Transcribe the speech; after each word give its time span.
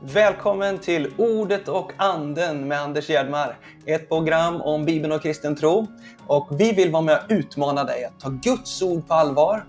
Välkommen 0.00 0.78
till 0.78 1.14
Ordet 1.16 1.68
och 1.68 1.92
anden 1.96 2.68
med 2.68 2.80
Anders 2.80 3.08
Gerdmar. 3.08 3.58
Ett 3.86 4.08
program 4.08 4.60
om 4.60 4.84
Bibeln 4.84 5.12
och 5.12 5.22
kristen 5.22 5.56
tro. 5.56 5.86
Och 6.26 6.48
vi 6.60 6.72
vill 6.72 6.92
vara 6.92 7.02
med 7.02 7.16
och 7.16 7.22
utmana 7.28 7.84
dig 7.84 8.04
att 8.04 8.20
ta 8.20 8.28
Guds 8.28 8.82
ord 8.82 9.08
på 9.08 9.14
allvar. 9.14 9.64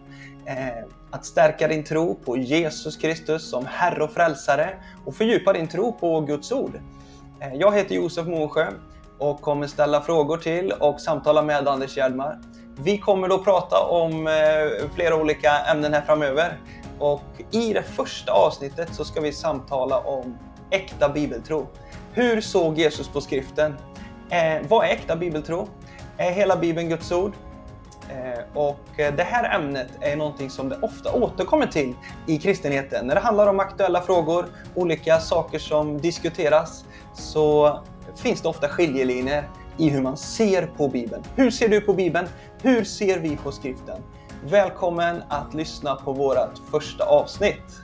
Eh, 0.46 0.86
att 1.12 1.26
stärka 1.26 1.68
din 1.68 1.84
tro 1.84 2.16
på 2.16 2.38
Jesus 2.38 2.98
Kristus 2.98 3.50
som 3.50 3.66
Herre 3.66 4.04
och 4.04 4.12
Frälsare 4.12 4.70
och 5.06 5.16
fördjupa 5.16 5.54
din 5.54 5.68
tro 5.68 5.94
på 5.94 6.22
Guds 6.22 6.52
ord. 6.52 6.80
Eh, 7.40 7.54
jag 7.54 7.76
heter 7.76 7.96
Josef 7.96 8.28
Mosjö 8.28 8.68
och 9.18 9.42
kommer 9.42 9.68
ställa 9.68 10.02
frågor 10.02 10.38
till 10.38 10.72
och 10.72 11.02
samtala 11.02 11.42
med 11.42 11.68
Anders 11.68 11.96
Gerdmar. 11.98 12.40
Vi 12.80 12.98
kommer 12.98 13.28
då 13.28 13.38
prata 13.38 13.80
om 13.80 14.28
eh, 14.28 14.90
flera 14.96 15.16
olika 15.16 15.52
ämnen 15.58 15.94
här 15.94 16.02
framöver. 16.02 16.58
Och 17.00 17.24
i 17.52 17.74
det 17.74 17.84
första 17.84 18.32
avsnittet 18.32 18.96
så 18.96 19.06
ska 19.06 19.22
vi 19.22 19.32
samtala 19.32 20.00
om 20.00 20.38
äkta 20.70 21.10
bibeltro. 21.10 21.68
Hur 22.14 22.42
såg 22.42 22.78
Jesus 22.78 23.08
på 23.08 23.22
skriften? 23.22 23.76
Eh, 24.30 24.68
vad 24.68 24.86
är 24.86 24.90
äkta 24.90 25.16
bibeltro? 25.16 25.68
Är 26.18 26.32
hela 26.32 26.58
bibeln 26.58 26.90
Guds 26.90 27.12
ord? 27.12 27.34
Eh, 28.10 28.58
och 28.58 28.80
det 28.96 29.24
här 29.24 29.56
ämnet 29.56 29.88
är 30.02 30.16
någonting 30.16 30.50
som 30.50 30.70
det 30.70 30.78
ofta 30.82 31.14
återkommer 31.14 31.68
till 31.68 31.94
i 32.28 32.38
kristenheten. 32.38 33.08
När 33.08 33.16
det 33.16 33.22
handlar 33.22 33.48
om 33.48 33.60
aktuella 33.60 34.02
frågor, 34.02 34.46
olika 34.76 35.20
saker 35.20 35.60
som 35.60 35.98
diskuteras, 35.98 36.86
så 37.14 37.80
finns 38.16 38.42
det 38.42 38.50
ofta 38.50 38.68
skiljelinjer 38.68 39.50
i 39.78 39.90
hur 39.90 40.02
man 40.02 40.18
ser 40.18 40.68
på 40.78 40.88
Bibeln. 40.88 41.24
Hur 41.36 41.52
ser 41.52 41.70
du 41.70 41.82
på 41.82 41.94
Bibeln? 41.94 42.28
Hur 42.62 42.84
ser 42.84 43.20
vi 43.20 43.38
på 43.38 43.52
skriften? 43.52 44.02
Välkommen 44.52 45.24
att 45.30 45.54
lyssna 45.54 45.96
på 45.96 46.14
vårt 46.14 46.58
första 46.72 47.04
avsnitt. 47.04 47.82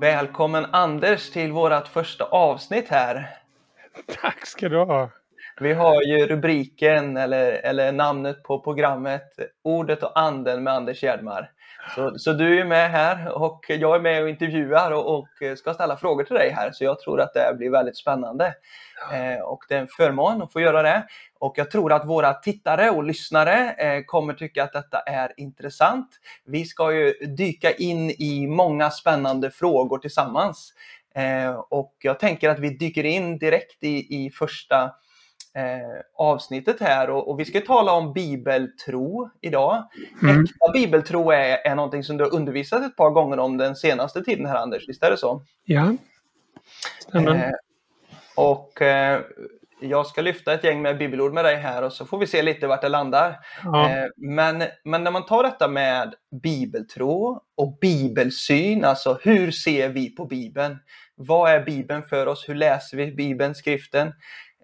Välkommen 0.00 0.66
Anders 0.72 1.30
till 1.30 1.52
vårt 1.52 1.88
första 1.88 2.24
avsnitt 2.24 2.88
här. 2.88 3.36
Tack 4.20 4.46
ska 4.46 4.68
du 4.68 4.78
ha. 4.78 5.10
Vi 5.60 5.72
har 5.72 6.02
ju 6.02 6.26
rubriken 6.26 7.16
eller, 7.16 7.52
eller 7.52 7.92
namnet 7.92 8.42
på 8.42 8.60
programmet 8.60 9.22
Ordet 9.62 10.02
och 10.02 10.18
anden 10.18 10.62
med 10.62 10.72
Anders 10.72 11.02
Gerdmar. 11.02 11.50
Så, 11.94 12.18
så, 12.18 12.32
du 12.32 12.60
är 12.60 12.64
med 12.64 12.90
här 12.90 13.42
och 13.42 13.64
jag 13.68 13.96
är 13.96 14.00
med 14.00 14.22
och 14.22 14.28
intervjuar 14.28 14.90
och, 14.90 15.18
och, 15.18 15.28
ska 15.58 15.74
ställa 15.74 15.96
frågor 15.96 16.24
till 16.24 16.36
dig 16.36 16.50
här. 16.50 16.70
Så 16.72 16.84
jag 16.84 17.00
tror 17.00 17.20
att 17.20 17.34
det 17.34 17.54
blir 17.56 17.70
väldigt 17.70 17.96
spännande. 17.96 18.54
Eh, 19.12 19.40
och 19.40 19.64
det 19.68 19.74
är 19.74 19.80
en 19.80 19.88
förmån 19.88 20.42
att 20.42 20.52
få 20.52 20.60
göra 20.60 20.82
det. 20.82 21.06
Och 21.38 21.58
jag 21.58 21.70
tror 21.70 21.92
att 21.92 22.06
våra 22.06 22.34
tittare 22.34 22.90
och 22.90 23.04
lyssnare 23.04 23.72
eh, 23.72 24.04
kommer 24.04 24.34
tycka 24.34 24.64
att 24.64 24.72
detta 24.72 24.98
är 24.98 25.32
intressant. 25.36 26.08
Vi 26.44 26.64
ska 26.64 26.92
ju 26.92 27.12
dyka 27.12 27.72
in 27.72 28.10
i 28.10 28.46
många 28.46 28.90
spännande 28.90 29.50
frågor 29.50 29.98
tillsammans. 29.98 30.72
Eh, 31.14 31.54
och 31.54 31.94
jag 31.98 32.20
tänker 32.20 32.50
att 32.50 32.58
vi 32.58 32.70
dyker 32.70 33.04
in 33.04 33.38
direkt 33.38 33.84
i, 33.84 34.24
i 34.24 34.30
första 34.30 34.82
eh, 35.54 36.00
avsnittet 36.16 36.80
här 36.80 37.10
och, 37.10 37.30
och, 37.30 37.40
vi 37.40 37.44
ska 37.44 37.60
tala 37.60 37.92
om 37.92 38.12
bibeltro 38.12 39.30
idag. 39.40 39.88
Mm. 40.22 40.44
Äkta 40.44 40.72
bibeltro 40.72 41.30
är, 41.30 41.66
är 41.66 41.74
någonting 41.74 42.04
som 42.04 42.16
du 42.16 42.24
har 42.24 42.34
undervisat 42.34 42.82
ett 42.82 42.96
par 42.96 43.10
gånger 43.10 43.38
om 43.38 43.56
den 43.56 43.76
senaste 43.76 44.24
tiden 44.24 44.46
här 44.46 44.56
Anders, 44.56 44.88
visst 44.88 45.02
är 45.02 45.10
det 45.10 45.16
så? 45.16 45.42
Ja, 45.64 45.94
stämmer. 47.08 47.34
Eh, 47.34 47.50
och 48.34 48.82
eh, 48.82 49.20
jag 49.80 50.06
ska 50.06 50.22
lyfta 50.22 50.54
ett 50.54 50.64
gäng 50.64 50.82
med 50.82 50.98
bibelord 50.98 51.32
med 51.32 51.44
dig 51.44 51.56
här 51.56 51.82
och 51.82 51.92
så 51.92 52.06
får 52.06 52.18
vi 52.18 52.26
se 52.26 52.42
lite 52.42 52.66
vart 52.66 52.82
det 52.82 52.88
landar. 52.88 53.38
Ja. 53.64 53.90
Eh, 53.90 54.06
men, 54.16 54.62
men 54.84 55.04
när 55.04 55.10
man 55.10 55.26
tar 55.26 55.42
detta 55.42 55.68
med 55.68 56.14
bibeltro 56.42 57.40
och 57.56 57.78
bibelsyn, 57.80 58.84
alltså 58.84 59.18
hur 59.22 59.50
ser 59.50 59.88
vi 59.88 60.10
på 60.10 60.24
Bibeln? 60.24 60.78
Vad 61.14 61.50
är 61.50 61.64
Bibeln 61.64 62.02
för 62.02 62.26
oss? 62.26 62.48
Hur 62.48 62.54
läser 62.54 62.96
vi 62.96 63.12
Bibeln, 63.12 63.54
skriften? 63.54 64.12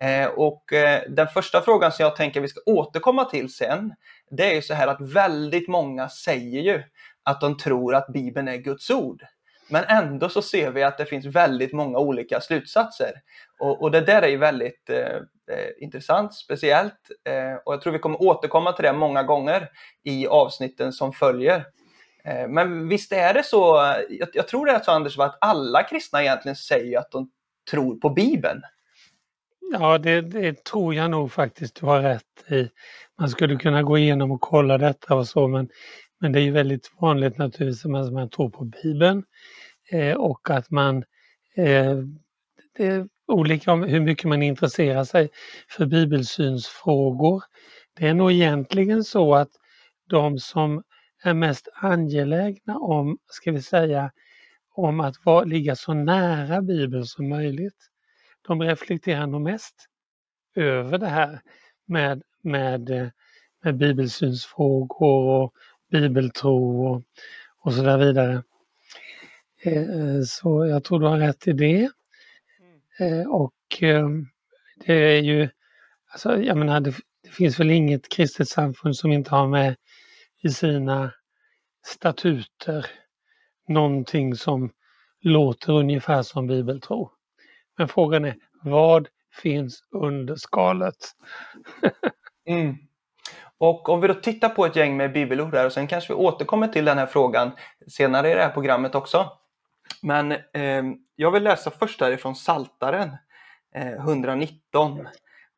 Eh, 0.00 0.26
och 0.26 0.72
eh, 0.72 1.03
den 1.09 1.28
första 1.28 1.60
frågan 1.60 1.92
som 1.92 2.03
jag 2.03 2.16
tänker 2.16 2.41
vi 2.41 2.48
ska 2.48 2.60
återkomma 2.66 3.25
till 3.25 3.53
sen, 3.53 3.94
det 4.30 4.50
är 4.50 4.54
ju 4.54 4.62
så 4.62 4.75
här 4.75 4.88
att 4.88 5.00
väldigt 5.00 5.69
många 5.69 6.09
säger 6.09 6.60
ju 6.60 6.82
att 7.22 7.41
de 7.41 7.56
tror 7.56 7.94
att 7.94 8.12
Bibeln 8.12 8.48
är 8.48 8.56
Guds 8.56 8.91
ord. 8.91 9.22
Men 9.70 9.84
ändå 9.84 10.28
så 10.28 10.42
ser 10.42 10.70
vi 10.70 10.82
att 10.82 10.98
det 10.98 11.06
finns 11.06 11.26
väldigt 11.26 11.72
många 11.72 11.98
olika 11.98 12.41
slutsatser. 12.41 13.12
Och, 13.58 13.82
och 13.82 13.91
det 13.91 14.00
där 14.00 14.22
är 14.22 14.28
ju 14.28 14.36
väldigt 14.36 14.91
eh, 14.91 15.16
eh, 15.56 15.70
intressant, 15.78 16.34
speciellt. 16.34 17.10
Eh, 17.28 17.54
och 17.64 17.75
jag 17.75 17.80
tror 17.80 17.92
vi 17.92 17.98
kommer 17.98 18.22
återkomma 18.22 18.72
till 18.72 18.84
det 18.84 18.92
många 18.92 19.22
gånger 19.22 19.69
i 20.04 20.26
avsnitten 20.26 20.92
som 20.92 21.12
följer. 21.12 21.64
Eh, 22.25 22.48
men 22.48 22.88
visst 22.88 23.12
är 23.12 23.34
det 23.34 23.42
så, 23.42 23.94
jag, 24.09 24.28
jag, 24.32 24.48
tror 24.48 24.66
det 24.66 24.72
är 24.72 24.80
så 24.80 24.91
Anders, 24.91 25.19
att 25.19 25.38
alla 25.41 25.82
kristna 25.82 26.22
egentligen 26.22 26.56
säger 26.56 26.98
att 26.98 27.10
de 27.10 27.30
tror 27.70 27.97
på 27.97 28.10
Bibeln. 28.10 28.62
Ja, 29.72 29.98
det, 29.98 30.20
det, 30.20 30.64
tror 30.64 30.94
jag 30.94 31.10
nog 31.10 31.32
faktiskt 31.32 31.80
du 31.80 31.86
har 31.86 32.00
rätt 32.00 32.50
i. 32.50 32.70
Man 33.19 33.28
skulle 33.28 33.56
kunna 33.56 33.82
gå 33.82 33.98
igenom 33.98 34.30
och 34.30 34.41
kolla 34.41 34.78
detta 34.78 35.14
och 35.14 35.28
så, 35.28 35.48
men, 35.48 35.69
men 36.20 36.32
det 36.32 36.41
är 36.41 36.42
ju 36.42 36.50
väldigt 36.50 36.92
vanligt 36.98 37.38
naturligtvis 37.38 37.84
att 37.84 38.12
man 38.12 38.31
tror 38.31 38.50
på 38.50 38.64
Bibeln 38.64 39.25
eh, 39.91 40.16
och 40.16 40.50
att 40.50 40.70
man 40.70 40.97
eh, 41.56 41.97
det 42.76 42.86
är 42.86 43.08
olika 43.26 43.72
om 43.72 43.82
hur 43.82 44.00
mycket 44.00 44.25
man 44.25 44.42
intresserar 44.42 45.04
sig 45.04 45.30
för 45.69 45.86
bibelsynsfrågor. 45.86 47.42
Det 47.94 48.06
är 48.06 48.14
nog 48.14 48.32
egentligen 48.32 49.04
så 49.04 49.34
att 49.34 49.50
de 50.09 50.38
som 50.38 50.82
är 51.22 51.34
mest 51.34 51.69
angelägna 51.75 52.78
om, 52.78 53.19
ska 53.26 53.53
vi 53.53 53.62
säga, 53.62 54.12
om 54.75 55.00
att 55.00 55.14
var, 55.25 55.44
ligga 55.44 55.76
så 55.76 55.94
nära 55.94 56.62
Bibeln 56.62 57.06
som 57.06 57.28
möjligt 57.28 57.91
de 58.47 58.62
reflekterar 58.62 59.26
nog 59.26 59.41
mest 59.41 59.75
över 60.54 60.98
det 60.98 61.06
här 61.06 61.41
med, 61.86 62.22
med, 62.42 62.91
eh, 62.91 63.09
med 63.64 63.76
bibelsynsfrågor 63.76 65.42
och 65.42 65.54
bibeltro 65.90 66.86
och, 66.86 67.02
och 67.60 67.74
så 67.74 67.82
där 67.82 67.98
vidare. 67.98 68.42
Eh, 69.62 70.22
så 70.26 70.66
jag 70.66 70.84
tror 70.84 71.00
du 71.00 71.06
har 71.06 71.18
rätt 71.18 71.48
i 71.48 71.52
det. 71.52 71.90
Eh, 72.98 73.28
och 73.28 73.54
det 74.86 74.92
är 74.92 75.22
ju, 75.22 75.48
alltså 76.12 76.42
jag 76.42 76.56
menar 76.56 76.80
det, 76.80 76.94
det 77.22 77.30
finns 77.30 77.60
väl 77.60 77.70
inget 77.70 78.08
kristet 78.08 78.48
samfund 78.48 78.96
som 78.96 79.12
inte 79.12 79.30
har 79.30 79.46
med 79.48 79.76
i 80.42 80.48
sina 80.48 81.12
statuter 81.86 82.86
någonting 83.68 84.34
som 84.34 84.70
låter 85.20 85.72
ungefär 85.72 86.22
som 86.22 86.46
bibeltro. 86.46 87.10
Men 87.78 87.88
frågan 87.88 88.24
är, 88.24 88.36
vad 88.62 89.08
finns 89.42 89.82
under 89.90 90.36
skalet? 90.36 90.96
mm. 92.46 92.76
Och 93.60 93.88
om 93.88 94.00
vi 94.00 94.09
då 94.09 94.15
tittar 94.15 94.48
på 94.48 94.66
ett 94.66 94.76
gäng 94.76 94.97
med 94.97 95.12
bibelord 95.12 95.53
där 95.53 95.66
och 95.66 95.72
sen 95.72 95.87
kanske 95.87 96.12
vi 96.12 96.19
återkommer 96.19 96.69
till 96.69 96.84
den 96.84 96.98
här 96.98 97.06
frågan 97.06 97.50
senare 97.88 98.31
i 98.31 98.34
det 98.34 98.43
här 98.43 98.50
programmet 98.50 98.94
också. 98.94 99.32
Men 100.03 100.32
eh, 100.32 100.82
jag 101.16 101.31
vill 101.31 101.43
läsa 101.43 101.71
först 101.71 102.00
härifrån 102.00 102.37
Saltaren 102.37 103.10
eh, 103.75 103.93
119 103.93 105.09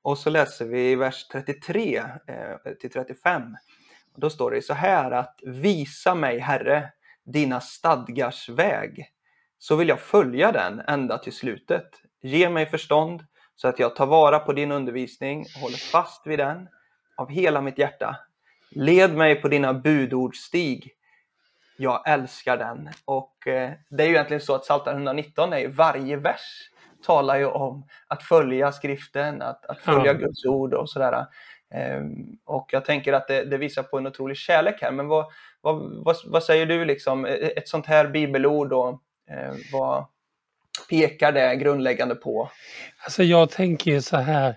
och 0.02 0.18
så 0.18 0.30
läser 0.30 0.64
vi 0.64 0.94
vers 0.94 1.28
33 1.28 1.96
eh, 1.96 2.72
till 2.80 2.90
35. 2.90 3.42
då 4.16 4.30
står 4.30 4.50
det 4.50 4.62
så 4.62 4.74
här 4.74 5.10
att 5.10 5.40
Visa 5.42 6.14
mig 6.14 6.38
Herre 6.38 6.90
dina 7.24 7.60
stadgars 7.60 8.48
väg 8.48 9.06
så 9.58 9.76
vill 9.76 9.88
jag 9.88 10.00
följa 10.00 10.52
den 10.52 10.80
ända 10.80 11.18
till 11.18 11.32
slutet. 11.32 11.88
Ge 12.22 12.50
mig 12.50 12.66
förstånd 12.66 13.24
så 13.54 13.68
att 13.68 13.78
jag 13.78 13.96
tar 13.96 14.06
vara 14.06 14.38
på 14.38 14.52
din 14.52 14.72
undervisning 14.72 15.40
och 15.40 15.60
håller 15.60 15.90
fast 15.92 16.26
vid 16.26 16.38
den 16.38 16.68
av 17.22 17.30
hela 17.30 17.60
mitt 17.60 17.78
hjärta. 17.78 18.16
Led 18.70 19.14
mig 19.14 19.34
på 19.34 19.48
dina 19.48 19.74
budordsstig. 19.74 20.90
Jag 21.76 22.08
älskar 22.08 22.56
den. 22.56 22.88
Och 23.04 23.46
eh, 23.46 23.70
det 23.90 24.02
är 24.02 24.06
ju 24.06 24.12
egentligen 24.12 24.40
så 24.40 24.54
att 24.54 24.62
Psaltaren 24.62 24.96
119 24.96 25.52
är 25.52 25.68
varje 25.68 26.16
vers 26.16 26.70
talar 27.06 27.38
ju 27.38 27.46
om 27.46 27.86
att 28.06 28.22
följa 28.22 28.72
skriften, 28.72 29.42
att, 29.42 29.66
att 29.66 29.78
följa 29.78 30.10
mm. 30.10 30.22
Guds 30.22 30.44
ord 30.44 30.74
och 30.74 30.90
sådär. 30.90 31.26
Um, 31.98 32.38
och 32.44 32.68
jag 32.72 32.84
tänker 32.84 33.12
att 33.12 33.28
det, 33.28 33.44
det, 33.44 33.58
visar 33.58 33.82
på 33.82 33.98
en 33.98 34.06
otrolig 34.06 34.36
kärlek 34.36 34.82
här. 34.82 34.90
Men 34.90 35.08
vad, 35.08 35.26
vad, 35.60 36.04
vad, 36.04 36.16
vad 36.26 36.44
säger 36.44 36.66
du 36.66 36.84
liksom, 36.84 37.24
ett 37.26 37.68
sånt 37.68 37.86
här 37.86 38.08
bibelord 38.08 38.72
och 38.72 39.02
eh, 39.30 39.54
vad, 39.72 40.06
pekar 40.88 41.32
det 41.32 41.56
grundläggande 41.56 42.14
på? 42.14 42.50
Alltså 43.04 43.22
jag 43.22 43.50
tänker 43.50 43.90
ju 43.90 44.00
så 44.00 44.16
här, 44.16 44.56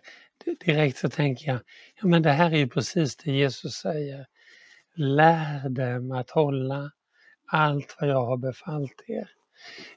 direkt 0.66 0.98
så 0.98 1.10
tänker 1.10 1.48
jag, 1.48 1.60
ja 2.02 2.08
men 2.08 2.22
det 2.22 2.32
här 2.32 2.52
är 2.52 2.58
ju 2.58 2.68
precis 2.68 3.16
det 3.16 3.32
Jesus 3.32 3.74
säger. 3.74 4.26
Lär 4.96 5.70
dem 5.70 6.12
att 6.12 6.30
hålla 6.30 6.92
allt 7.48 7.98
vad 8.00 8.10
jag 8.10 8.26
har 8.26 8.38
befallt 8.38 9.04
er. 9.08 9.30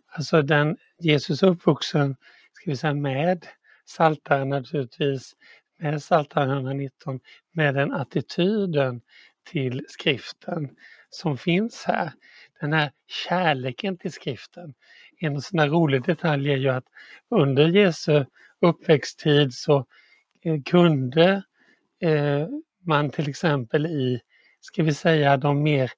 Alltså 0.07 0.43
den 0.43 0.77
Jesus 0.99 1.43
uppvuxen, 1.43 2.17
ska 2.53 2.71
vi 2.71 2.77
säga 2.77 2.95
med 2.95 3.47
Saltaren 3.87 4.49
naturligtvis, 4.49 5.33
med 5.79 6.03
Saltaren 6.03 6.51
119, 6.51 7.21
med 7.53 7.75
den 7.75 7.93
attityden 7.93 9.01
till 9.51 9.85
skriften 9.89 10.77
som 11.11 11.39
finns 11.39 11.85
här. 11.85 12.13
Den 12.61 12.73
här 12.73 12.91
kärleken 13.07 13.99
till 13.99 14.13
skriften. 14.13 14.75
En 15.21 15.41
sån 15.41 15.59
här 15.59 15.69
rolig 15.69 16.05
detalj 16.05 16.53
är 16.53 16.57
ju 16.57 16.69
att 16.69 16.87
under 17.31 17.69
Jesu 17.69 18.25
uppväxttid 18.61 19.55
så 19.55 19.87
eh, 20.45 20.63
kunde 20.65 21.43
Eh, 22.01 22.47
man 22.87 23.11
till 23.11 23.29
exempel 23.29 23.87
i, 23.87 24.21
ska 24.61 24.83
vi 24.83 24.95
säga 24.95 25.37
de 25.37 25.63
mer 25.63 25.91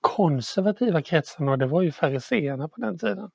konservativa 0.00 1.02
kretsarna, 1.02 1.52
och 1.52 1.58
det 1.58 1.66
var 1.66 1.82
ju 1.82 1.92
fariseerna 1.92 2.68
på 2.68 2.80
den 2.80 2.98
tiden. 2.98 3.30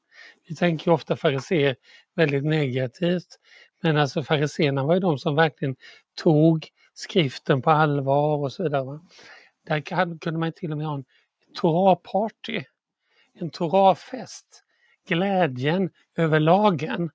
Vi 0.47 0.55
tänker 0.55 0.87
ju 0.87 0.93
ofta 0.93 1.15
fariseer 1.15 1.75
väldigt 2.15 2.43
negativt, 2.45 3.39
men 3.81 3.97
alltså 3.97 4.23
fariseerna 4.23 4.83
var 4.83 4.93
ju 4.93 4.99
de 4.99 5.17
som 5.17 5.35
verkligen 5.35 5.75
tog 6.15 6.67
skriften 6.93 7.61
på 7.61 7.71
allvar 7.71 8.37
och 8.37 8.51
så 8.53 8.63
vidare. 8.63 8.99
Där 9.65 9.81
kunde 10.19 10.39
man 10.39 10.51
till 10.51 10.71
och 10.71 10.77
med 10.77 10.87
ha 10.87 10.95
en 10.95 11.05
Torah-party, 11.61 12.63
en 13.33 13.49
Torah-fest, 13.49 14.63
glädjen 15.07 15.89
över 16.17 16.39
lagen. 16.39 17.09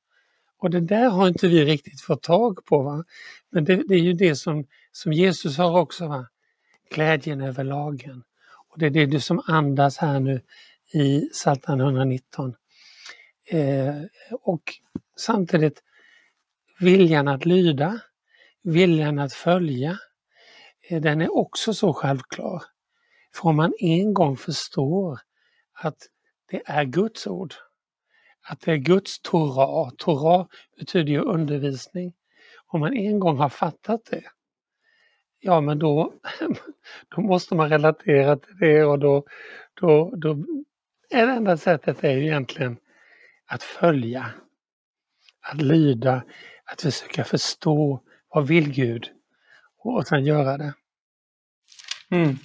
Och 0.64 0.70
det 0.70 0.80
där 0.80 1.08
har 1.08 1.28
inte 1.28 1.48
vi 1.48 1.64
riktigt 1.64 2.00
fått 2.00 2.22
tag 2.22 2.64
på. 2.64 2.82
Va? 2.82 3.04
Men 3.50 3.64
det, 3.64 3.76
det 3.88 3.94
är 3.94 3.98
ju 3.98 4.12
det 4.12 4.36
som, 4.36 4.66
som 4.92 5.12
Jesus 5.12 5.58
har 5.58 5.80
också, 5.80 6.08
va? 6.08 6.26
glädjen 6.90 7.40
över 7.40 7.64
lagen. 7.64 8.22
Och 8.68 8.78
det 8.78 8.86
är 8.86 9.06
det 9.06 9.20
som 9.20 9.42
andas 9.46 9.98
här 9.98 10.20
nu 10.20 10.40
i 10.92 11.20
Psaltaren 11.32 11.80
119. 11.80 12.54
Eh, 13.50 14.02
och 14.40 14.62
samtidigt 15.16 15.82
viljan 16.80 17.28
att 17.28 17.46
lyda, 17.46 18.00
viljan 18.62 19.18
att 19.18 19.32
följa, 19.32 19.98
eh, 20.88 21.00
den 21.00 21.20
är 21.20 21.36
också 21.36 21.74
så 21.74 21.92
självklar. 21.92 22.62
För 23.34 23.48
om 23.48 23.56
man 23.56 23.72
en 23.78 24.14
gång 24.14 24.36
förstår 24.36 25.18
att 25.72 25.98
det 26.50 26.62
är 26.66 26.84
Guds 26.84 27.26
ord, 27.26 27.54
att 28.44 28.60
det 28.60 28.72
är 28.72 28.76
Guds 28.76 29.20
Torah, 29.20 29.90
Torah 29.98 30.46
betyder 30.78 31.12
ju 31.12 31.20
undervisning. 31.20 32.12
Om 32.66 32.80
man 32.80 32.96
en 32.96 33.20
gång 33.20 33.38
har 33.38 33.48
fattat 33.48 34.04
det, 34.10 34.22
ja 35.40 35.60
men 35.60 35.78
då, 35.78 36.12
då 37.08 37.20
måste 37.20 37.54
man 37.54 37.70
relatera 37.70 38.36
till 38.36 38.56
det 38.58 38.84
och 38.84 38.98
då, 38.98 39.24
då, 39.74 40.14
då 40.16 40.30
är 41.10 41.26
det 41.26 41.32
enda 41.32 41.56
sättet 41.56 42.04
är 42.04 42.10
ju 42.10 42.22
egentligen 42.22 42.76
att 43.46 43.62
följa, 43.62 44.30
att 45.40 45.62
lyda, 45.62 46.24
att 46.64 46.82
försöka 46.82 47.24
förstå 47.24 48.00
vad 48.28 48.46
vill 48.46 48.72
Gud 48.72 49.08
och 49.78 50.06
sen 50.06 50.24
göra 50.24 50.58
det. 50.58 50.74
Mm. 52.10 52.36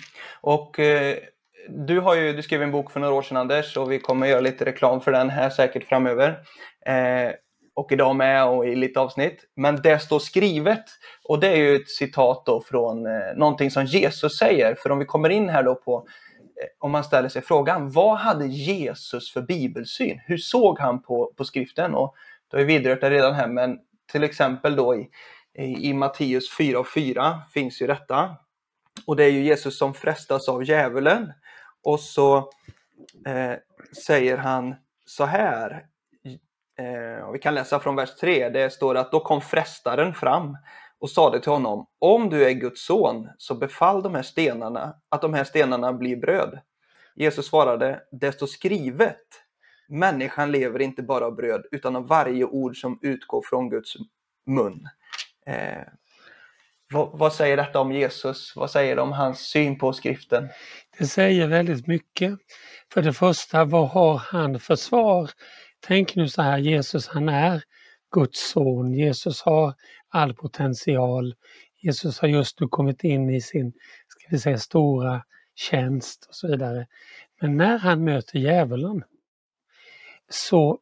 Och 0.41 0.79
eh, 0.79 1.17
du 1.67 1.99
har 1.99 2.15
ju, 2.15 2.33
du 2.33 2.41
skrev 2.41 2.63
en 2.63 2.71
bok 2.71 2.91
för 2.91 2.99
några 2.99 3.13
år 3.13 3.21
sedan 3.21 3.37
Anders 3.37 3.77
och 3.77 3.91
vi 3.91 3.99
kommer 3.99 4.27
göra 4.27 4.39
lite 4.39 4.65
reklam 4.65 5.01
för 5.01 5.11
den 5.11 5.29
här 5.29 5.49
säkert 5.49 5.83
framöver. 5.83 6.39
Eh, 6.85 7.31
och 7.73 7.91
idag 7.91 8.15
med 8.15 8.47
och 8.47 8.67
i 8.67 8.75
lite 8.75 8.99
avsnitt. 8.99 9.45
Men 9.55 9.81
det 9.81 9.99
står 9.99 10.19
skrivet 10.19 10.83
och 11.23 11.39
det 11.39 11.47
är 11.47 11.55
ju 11.55 11.75
ett 11.75 11.89
citat 11.89 12.43
då 12.45 12.61
från 12.61 13.05
eh, 13.05 13.35
någonting 13.35 13.71
som 13.71 13.85
Jesus 13.85 14.37
säger. 14.37 14.75
För 14.75 14.91
om 14.91 14.99
vi 14.99 15.05
kommer 15.05 15.29
in 15.29 15.49
här 15.49 15.63
då 15.63 15.75
på 15.75 15.97
eh, 15.97 16.67
om 16.79 16.91
man 16.91 17.03
ställer 17.03 17.29
sig 17.29 17.41
frågan, 17.41 17.91
vad 17.91 18.17
hade 18.17 18.47
Jesus 18.47 19.33
för 19.33 19.41
bibelsyn? 19.41 20.19
Hur 20.25 20.37
såg 20.37 20.79
han 20.79 21.01
på, 21.01 21.33
på 21.37 21.45
skriften? 21.45 21.95
Och 21.95 22.15
då 22.51 22.57
har 22.57 22.63
vi 22.63 22.77
vidrört 22.77 23.01
det 23.01 23.09
redan 23.09 23.33
här, 23.33 23.47
men 23.47 23.77
till 24.11 24.23
exempel 24.23 24.75
då 24.75 24.95
i, 24.95 25.09
i, 25.57 25.89
i 25.89 25.93
Matteus 25.93 26.57
4 26.57 26.79
och 26.79 26.87
4 26.87 27.41
finns 27.53 27.81
ju 27.81 27.87
detta. 27.87 28.29
Och 29.05 29.15
det 29.15 29.23
är 29.23 29.31
ju 29.31 29.43
Jesus 29.43 29.77
som 29.77 29.93
frestas 29.93 30.49
av 30.49 30.63
djävulen. 30.63 31.33
Och 31.83 31.99
så 31.99 32.37
eh, 33.25 33.53
säger 34.05 34.37
han 34.37 34.75
så 35.05 35.25
här 35.25 35.85
Eh, 36.79 37.31
vi 37.31 37.39
kan 37.39 37.55
läsa 37.55 37.79
från 37.79 37.95
vers 37.95 38.15
3. 38.15 38.49
Det 38.49 38.73
står 38.73 38.95
att 38.95 39.11
då 39.11 39.19
kom 39.19 39.41
frestaren 39.41 40.13
fram 40.13 40.57
och 40.99 41.09
sade 41.09 41.39
till 41.39 41.51
honom, 41.51 41.87
om 41.99 42.29
du 42.29 42.45
är 42.45 42.51
Guds 42.51 42.85
son, 42.85 43.29
så 43.37 43.55
befall 43.55 44.03
de 44.03 44.15
här 44.15 44.21
stenarna 44.21 44.95
att 45.09 45.21
de 45.21 45.33
här 45.33 45.43
stenarna 45.43 45.93
blir 45.93 46.15
bröd. 46.15 46.59
Jesus 47.15 47.45
svarade, 47.45 48.01
det 48.11 48.31
står 48.31 48.47
skrivet, 48.47 49.25
människan 49.89 50.51
lever 50.51 50.81
inte 50.81 51.03
bara 51.03 51.25
av 51.25 51.35
bröd, 51.35 51.65
utan 51.71 51.95
av 51.95 52.07
varje 52.07 52.45
ord 52.45 52.81
som 52.81 52.99
utgår 53.01 53.41
från 53.45 53.69
Guds 53.69 53.93
mun. 54.45 54.87
Eh, 55.45 55.83
vad, 56.93 57.19
vad, 57.19 57.33
säger 57.33 57.57
detta 57.57 57.79
om 57.79 57.91
Jesus? 57.91 58.53
Vad 58.55 58.71
säger 58.71 58.95
det 58.95 59.01
om 59.01 59.11
hans 59.11 59.39
syn 59.39 59.77
på 59.77 59.93
skriften? 59.93 60.49
Det 60.97 61.05
säger 61.05 61.47
väldigt 61.47 61.87
mycket. 61.87 62.33
För 62.93 63.01
det 63.01 63.13
första, 63.13 63.65
vad 63.65 63.89
har 63.89 64.17
han 64.17 64.59
för 64.59 64.75
svar 64.75 65.29
Tänk 65.79 66.15
nu 66.15 66.29
så 66.29 66.41
här, 66.41 66.57
Jesus 66.57 67.07
han 67.07 67.29
är 67.29 67.63
Guds 68.11 68.49
son, 68.49 68.93
Jesus 68.93 69.41
har 69.41 69.73
all 70.09 70.33
potential. 70.33 71.35
Jesus 71.81 72.19
har 72.19 72.27
just 72.27 72.59
nu 72.59 72.67
kommit 72.67 73.03
in 73.03 73.29
i 73.29 73.41
sin, 73.41 73.73
ska 74.07 74.27
vi 74.29 74.39
säga, 74.39 74.57
stora 74.57 75.23
tjänst 75.55 76.25
och 76.29 76.35
så 76.35 76.47
vidare. 76.47 76.87
Men 77.41 77.57
när 77.57 77.77
han 77.77 78.03
möter 78.03 78.39
djävulen 78.39 79.03
så 80.29 80.79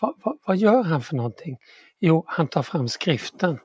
vad, 0.00 0.14
vad, 0.24 0.38
vad, 0.46 0.56
gör 0.56 0.82
han 0.82 1.02
för 1.02 1.16
någonting? 1.16 1.56
Jo, 1.98 2.24
han 2.26 2.48
tar 2.48 2.62
fram 2.62 2.88
skriften. 2.88 3.58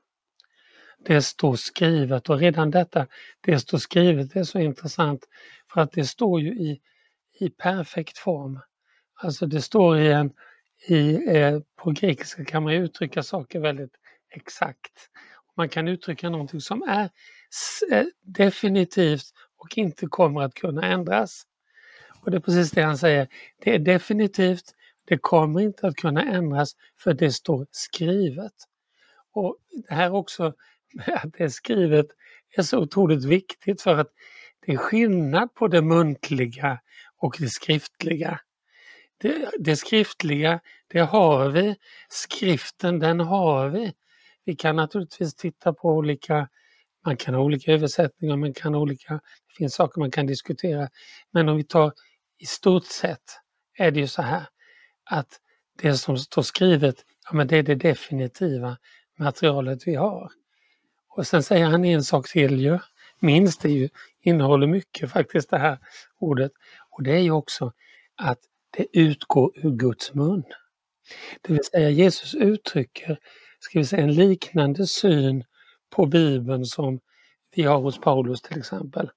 Det 1.05 1.21
står 1.21 1.55
skrivet 1.55 2.29
och 2.29 2.39
redan 2.39 2.71
detta, 2.71 3.07
det 3.41 3.59
står 3.59 3.77
skrivet, 3.77 4.33
det 4.33 4.39
är 4.39 4.43
så 4.43 4.59
intressant 4.59 5.27
för 5.73 5.81
att 5.81 5.91
det 5.91 6.05
står 6.05 6.41
ju 6.41 6.49
i, 6.49 6.81
i 7.39 7.49
perfekt 7.49 8.17
form. 8.17 8.59
Alltså 9.13 9.45
det 9.45 9.61
står 9.61 9.97
i 9.97 10.11
en 10.11 10.33
i, 10.87 11.37
eh, 11.37 11.59
på 11.75 11.91
grekiska 11.91 12.45
kan 12.45 12.63
man 12.63 12.73
uttrycka 12.73 13.23
saker 13.23 13.59
väldigt 13.59 13.95
exakt. 14.29 15.09
Man 15.57 15.69
kan 15.69 15.87
uttrycka 15.87 16.29
någonting 16.29 16.61
som 16.61 16.83
är 16.83 17.09
eh, 17.91 18.05
definitivt 18.21 19.33
och 19.57 19.77
inte 19.77 20.07
kommer 20.07 20.41
att 20.41 20.53
kunna 20.53 20.85
ändras. 20.85 21.43
Och 22.21 22.31
det 22.31 22.37
är 22.37 22.41
precis 22.41 22.71
det 22.71 22.81
han 22.81 22.97
säger. 22.97 23.27
Det 23.63 23.75
är 23.75 23.79
definitivt, 23.79 24.75
det 25.05 25.17
kommer 25.17 25.61
inte 25.61 25.87
att 25.87 25.95
kunna 25.95 26.23
ändras 26.23 26.75
för 26.99 27.13
det 27.13 27.31
står 27.31 27.67
skrivet. 27.71 28.53
Och 29.33 29.57
det 29.87 29.93
här 29.93 30.13
också 30.13 30.53
att 30.99 31.33
det 31.37 31.43
är 31.43 31.49
skrivet 31.49 32.07
är 32.55 32.61
så 32.61 32.79
otroligt 32.79 33.25
viktigt 33.25 33.81
för 33.81 33.97
att 33.97 34.09
det 34.65 34.73
är 34.73 34.77
skillnad 34.77 35.53
på 35.53 35.67
det 35.67 35.81
muntliga 35.81 36.79
och 37.17 37.35
det 37.39 37.49
skriftliga. 37.49 38.39
Det, 39.17 39.49
det 39.59 39.75
skriftliga, 39.75 40.59
det 40.87 40.99
har 40.99 41.49
vi. 41.49 41.75
Skriften, 42.09 42.99
den 42.99 43.19
har 43.19 43.69
vi. 43.69 43.93
Vi 44.45 44.55
kan 44.55 44.75
naturligtvis 44.75 45.35
titta 45.35 45.73
på 45.73 45.89
olika, 45.89 46.49
man 47.05 47.17
kan 47.17 47.33
ha 47.33 47.41
olika 47.41 47.71
översättningar, 47.71 48.37
man 48.37 48.53
kan 48.53 48.73
ha 48.73 48.81
olika, 48.81 49.13
det 49.13 49.53
finns 49.57 49.75
saker 49.75 49.99
man 49.99 50.11
kan 50.11 50.25
diskutera. 50.25 50.89
Men 51.31 51.49
om 51.49 51.57
vi 51.57 51.63
tar 51.63 51.93
i 52.37 52.45
stort 52.45 52.85
sett 52.85 53.39
är 53.77 53.91
det 53.91 53.99
ju 53.99 54.07
så 54.07 54.21
här 54.21 54.47
att 55.03 55.39
det 55.81 55.93
som 55.93 56.17
står 56.17 56.41
skrivet, 56.41 56.95
ja 57.25 57.33
men 57.33 57.47
det 57.47 57.57
är 57.57 57.63
det 57.63 57.75
definitiva 57.75 58.77
materialet 59.19 59.87
vi 59.87 59.95
har. 59.95 60.31
Och 61.15 61.27
sen 61.27 61.43
säger 61.43 61.65
han 61.65 61.85
en 61.85 62.03
sak 62.03 62.29
till 62.29 62.59
ju, 62.61 62.79
minst 63.19 63.65
är 63.65 63.69
ju, 63.69 63.89
innehåller 64.21 64.67
mycket 64.67 65.11
faktiskt 65.11 65.49
det 65.49 65.57
här 65.57 65.77
ordet. 66.19 66.51
Och 66.89 67.03
det 67.03 67.11
är 67.11 67.19
ju 67.19 67.31
också 67.31 67.73
att 68.15 68.39
det 68.77 68.85
utgår 68.93 69.51
ur 69.55 69.71
Guds 69.71 70.13
mun. 70.13 70.43
Det 71.41 71.53
vill 71.53 71.63
säga 71.63 71.89
Jesus 71.89 72.35
uttrycker 72.35 73.19
ska 73.59 73.79
vi 73.79 73.85
säga, 73.85 74.03
en 74.03 74.13
liknande 74.13 74.87
syn 74.87 75.43
på 75.89 76.05
Bibeln 76.05 76.65
som 76.65 76.99
vi 77.55 77.63
har 77.63 77.81
hos 77.81 77.99
Paulus 77.99 78.41
till 78.41 78.57
exempel. 78.57 79.09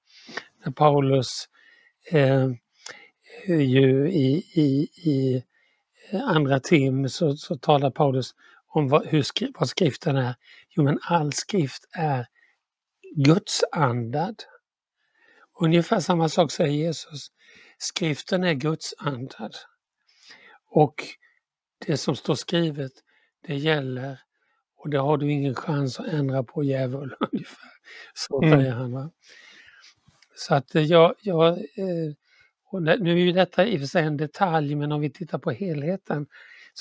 När 0.65 0.71
Paulus 0.71 1.47
eh, 2.11 2.49
ju 3.47 4.09
i, 4.09 4.43
i, 4.53 4.87
i 5.09 5.43
eh, 6.11 6.21
andra 6.23 6.59
tim 6.59 7.09
så, 7.09 7.37
så 7.37 7.57
talar 7.57 7.91
Paulus 7.91 8.35
om 8.67 8.87
vad, 8.87 9.05
hur, 9.05 9.25
vad 9.59 9.69
skriften 9.69 10.15
är. 10.15 10.35
Jo 10.69 10.83
men 10.83 10.99
all 11.01 11.33
skrift 11.33 11.85
är 11.91 12.27
Guds 13.15 13.63
andad. 13.71 14.43
Ungefär 15.59 15.99
samma 15.99 16.29
sak 16.29 16.51
säger 16.51 16.73
Jesus. 16.73 17.31
Skriften 17.77 18.43
är 18.43 18.53
Guds 18.53 18.93
andad. 18.97 19.55
Och 20.69 21.03
det 21.85 21.97
som 21.97 22.15
står 22.15 22.35
skrivet, 22.35 22.91
det 23.47 23.55
gäller 23.55 24.19
och 24.77 24.89
det 24.89 24.97
har 24.97 25.17
du 25.17 25.31
ingen 25.31 25.55
chans 25.55 25.99
att 25.99 26.07
ändra 26.07 26.43
på 26.43 26.63
djävul. 26.63 27.15
Ungefär. 27.31 27.71
Så 28.13 28.43
mm. 28.43 28.59
säger 28.59 28.71
han. 28.71 28.91
Va? 28.91 29.11
Så 30.35 30.55
att 30.55 30.75
eh, 30.75 30.83
jag, 30.83 31.15
jag 31.21 31.47
eh, 31.47 32.13
och 32.71 32.83
nu 32.83 33.11
är 33.11 33.25
ju 33.25 33.31
detta 33.31 33.65
i 33.65 33.75
och 33.75 33.79
för 33.79 33.87
sig 33.87 34.03
en 34.03 34.17
detalj, 34.17 34.75
men 34.75 34.91
om 34.91 35.01
vi 35.01 35.09
tittar 35.09 35.37
på 35.37 35.51
helheten 35.51 36.27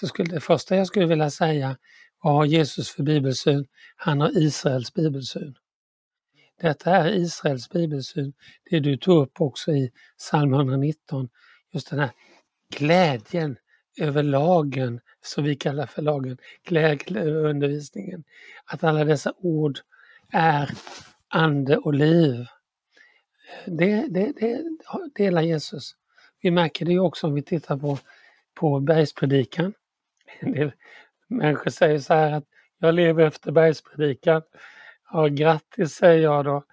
så 0.01 0.07
skulle 0.07 0.35
det 0.35 0.41
första 0.41 0.77
jag 0.77 0.87
skulle 0.87 1.07
vilja 1.07 1.31
säga, 1.31 1.77
vad 2.23 2.35
har 2.35 2.45
Jesus 2.45 2.91
för 2.91 3.03
bibelsyn? 3.03 3.67
Han 3.97 4.21
har 4.21 4.39
Israels 4.39 4.95
bibelsyn. 4.95 5.55
Detta 6.61 6.97
är 6.97 7.13
Israels 7.15 7.69
bibelsyn, 7.69 8.33
det 8.71 8.81
du 8.81 8.97
tog 8.97 9.23
upp 9.23 9.41
också 9.41 9.73
i 9.73 9.93
psalm 10.19 10.55
119. 10.55 11.29
Just 11.73 11.91
den 11.91 11.99
här 11.99 12.11
glädjen 12.77 13.57
över 14.01 14.23
lagen, 14.23 15.01
som 15.23 15.45
vi 15.45 15.57
kallar 15.57 15.87
för 15.87 16.03
lagen, 16.03 16.39
glädje 16.65 17.21
över 17.21 17.45
undervisningen. 17.45 18.25
Att 18.65 18.85
alla 18.85 19.05
dessa 19.05 19.33
ord 19.37 19.79
är 20.33 20.71
ande 21.29 21.77
och 21.77 21.95
liv. 21.95 22.47
Det, 23.67 24.07
det, 24.09 24.33
det 24.41 24.63
delar 25.15 25.43
Jesus. 25.43 25.93
Vi 26.43 26.51
märker 26.51 26.87
det 26.87 26.99
också 26.99 27.27
om 27.27 27.35
vi 27.35 27.43
tittar 27.43 27.77
på, 27.77 27.99
på 28.55 28.81
bergspredikan. 28.81 29.75
En 30.41 30.53
del 30.53 30.73
människor 31.29 31.71
säger 31.71 31.99
så 31.99 32.15
här 32.15 32.33
att 32.33 32.45
jag 32.79 32.95
lever 32.95 33.27
efter 33.27 33.53
bergspredikan. 33.53 34.43
Ja, 35.13 35.27
grattis 35.27 35.95
säger 35.95 36.23
jag 36.23 36.45
då. 36.45 36.65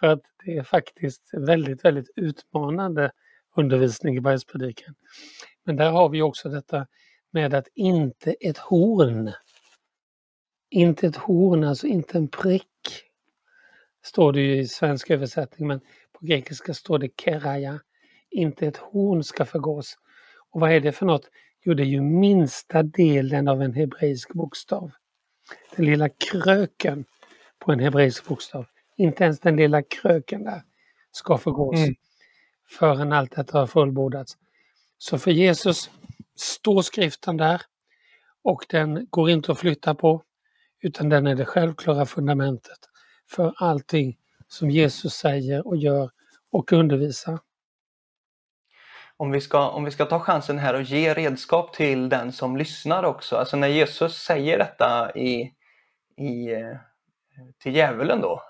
För 0.00 0.06
att 0.06 0.22
det 0.44 0.56
är 0.56 0.62
faktiskt 0.62 1.22
väldigt, 1.32 1.84
väldigt 1.84 2.10
utmanande 2.16 3.10
undervisning 3.56 4.16
i 4.16 4.20
bergspredikan. 4.20 4.94
Men 5.64 5.76
där 5.76 5.90
har 5.90 6.08
vi 6.08 6.22
också 6.22 6.48
detta 6.48 6.86
med 7.30 7.54
att 7.54 7.68
inte 7.74 8.32
ett 8.40 8.58
horn, 8.58 9.32
inte 10.70 11.06
ett 11.06 11.16
horn, 11.16 11.64
alltså 11.64 11.86
inte 11.86 12.18
en 12.18 12.28
prick, 12.28 12.66
står 14.04 14.32
det 14.32 14.40
ju 14.40 14.58
i 14.58 14.66
svensk 14.66 15.10
översättning, 15.10 15.68
men 15.68 15.80
på 16.12 16.26
grekiska 16.26 16.74
står 16.74 16.98
det 16.98 17.08
keraja, 17.24 17.80
inte 18.30 18.66
ett 18.66 18.76
horn 18.76 19.24
ska 19.24 19.44
förgås. 19.44 19.98
Och 20.50 20.60
vad 20.60 20.72
är 20.72 20.80
det 20.80 20.92
för 20.92 21.06
något? 21.06 21.30
Jo, 21.66 21.74
det 21.74 21.82
är 21.82 21.86
ju 21.86 22.00
minsta 22.00 22.82
delen 22.82 23.48
av 23.48 23.62
en 23.62 23.72
hebreisk 23.72 24.32
bokstav. 24.32 24.92
Den 25.76 25.86
lilla 25.86 26.08
kröken 26.08 27.04
på 27.58 27.72
en 27.72 27.80
hebreisk 27.80 28.28
bokstav. 28.28 28.66
Inte 28.96 29.24
ens 29.24 29.40
den 29.40 29.56
lilla 29.56 29.82
kröken 29.82 30.44
där 30.44 30.62
ska 31.12 31.38
förgås 31.38 31.78
mm. 31.78 31.94
förrän 32.78 33.12
allt 33.12 33.36
detta 33.36 33.58
har 33.58 33.66
fullbordats. 33.66 34.36
Så 34.98 35.18
för 35.18 35.30
Jesus 35.30 35.90
står 36.36 36.82
skriften 36.82 37.36
där 37.36 37.62
och 38.42 38.66
den 38.68 39.06
går 39.10 39.30
inte 39.30 39.52
att 39.52 39.58
flytta 39.58 39.94
på 39.94 40.22
utan 40.80 41.08
den 41.08 41.26
är 41.26 41.34
det 41.34 41.44
självklara 41.44 42.06
fundamentet 42.06 42.78
för 43.30 43.54
allting 43.56 44.16
som 44.48 44.70
Jesus 44.70 45.12
säger 45.12 45.66
och 45.66 45.76
gör 45.76 46.10
och 46.50 46.72
undervisar. 46.72 47.38
Om 49.18 49.30
vi, 49.30 49.40
ska, 49.40 49.68
om 49.68 49.84
vi 49.84 49.90
ska 49.90 50.04
ta 50.04 50.20
chansen 50.20 50.58
här 50.58 50.74
och 50.74 50.82
ge 50.82 51.14
redskap 51.14 51.72
till 51.72 52.08
den 52.08 52.32
som 52.32 52.56
lyssnar 52.56 53.02
också. 53.02 53.36
Alltså 53.36 53.56
när 53.56 53.68
Jesus 53.68 54.22
säger 54.22 54.58
detta 54.58 55.12
i, 55.14 55.52
i, 56.16 56.52
eh, 56.52 56.76
till 57.62 57.74
djävulen 57.74 58.20
då, 58.20 58.42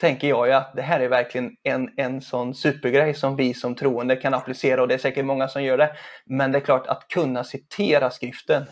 tänker 0.00 0.28
jag 0.28 0.46
ju 0.46 0.52
att 0.52 0.72
det 0.76 0.82
här 0.82 1.00
är 1.00 1.08
verkligen 1.08 1.56
en, 1.62 1.88
en 1.96 2.20
sån 2.20 2.54
supergrej 2.54 3.14
som 3.14 3.36
vi 3.36 3.54
som 3.54 3.74
troende 3.74 4.16
kan 4.16 4.34
applicera 4.34 4.82
och 4.82 4.88
det 4.88 4.94
är 4.94 4.98
säkert 4.98 5.24
många 5.24 5.48
som 5.48 5.62
gör 5.62 5.78
det. 5.78 5.96
Men 6.26 6.52
det 6.52 6.58
är 6.58 6.64
klart 6.64 6.86
att 6.86 7.08
kunna 7.08 7.44
citera 7.44 8.10
skriften, 8.10 8.62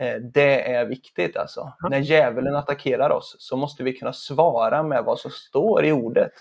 eh, 0.00 0.14
det 0.14 0.72
är 0.72 0.84
viktigt 0.84 1.36
alltså. 1.36 1.72
När 1.90 1.98
djävulen 1.98 2.56
attackerar 2.56 3.10
oss 3.10 3.36
så 3.38 3.56
måste 3.56 3.82
vi 3.82 3.92
kunna 3.92 4.12
svara 4.12 4.82
med 4.82 5.04
vad 5.04 5.18
som 5.18 5.30
står 5.30 5.84
i 5.84 5.92
ordet. 5.92 6.32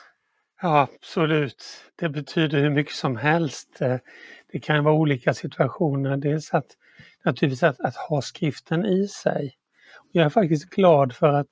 Ja, 0.62 0.90
absolut. 0.94 1.64
Det 1.96 2.10
betyder 2.10 2.62
hur 2.62 2.70
mycket 2.70 2.96
som 2.96 3.18
helst. 3.18 3.82
Eh, 3.82 3.98
det 4.52 4.60
kan 4.60 4.84
vara 4.84 4.96
olika 4.96 5.34
situationer. 5.34 6.18
Dels 6.18 6.54
att 6.54 6.78
naturligtvis 7.26 7.64
att, 7.64 7.80
att 7.80 7.96
ha 7.96 8.22
skriften 8.22 8.86
i 8.86 9.08
sig. 9.08 9.56
Jag 10.12 10.26
är 10.26 10.30
faktiskt 10.30 10.70
glad 10.70 11.16
för 11.16 11.34
att 11.34 11.48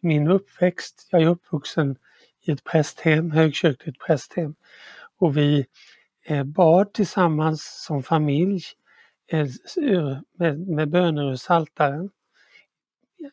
min 0.00 0.28
uppväxt, 0.28 1.08
jag 1.10 1.22
är 1.22 1.26
uppvuxen 1.26 1.96
i 2.42 2.52
ett 2.52 2.64
prästhem, 2.64 3.30
högkyrkligt 3.30 3.98
prästhem. 3.98 4.54
Och 5.18 5.36
vi 5.36 5.66
eh, 6.26 6.44
bad 6.44 6.92
tillsammans 6.92 7.84
som 7.86 8.02
familj 8.02 8.62
eh, 9.26 9.46
med, 10.38 10.68
med 10.68 10.88
böner 10.88 11.32
ur 11.32 11.36
Psaltaren. 11.36 12.10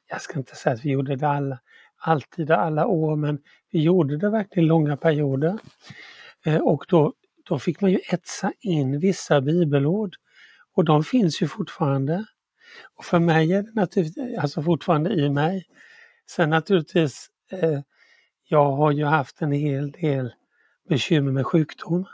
Jag 0.09 0.21
ska 0.21 0.39
inte 0.39 0.55
säga 0.55 0.73
att 0.73 0.85
vi 0.85 0.89
gjorde 0.89 1.15
det 1.15 1.27
alla, 1.27 1.59
alltid 2.03 2.51
alla 2.51 2.85
år 2.87 3.15
men 3.15 3.39
vi 3.71 3.81
gjorde 3.81 4.17
det 4.17 4.29
verkligen 4.29 4.67
långa 4.67 4.97
perioder. 4.97 5.59
Eh, 6.45 6.57
och 6.57 6.85
då, 6.87 7.13
då 7.43 7.59
fick 7.59 7.81
man 7.81 7.91
ju 7.91 7.99
etsa 8.09 8.53
in 8.59 8.99
vissa 8.99 9.41
bibelord 9.41 10.15
och 10.75 10.85
de 10.85 11.03
finns 11.03 11.41
ju 11.41 11.47
fortfarande. 11.47 12.25
Och 12.95 13.05
för 13.05 13.19
mig 13.19 13.53
är 13.53 13.63
det 13.63 13.73
naturligtvis, 13.73 14.37
alltså 14.37 14.63
fortfarande 14.63 15.13
i 15.13 15.29
mig. 15.29 15.65
Sen 16.29 16.49
naturligtvis 16.49 17.29
eh, 17.51 17.79
jag 18.43 18.71
har 18.71 18.91
ju 18.91 19.05
haft 19.05 19.41
en 19.41 19.51
hel 19.51 19.91
del 19.91 20.33
bekymmer 20.89 21.31
med 21.31 21.45
sjukdom. 21.45 22.05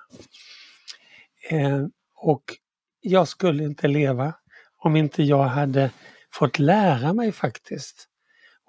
Eh, 1.50 1.86
och 2.16 2.44
jag 3.02 3.28
skulle 3.28 3.64
inte 3.64 3.88
leva 3.88 4.34
om 4.78 4.96
inte 4.96 5.24
jag 5.24 5.44
hade 5.44 5.92
fått 6.32 6.60
lära 6.60 7.14
mig 7.14 7.32
faktiskt. 7.32 8.08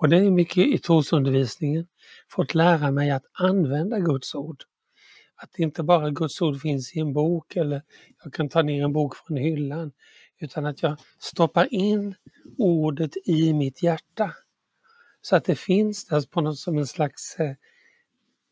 Och 0.00 0.09
det 0.09 0.16
är 0.16 0.30
mycket 0.30 0.66
i 0.66 0.78
trosundervisningen. 0.78 1.87
Fått 2.28 2.54
lära 2.54 2.90
mig 2.90 3.11
att 3.11 3.25
använda 3.33 3.99
Guds 3.99 4.35
ord. 4.35 4.62
Att 5.37 5.59
inte 5.59 5.83
bara 5.83 6.11
Guds 6.11 6.42
ord 6.42 6.61
finns 6.61 6.97
i 6.97 7.00
en 7.00 7.12
bok 7.12 7.57
eller 7.57 7.83
jag 8.25 8.33
kan 8.33 8.49
ta 8.49 8.62
ner 8.62 8.85
en 8.85 8.92
bok 8.92 9.16
från 9.16 9.37
hyllan. 9.37 9.92
Utan 10.38 10.66
att 10.66 10.83
jag 10.83 10.97
stoppar 11.19 11.75
in 11.75 12.14
ordet 12.59 13.16
i 13.25 13.52
mitt 13.52 13.83
hjärta. 13.83 14.35
Så 15.21 15.37
att 15.37 15.45
det 15.45 15.54
finns 15.54 16.07
där 16.07 16.30
på 16.30 16.40
något 16.40 16.59
som 16.59 16.78
en 16.78 16.87
slags 16.87 17.37
eh, 17.38 17.54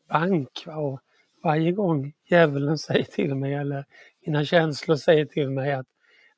bank. 0.09 0.63
Va? 0.65 0.75
Och 0.75 0.99
varje 1.43 1.71
gång 1.71 2.13
djävulen 2.29 2.77
säger 2.77 3.03
till 3.03 3.35
mig 3.35 3.53
eller 3.53 3.85
mina 4.25 4.45
känslor 4.45 4.95
säger 4.95 5.25
till 5.25 5.49
mig 5.49 5.73
att, 5.73 5.87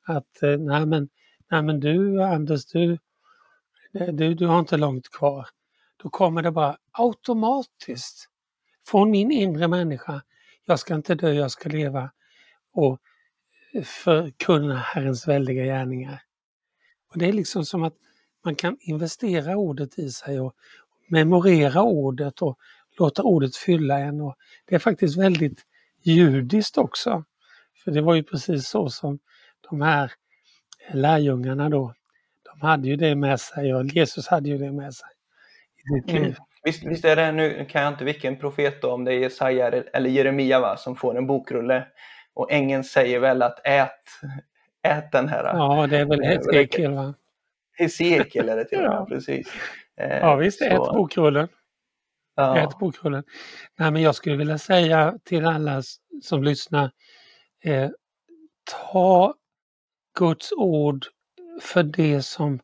att 0.02 0.42
eh, 0.42 0.58
nej, 0.58 0.86
men, 0.86 1.08
nej 1.50 1.62
men 1.62 1.80
du 1.80 2.22
Anders, 2.22 2.66
du, 2.66 2.98
Eh, 3.94 4.08
du, 4.14 4.34
du 4.34 4.46
har 4.46 4.58
inte 4.58 4.76
långt 4.76 5.08
kvar. 5.08 5.48
Då 5.96 6.10
kommer 6.10 6.42
det 6.42 6.50
bara 6.50 6.76
automatiskt 6.92 8.28
från 8.86 9.10
min 9.10 9.30
inre 9.30 9.68
människa. 9.68 10.22
Jag 10.64 10.78
ska 10.78 10.94
inte 10.94 11.14
dö, 11.14 11.32
jag 11.32 11.50
ska 11.50 11.68
leva 11.68 12.10
och 12.72 13.00
förkunna 13.84 14.76
Herrens 14.76 15.28
väldiga 15.28 15.64
gärningar. 15.64 16.22
Och 17.10 17.18
Det 17.18 17.26
är 17.28 17.32
liksom 17.32 17.64
som 17.64 17.82
att 17.82 17.94
man 18.44 18.54
kan 18.54 18.76
investera 18.80 19.56
ordet 19.56 19.98
i 19.98 20.10
sig 20.10 20.40
och 20.40 20.54
memorera 21.08 21.82
ordet 21.82 22.42
och 22.42 22.58
låta 22.98 23.22
ordet 23.22 23.56
fylla 23.56 23.98
en. 23.98 24.20
Och 24.20 24.36
det 24.66 24.74
är 24.74 24.78
faktiskt 24.78 25.18
väldigt 25.18 25.66
judiskt 26.02 26.78
också. 26.78 27.24
För 27.84 27.90
det 27.90 28.00
var 28.00 28.14
ju 28.14 28.22
precis 28.22 28.68
så 28.68 28.90
som 28.90 29.18
de 29.70 29.80
här 29.80 30.12
lärjungarna 30.92 31.68
då, 31.68 31.94
de 32.60 32.66
hade 32.66 32.88
ju 32.88 32.96
det 32.96 33.14
med 33.14 33.40
sig 33.40 33.74
och 33.74 33.84
Jesus 33.84 34.28
hade 34.28 34.48
ju 34.48 34.58
det 34.58 34.72
med 34.72 34.94
sig 34.94 35.08
i 35.76 36.00
sitt 36.00 36.10
mm. 36.10 36.22
liv. 36.22 36.36
Visst, 36.64 36.84
visst, 36.84 37.04
är 37.04 37.16
det, 37.16 37.32
nu 37.32 37.66
kan 37.70 37.82
jag 37.82 37.92
inte 37.92 38.04
vilken 38.04 38.36
profet 38.36 38.82
då, 38.82 38.92
om 38.92 39.04
det 39.04 39.14
är 39.14 39.18
Jesaja 39.18 39.68
eller 39.68 40.10
Jeremia 40.10 40.60
va, 40.60 40.76
som 40.76 40.96
får 40.96 41.18
en 41.18 41.26
bokrulle 41.26 41.86
och 42.34 42.52
ängeln 42.52 42.84
säger 42.84 43.18
väl 43.20 43.42
att 43.42 43.60
ät, 43.64 43.90
ät 44.82 45.12
den 45.12 45.28
här. 45.28 45.44
Ja, 45.44 45.86
det 45.86 45.98
är 45.98 46.04
väl 46.04 46.22
Hesekiel 46.22 46.92
va? 46.92 47.14
Hesekiel 47.78 48.48
är 48.48 48.56
det 48.56 48.64
till 48.64 48.78
och 48.78 48.84
med, 48.84 48.92
ja. 49.00 49.06
precis. 49.06 49.52
ja 49.96 50.36
visst, 50.36 50.62
ät 50.62 50.76
bokrullen. 50.76 51.48
Ja. 52.36 52.58
Ät 52.58 52.78
bokrullen. 52.78 53.24
Nej, 53.78 53.90
men 53.90 54.02
jag 54.02 54.14
skulle 54.14 54.36
vilja 54.36 54.58
säga 54.58 55.18
till 55.24 55.46
alla 55.46 55.82
som 56.22 56.44
lyssnar, 56.44 56.90
eh, 57.64 57.90
ta 58.64 59.34
Guds 60.18 60.52
ord 60.52 61.06
för 61.62 61.82
det 61.82 62.22
som, 62.22 62.60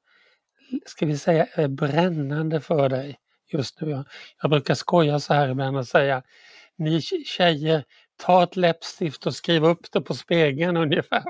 ska 0.87 1.07
vi 1.07 1.19
säga, 1.19 1.47
är 1.53 1.69
brännande 1.69 2.61
för 2.61 2.89
dig 2.89 3.19
just 3.53 3.81
nu. 3.81 4.05
Jag, 4.43 4.51
brukar 4.51 4.75
skoja 4.75 5.21
så 5.21 5.35
här 5.35 5.49
ibland 5.49 5.77
och 5.77 5.89
säga, 5.89 6.23
ni 6.77 7.03
tjejer, 7.03 7.85
ta 8.17 8.43
ett 8.43 8.57
läppstift 8.57 9.27
och 9.27 9.35
skriv 9.35 9.65
upp 9.65 9.93
det 9.93 10.01
på 10.01 10.15
spegeln 10.15 10.77
ungefär. 10.87 11.25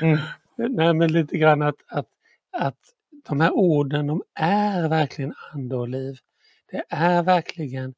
Mm. 0.00 0.18
Nej, 0.56 0.94
men 0.94 1.12
lite 1.12 1.38
grann 1.38 1.62
att, 1.62 1.76
att, 1.86 2.06
att 2.52 2.78
de 3.28 3.40
här 3.40 3.52
orden, 3.52 4.06
de 4.06 4.22
är 4.34 4.88
verkligen 4.88 5.34
ande 5.52 5.76
och 5.76 5.88
liv. 5.88 6.18
Det 6.70 6.84
är 6.88 7.22
verkligen 7.22 7.94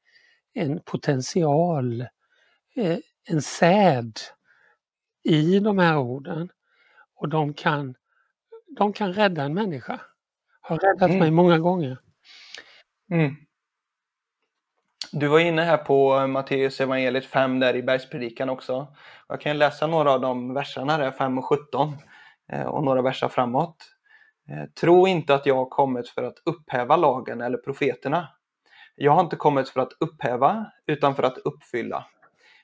en 0.53 0.81
potential, 0.85 2.01
eh, 2.77 2.99
en 3.25 3.43
säd 3.43 4.19
i 5.23 5.61
de 5.61 5.79
här 5.79 5.99
orden. 5.99 6.49
Och 7.15 7.29
de 7.29 7.55
kan, 7.55 7.95
de 8.77 8.93
kan 8.93 9.13
rädda 9.13 9.43
en 9.43 9.55
människa. 9.55 10.01
Har 10.61 10.79
räddat 10.79 11.11
mm. 11.11 11.19
mig 11.19 11.31
många 11.31 11.59
gånger. 11.59 11.99
Mm. 13.11 13.37
Du 15.13 15.27
var 15.27 15.39
inne 15.39 15.63
här 15.63 15.77
på 15.77 16.27
Matteus 16.27 16.81
evangeliet 16.81 17.27
5 17.27 17.61
där 17.61 17.77
i 17.77 17.83
bergspredikan 17.83 18.51
också. 18.51 18.87
Jag 19.29 19.41
kan 19.41 19.59
läsa 19.59 19.87
några 19.87 20.13
av 20.13 20.21
de 20.21 20.55
verserna 20.55 20.99
där, 20.99 21.11
5 21.11 21.39
och 21.39 21.45
17 21.45 21.97
eh, 22.53 22.63
och 22.63 22.85
några 22.85 23.03
verser 23.03 23.29
framåt. 23.29 23.77
Eh, 24.51 24.65
Tro 24.81 25.07
inte 25.07 25.35
att 25.35 25.47
jag 25.47 25.55
har 25.55 25.69
kommit 25.69 26.09
för 26.09 26.23
att 26.23 26.43
upphäva 26.45 26.97
lagen 26.97 27.41
eller 27.41 27.59
profeterna. 27.59 28.29
Jag 28.95 29.13
har 29.13 29.21
inte 29.21 29.37
kommit 29.37 29.69
för 29.69 29.81
att 29.81 29.93
upphäva, 30.01 30.73
utan 30.87 31.15
för 31.15 31.23
att 31.23 31.39
uppfylla. 31.39 32.07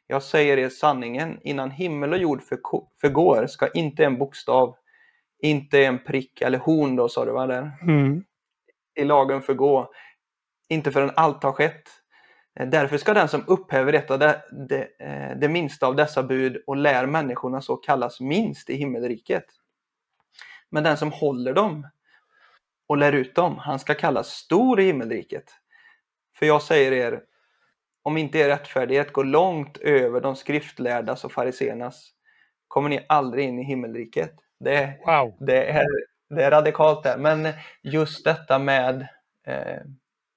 Jag 0.07 0.23
säger 0.23 0.59
er 0.59 0.69
sanningen, 0.69 1.41
innan 1.43 1.71
himmel 1.71 2.13
och 2.13 2.19
jord 2.19 2.43
förgår 3.01 3.47
ska 3.47 3.69
inte 3.69 4.05
en 4.05 4.19
bokstav, 4.19 4.77
inte 5.43 5.85
en 5.85 5.99
prick 5.99 6.41
eller 6.41 6.59
horn 6.59 6.97
då 6.97 7.09
sa 7.09 7.25
du 7.25 7.33
va 7.33 7.47
där? 7.47 7.71
Mm. 7.83 8.25
I 8.95 9.05
lagen 9.05 9.43
förgå, 9.43 9.91
inte 10.69 10.93
förrän 10.93 11.13
allt 11.17 11.43
har 11.43 11.53
skett. 11.53 11.89
Därför 12.55 12.99
ska 12.99 13.15
den 13.15 13.29
som 13.29 13.45
upphäver 13.47 13.93
ett 13.93 14.11
av 14.11 14.19
det, 14.19 14.43
det, 14.69 14.89
eh, 14.99 15.37
det 15.39 15.49
minsta 15.49 15.87
av 15.87 15.97
dessa 15.97 16.23
bud 16.23 16.63
och 16.67 16.77
lär 16.77 17.07
människorna 17.07 17.61
så 17.61 17.77
kallas 17.77 18.21
minst 18.21 18.71
i 18.71 18.75
himmelriket. 18.75 19.45
Men 20.71 20.83
den 20.83 20.97
som 20.97 21.13
håller 21.13 21.53
dem 21.53 21.89
och 22.87 22.97
lär 22.97 23.13
ut 23.13 23.35
dem, 23.35 23.59
han 23.59 23.79
ska 23.79 23.95
kallas 23.95 24.29
stor 24.29 24.81
i 24.81 24.85
himmelriket. 24.85 25.53
För 26.39 26.47
jag 26.47 26.63
säger 26.63 26.93
er, 26.93 27.23
om 28.03 28.17
inte 28.17 28.39
er 28.39 28.49
rättfärdighet 28.49 29.13
går 29.13 29.25
långt 29.25 29.77
över 29.77 30.21
de 30.21 30.37
skriftlärdas 30.37 31.25
och 31.25 31.33
fariseernas 31.33 32.13
kommer 32.69 32.89
ni 32.89 33.07
aldrig 33.09 33.45
in 33.49 33.59
i 33.59 33.65
himmelriket. 33.65 34.35
Det, 34.59 34.99
wow. 35.07 35.37
det, 35.41 35.71
är, 35.71 35.87
det 36.31 36.45
är 36.45 36.51
radikalt 36.51 37.03
det. 37.03 37.17
Men 37.19 37.49
just 37.83 38.25
detta 38.25 38.59
med 38.59 39.09
eh, 39.47 39.81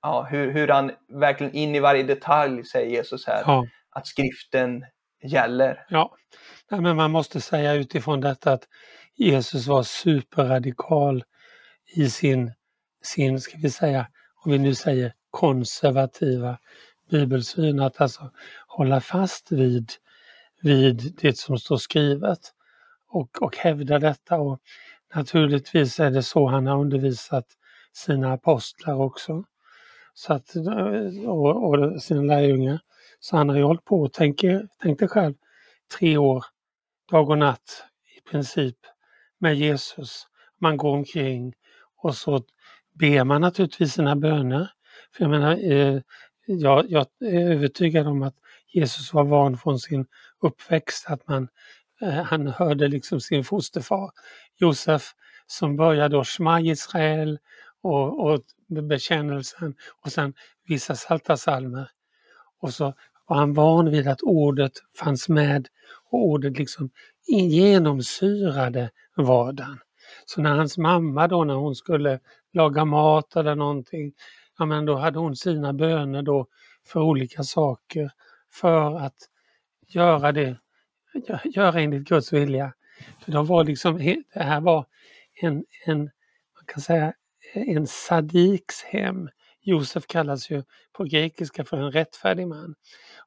ja, 0.01 0.27
hur, 0.29 0.51
hur 0.51 0.67
han 0.67 0.91
verkligen 1.07 1.53
in 1.53 1.75
i 1.75 1.79
varje 1.79 2.03
detalj 2.03 2.63
säger 2.63 2.89
Jesus 2.89 3.27
här, 3.27 3.43
ja. 3.45 3.65
att 3.89 4.07
skriften 4.07 4.85
gäller. 5.23 5.85
Ja, 5.89 6.15
Nej, 6.71 6.81
men 6.81 6.95
man 6.95 7.11
måste 7.11 7.41
säga 7.41 7.73
utifrån 7.73 8.21
detta 8.21 8.53
att 8.53 8.67
Jesus 9.15 9.67
var 9.67 9.83
superradikal 9.83 11.23
i 11.95 12.09
sin, 12.09 12.51
sin, 13.03 13.41
ska 13.41 13.57
vi 13.57 13.69
säga, 13.69 14.07
om 14.45 14.51
vi 14.51 14.57
nu 14.57 14.75
säger 14.75 15.13
konservativa 15.31 16.57
bibelsyn, 17.09 17.79
att 17.79 18.01
alltså 18.01 18.31
hålla 18.67 19.01
fast 19.01 19.51
vid, 19.51 19.91
vid 20.61 21.17
det 21.21 21.37
som 21.37 21.57
står 21.57 21.77
skrivet 21.77 22.39
och, 23.09 23.41
och 23.41 23.57
hävdar 23.57 23.99
detta. 23.99 24.39
Och 24.39 24.59
naturligtvis 25.15 25.99
är 25.99 26.11
det 26.11 26.23
så 26.23 26.47
han 26.47 26.67
har 26.67 26.79
undervisat 26.79 27.45
sina 27.93 28.33
apostlar 28.33 28.95
också. 28.95 29.43
Så 30.13 30.33
att, 30.33 30.55
eh, 30.55 31.29
och, 31.29 31.69
och 31.69 32.01
sina 32.01 32.21
lärjungar. 32.21 32.79
Så 33.19 33.37
han 33.37 33.49
har 33.49 33.57
ju 33.57 33.63
hållit 33.63 33.85
på, 33.85 34.09
tänk, 34.13 34.41
tänk 34.81 34.99
dig 34.99 35.07
själv, 35.07 35.33
tre 35.99 36.17
år, 36.17 36.45
dag 37.11 37.29
och 37.29 37.37
natt 37.37 37.83
i 38.17 38.29
princip 38.29 38.77
med 39.39 39.55
Jesus. 39.55 40.27
Man 40.61 40.77
går 40.77 40.93
omkring 40.93 41.53
och 42.01 42.15
så 42.15 42.43
ber 42.93 43.23
man 43.23 43.41
naturligtvis 43.41 43.93
sina 43.93 44.15
böner. 44.15 44.71
För 45.13 45.23
jag 45.23 45.31
menar, 45.31 45.71
eh, 45.71 46.01
jag, 46.45 46.85
jag, 46.89 47.05
är 47.19 47.51
övertygad 47.51 48.07
om 48.07 48.23
att 48.23 48.35
Jesus 48.67 49.13
var 49.13 49.23
van 49.23 49.57
från 49.57 49.79
sin 49.79 50.05
uppväxt 50.41 51.05
att 51.09 51.27
man, 51.27 51.47
Eh, 52.01 52.23
han 52.23 52.47
hörde 52.47 52.87
liksom 52.87 53.21
sin 53.21 53.43
fosterfar 53.43 54.11
Josef 54.57 55.13
som 55.47 55.75
började 55.75 56.15
då 56.15 56.23
Shma 56.23 56.61
Israel 56.61 57.39
och, 57.81 58.29
och 58.29 58.41
bekännelsen 58.67 59.75
och 60.01 60.11
sen 60.11 60.33
vissa 60.67 60.95
salta 60.95 61.37
salmer. 61.37 61.89
Och 62.59 62.73
så 62.73 62.93
var 63.27 63.37
han 63.37 63.53
van 63.53 63.89
vid 63.91 64.07
att 64.07 64.21
ordet 64.21 64.71
fanns 64.97 65.29
med 65.29 65.67
och 66.11 66.25
ordet 66.25 66.57
liksom 66.57 66.89
genomsyrade 67.27 68.89
vardagen. 69.15 69.79
Så 70.25 70.41
när 70.41 70.55
hans 70.55 70.77
mamma 70.77 71.27
då 71.27 71.43
när 71.43 71.53
hon 71.53 71.75
skulle 71.75 72.19
laga 72.53 72.85
mat 72.85 73.35
eller 73.35 73.55
någonting, 73.55 74.13
ja 74.57 74.65
men 74.65 74.85
då 74.85 74.95
hade 74.95 75.19
hon 75.19 75.35
sina 75.35 75.73
böner 75.73 76.21
då 76.21 76.47
för 76.87 76.99
olika 76.99 77.43
saker 77.43 78.11
för 78.51 78.97
att 78.97 79.17
göra 79.87 80.31
det, 80.31 80.57
göra 81.43 81.81
enligt 81.81 82.07
Guds 82.07 82.33
vilja. 82.33 82.73
För 83.25 83.31
de 83.31 83.45
var 83.45 83.63
liksom, 83.63 83.97
det 84.33 84.43
här 84.43 84.61
var 84.61 84.85
en, 85.41 85.65
en 85.85 85.99
man 85.99 86.65
kan 86.65 86.81
säga 86.81 87.13
en 87.53 87.87
sadiks 87.87 88.83
hem. 88.83 89.29
Josef 89.61 90.07
kallas 90.07 90.49
ju 90.49 90.63
på 90.93 91.03
grekiska 91.03 91.65
för 91.65 91.77
en 91.77 91.91
rättfärdig 91.91 92.47
man. 92.47 92.75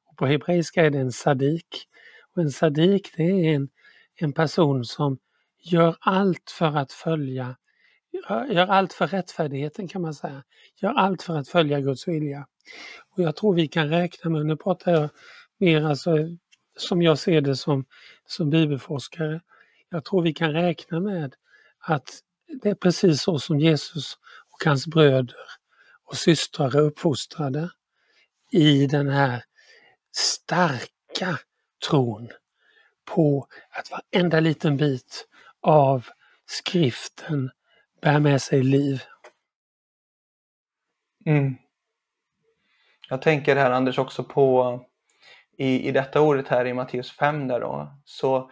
Och 0.09 0.17
på 0.17 0.25
hebreiska 0.25 0.85
är 0.85 0.89
det 0.89 0.99
en 0.99 1.11
sadik. 1.11 1.87
Och 2.35 2.41
en 2.41 2.51
sadik 2.51 3.13
det 3.17 3.23
är 3.23 3.55
en, 3.55 3.69
en 4.15 4.33
person 4.33 4.85
som 4.85 5.17
gör 5.63 5.95
allt 5.99 6.51
för 6.57 6.77
att 6.77 6.91
följa, 6.91 7.55
gör 8.49 8.67
allt 8.67 8.93
för 8.93 9.07
rättfärdigheten 9.07 9.87
kan 9.87 10.01
man 10.01 10.13
säga. 10.13 10.43
Gör 10.81 10.93
allt 10.93 11.23
för 11.23 11.37
att 11.37 11.49
följa 11.49 11.79
Guds 11.79 12.07
vilja. 12.07 12.47
Och 13.09 13.23
jag 13.23 13.35
tror 13.35 13.53
vi 13.55 13.67
kan 13.67 13.89
räkna 13.89 14.29
med, 14.29 14.45
nu 14.45 14.57
pratar 14.57 14.91
jag 14.91 15.09
mer 15.59 15.85
alltså 15.85 16.17
som 16.77 17.01
jag 17.01 17.19
ser 17.19 17.41
det 17.41 17.55
som, 17.55 17.85
som 18.25 18.49
bibelforskare, 18.49 19.41
jag 19.89 20.05
tror 20.05 20.21
vi 20.21 20.33
kan 20.33 20.53
räkna 20.53 20.99
med 20.99 21.35
att 21.79 22.19
det 22.61 22.69
är 22.69 22.75
precis 22.75 23.21
så 23.21 23.39
som 23.39 23.59
Jesus 23.59 24.17
och 24.49 24.65
hans 24.65 24.87
bröder 24.87 25.35
och 26.05 26.17
systrar 26.17 26.75
är 26.75 26.81
uppfostrade 26.81 27.69
i 28.51 28.87
den 28.87 29.09
här 29.09 29.43
starka 30.11 31.39
tron 31.89 32.29
på 33.05 33.47
att 33.69 33.91
varenda 33.91 34.39
liten 34.39 34.77
bit 34.77 35.27
av 35.61 36.07
skriften 36.45 37.51
bär 38.01 38.19
med 38.19 38.41
sig 38.41 38.63
liv. 38.63 39.03
Mm. 41.25 41.55
Jag 43.09 43.21
tänker 43.21 43.55
här 43.55 43.71
Anders 43.71 43.97
också 43.97 44.23
på 44.23 44.79
i, 45.57 45.87
i 45.87 45.91
detta 45.91 46.21
ordet 46.21 46.47
här 46.47 46.65
i 46.65 46.73
Matteus 46.73 47.11
5 47.11 47.47
där 47.47 47.59
då, 47.59 47.87
så 48.05 48.49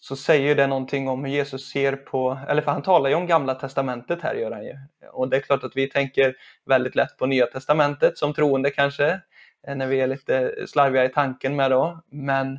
så 0.00 0.16
säger 0.16 0.54
det 0.54 0.66
någonting 0.66 1.08
om 1.08 1.24
hur 1.24 1.32
Jesus 1.32 1.70
ser 1.70 1.96
på, 1.96 2.38
eller 2.48 2.62
för 2.62 2.70
han 2.70 2.82
talar 2.82 3.10
ju 3.10 3.16
om 3.16 3.26
gamla 3.26 3.54
testamentet 3.54 4.22
här 4.22 4.34
gör 4.34 4.50
han 4.50 4.64
ju. 4.64 4.74
Och 5.12 5.28
det 5.28 5.36
är 5.36 5.40
klart 5.40 5.64
att 5.64 5.76
vi 5.76 5.90
tänker 5.90 6.34
väldigt 6.66 6.94
lätt 6.94 7.16
på 7.18 7.26
nya 7.26 7.46
testamentet 7.46 8.18
som 8.18 8.34
troende 8.34 8.70
kanske, 8.70 9.20
eh, 9.66 9.76
när 9.76 9.86
vi 9.86 10.00
är 10.00 10.06
lite 10.06 10.54
slarviga 10.66 11.04
i 11.04 11.08
tanken 11.08 11.56
med 11.56 11.70
då. 11.70 12.02
Men 12.10 12.52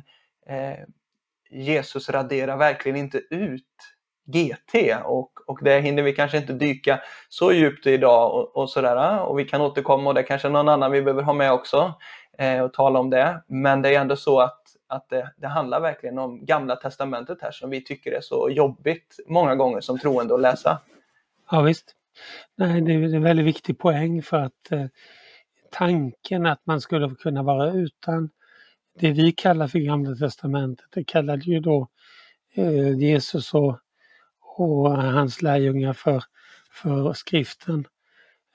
eh, 0.48 0.78
Jesus 1.50 2.10
raderar 2.10 2.56
verkligen 2.56 2.96
inte 2.96 3.18
ut 3.30 3.64
GT 4.26 4.96
och, 5.04 5.32
och 5.46 5.58
det 5.62 5.80
hinner 5.80 6.02
vi 6.02 6.12
kanske 6.12 6.38
inte 6.38 6.52
dyka 6.52 7.00
så 7.28 7.52
djupt 7.52 7.86
i 7.86 7.90
idag 7.90 8.34
och, 8.34 8.56
och 8.56 8.70
sådär. 8.70 9.20
Och 9.20 9.38
vi 9.38 9.44
kan 9.44 9.60
återkomma 9.60 10.08
och 10.10 10.14
det 10.14 10.20
är 10.20 10.26
kanske 10.26 10.48
någon 10.48 10.68
annan 10.68 10.92
vi 10.92 11.02
behöver 11.02 11.22
ha 11.22 11.32
med 11.32 11.52
också 11.52 11.94
eh, 12.38 12.60
och 12.60 12.72
tala 12.72 12.98
om 12.98 13.10
det. 13.10 13.42
Men 13.46 13.82
det 13.82 13.94
är 13.94 14.00
ändå 14.00 14.16
så 14.16 14.40
att 14.40 14.68
att 14.88 15.08
det, 15.08 15.32
det, 15.36 15.46
handlar 15.46 15.80
verkligen 15.80 16.18
om 16.18 16.44
Gamla 16.44 16.76
Testamentet 16.76 17.42
här 17.42 17.50
som 17.50 17.70
vi 17.70 17.84
tycker 17.84 18.12
är 18.12 18.20
så 18.20 18.50
jobbigt 18.50 19.16
många 19.26 19.54
gånger 19.54 19.80
som 19.80 19.98
troende 19.98 20.34
att 20.34 20.40
läsa. 20.40 20.78
Ja 21.50 21.62
visst. 21.62 21.94
Nej, 22.56 22.80
det 22.80 22.92
är 22.92 23.14
en 23.14 23.22
väldigt 23.22 23.46
viktig 23.46 23.78
poäng 23.78 24.22
för 24.22 24.36
att 24.36 24.72
eh, 24.72 24.86
tanken 25.70 26.46
att 26.46 26.66
man 26.66 26.80
skulle 26.80 27.14
kunna 27.14 27.42
vara 27.42 27.72
utan 27.72 28.30
det 28.98 29.12
vi 29.12 29.32
kallar 29.32 29.68
för 29.68 29.78
Gamla 29.78 30.16
Testamentet, 30.16 30.86
det 30.90 31.04
kallade 31.04 31.42
ju 31.44 31.60
då 31.60 31.88
eh, 32.54 32.98
Jesus 32.98 33.54
och, 33.54 33.78
och 34.40 35.02
hans 35.02 35.42
lärjungar 35.42 35.92
för, 35.92 36.24
för 36.70 37.12
skriften 37.12 37.84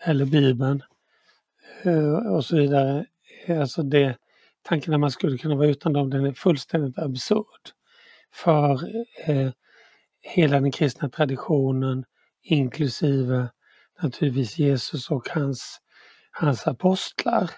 eller 0.03 0.25
Bibeln 0.25 0.83
eh, 1.83 2.33
och 2.35 2.45
så 2.45 2.55
vidare. 2.55 3.05
Alltså 3.49 3.83
det, 3.83 4.17
tanken 4.61 4.93
att 4.93 4.99
man 4.99 5.11
skulle 5.11 5.37
kunna 5.37 5.55
vara 5.55 5.67
utan 5.67 5.93
dem, 5.93 6.09
den 6.09 6.25
är 6.25 6.33
fullständigt 6.33 6.97
absurd. 6.97 7.69
För 8.33 8.71
eh, 9.25 9.51
hela 10.21 10.59
den 10.59 10.71
kristna 10.71 11.09
traditionen, 11.09 12.05
inklusive 12.43 13.49
naturligtvis 14.01 14.57
Jesus 14.57 15.11
och 15.11 15.29
hans, 15.29 15.79
hans 16.31 16.67
apostlar. 16.67 17.51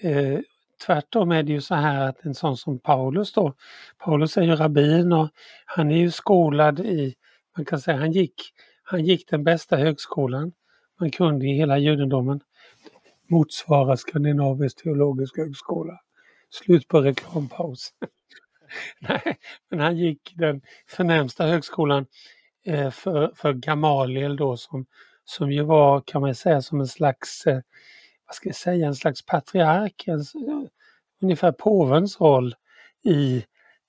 Eh, 0.00 0.38
tvärtom 0.86 1.32
är 1.32 1.42
det 1.42 1.52
ju 1.52 1.60
så 1.60 1.74
här 1.74 2.08
att 2.08 2.24
en 2.24 2.34
sån 2.34 2.56
som 2.56 2.78
Paulus 2.78 3.32
då, 3.32 3.54
Paulus 3.98 4.36
är 4.36 4.42
ju 4.42 4.56
rabbin 4.56 5.12
och 5.12 5.28
han 5.66 5.90
är 5.90 5.96
ju 5.96 6.10
skolad 6.10 6.80
i, 6.80 7.14
man 7.56 7.64
kan 7.64 7.80
säga 7.80 7.96
han 7.96 8.12
gick, 8.12 8.34
han 8.82 9.04
gick 9.04 9.28
den 9.30 9.44
bästa 9.44 9.76
högskolan 9.76 10.52
man 11.00 11.10
kunde 11.10 11.46
i 11.46 11.52
hela 11.52 11.78
judendomen 11.78 12.40
motsvarar 13.30 13.96
Skandinavisk 13.96 14.82
teologisk 14.82 15.36
högskola. 15.36 16.00
Slut 16.50 16.88
på 16.88 17.00
reklampaus. 17.00 17.90
Nej, 19.00 19.38
men 19.70 19.80
han 19.80 19.96
gick 19.96 20.32
den 20.36 20.60
förnämsta 20.88 21.46
högskolan 21.46 22.06
eh, 22.66 22.90
för, 22.90 23.32
för 23.36 23.52
Gamaliel 23.52 24.36
då 24.36 24.56
som, 24.56 24.86
som 25.24 25.52
ju 25.52 25.62
var 25.62 26.00
kan 26.00 26.20
man 26.20 26.34
säga 26.34 26.62
som 26.62 26.80
en 26.80 26.88
slags, 26.88 27.46
eh, 27.46 27.60
vad 28.26 28.34
ska 28.34 28.48
jag 28.48 28.56
säga, 28.56 28.86
en 28.86 28.94
slags 28.94 29.26
patriark, 29.26 30.04
en, 30.06 30.24
ungefär 31.22 31.52
påvens 31.52 32.20
roll 32.20 32.54
i, 33.04 33.44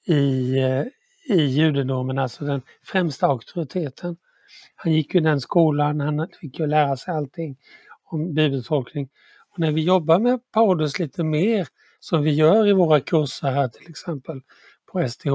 i, 0.06 0.58
eh, 0.60 0.84
i 1.30 1.41
judendomen, 1.41 2.17
alltså 2.17 2.45
den 2.45 2.62
främsta 2.84 3.27
auktoriteten. 3.27 4.17
Han 4.75 4.93
gick 4.93 5.15
ju 5.15 5.21
den 5.21 5.41
skolan, 5.41 5.99
han 5.99 6.27
fick 6.41 6.60
ju 6.60 6.67
lära 6.67 6.97
sig 6.97 7.13
allting 7.13 7.58
om 8.04 8.34
bibeltolkning. 8.34 9.10
Och 9.51 9.59
när 9.59 9.71
vi 9.71 9.81
jobbar 9.81 10.19
med 10.19 10.39
Paulus 10.51 10.99
lite 10.99 11.23
mer, 11.23 11.67
som 11.99 12.23
vi 12.23 12.31
gör 12.31 12.67
i 12.67 12.73
våra 12.73 12.99
kurser 12.99 13.51
här 13.51 13.67
till 13.67 13.89
exempel 13.89 14.41
på 14.91 15.07
STH, 15.07 15.27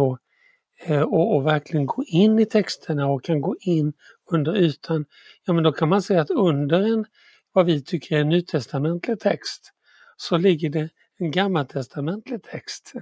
eh, 0.87 1.02
och, 1.02 1.37
och, 1.37 1.46
verkligen 1.46 1.87
gå 1.87 2.05
in 2.05 2.38
i 2.38 2.46
texterna 2.46 3.07
och 3.07 3.24
kan 3.24 3.40
gå 3.40 3.57
in 3.61 3.92
under 4.31 4.57
ytan, 4.57 5.05
ja 5.44 5.52
men 5.52 5.64
då 5.64 5.72
kan 5.72 5.88
man 5.88 6.02
säga 6.02 6.20
att 6.20 6.31
under 6.31 6.92
en, 6.92 7.05
vad 7.52 7.66
vi 7.66 7.83
tycker 7.83 8.16
är 8.16 8.20
en 8.20 8.29
nytestamentlig 8.29 9.20
text, 9.20 9.72
så 10.16 10.37
ligger 10.37 10.70
det 10.70 10.88
en 11.18 11.31
gammaltestamentlig 11.31 12.42
text. 12.42 12.92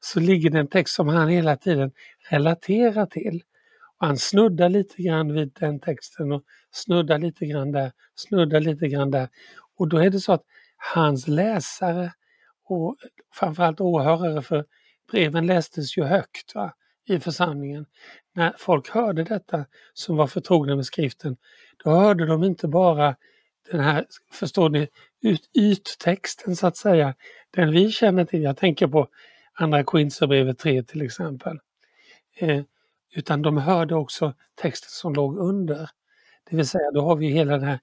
Så 0.00 0.20
ligger 0.20 0.50
det 0.50 0.58
en 0.58 0.68
text 0.68 0.94
som 0.94 1.08
han 1.08 1.28
hela 1.28 1.56
tiden 1.56 1.92
relaterar 2.30 3.06
till. 3.06 3.42
Och 3.98 4.06
han 4.06 4.16
snuddar 4.16 4.68
lite 4.68 5.02
grann 5.02 5.32
vid 5.32 5.52
den 5.60 5.80
texten 5.80 6.32
och 6.32 6.42
snuddar 6.72 7.18
lite 7.18 7.46
grann 7.46 7.72
där, 7.72 7.92
snuddar 8.14 8.60
lite 8.60 8.88
grann 8.88 9.10
där. 9.10 9.28
Och 9.80 9.88
då 9.88 9.98
är 9.98 10.10
det 10.10 10.20
så 10.20 10.32
att 10.32 10.44
hans 10.94 11.28
läsare 11.28 12.12
och 12.64 12.96
framförallt 13.34 13.80
åhörare, 13.80 14.42
för 14.42 14.64
breven 15.10 15.46
lästes 15.46 15.98
ju 15.98 16.04
högt 16.04 16.54
va, 16.54 16.74
i 17.08 17.20
församlingen. 17.20 17.86
När 18.34 18.54
folk 18.58 18.90
hörde 18.90 19.24
detta 19.24 19.64
som 19.94 20.16
var 20.16 20.26
förtrogna 20.26 20.76
med 20.76 20.86
skriften, 20.86 21.36
då 21.84 21.90
hörde 21.90 22.26
de 22.26 22.44
inte 22.44 22.68
bara 22.68 23.16
den 23.70 23.80
här, 23.80 24.06
förstår 24.32 24.68
ni, 24.68 24.88
ut, 25.22 25.50
yttexten 25.54 26.56
så 26.56 26.66
att 26.66 26.76
säga, 26.76 27.14
den 27.50 27.72
vi 27.72 27.90
känner 27.90 28.24
till. 28.24 28.42
Jag 28.42 28.56
tänker 28.56 28.86
på 28.86 29.08
Andra 29.52 29.84
Korinthierbrevet 29.84 30.58
3 30.58 30.82
till 30.82 31.02
exempel. 31.02 31.58
Eh, 32.36 32.62
utan 33.14 33.42
de 33.42 33.56
hörde 33.58 33.94
också 33.94 34.34
texten 34.54 34.90
som 34.90 35.14
låg 35.14 35.38
under. 35.38 35.90
Det 36.50 36.56
vill 36.56 36.68
säga, 36.68 36.90
då 36.90 37.00
har 37.00 37.16
vi 37.16 37.26
hela 37.26 37.52
den 37.52 37.62
här 37.62 37.80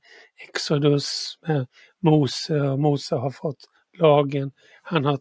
Exodus 0.49 1.38
med 1.47 1.67
Mose 1.99 2.62
och 2.62 2.80
Mose 2.80 3.15
har 3.15 3.32
fått 3.32 3.69
lagen. 3.97 4.51
Han 4.82 5.06
har, 5.06 5.19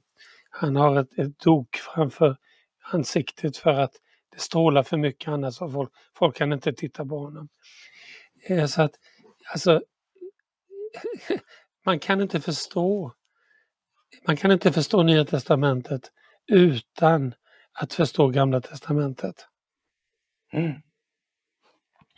han 0.50 0.76
har 0.76 1.00
ett, 1.00 1.18
ett 1.18 1.38
dok 1.38 1.76
framför 1.76 2.36
ansiktet 2.92 3.56
för 3.56 3.70
att 3.70 3.92
det 4.32 4.40
strålar 4.40 4.82
för 4.82 4.96
mycket 4.96 5.28
annars 5.28 5.60
och 5.60 5.72
folk, 5.72 5.90
folk 6.18 6.36
kan 6.36 6.52
inte 6.52 6.72
titta 6.72 7.06
på 7.06 7.18
honom. 7.18 7.48
Eh, 8.48 8.66
så 8.66 8.82
att, 8.82 8.92
alltså, 9.52 9.82
man 11.84 11.98
kan 11.98 12.20
inte 12.20 12.40
förstå 12.40 13.12
man 14.26 14.36
kan 14.36 14.52
inte 14.52 14.72
förstå 14.72 15.02
Nya 15.02 15.24
Testamentet 15.24 16.12
utan 16.46 17.34
att 17.72 17.92
förstå 17.92 18.28
Gamla 18.28 18.60
Testamentet. 18.60 19.46
Mm. 20.52 20.72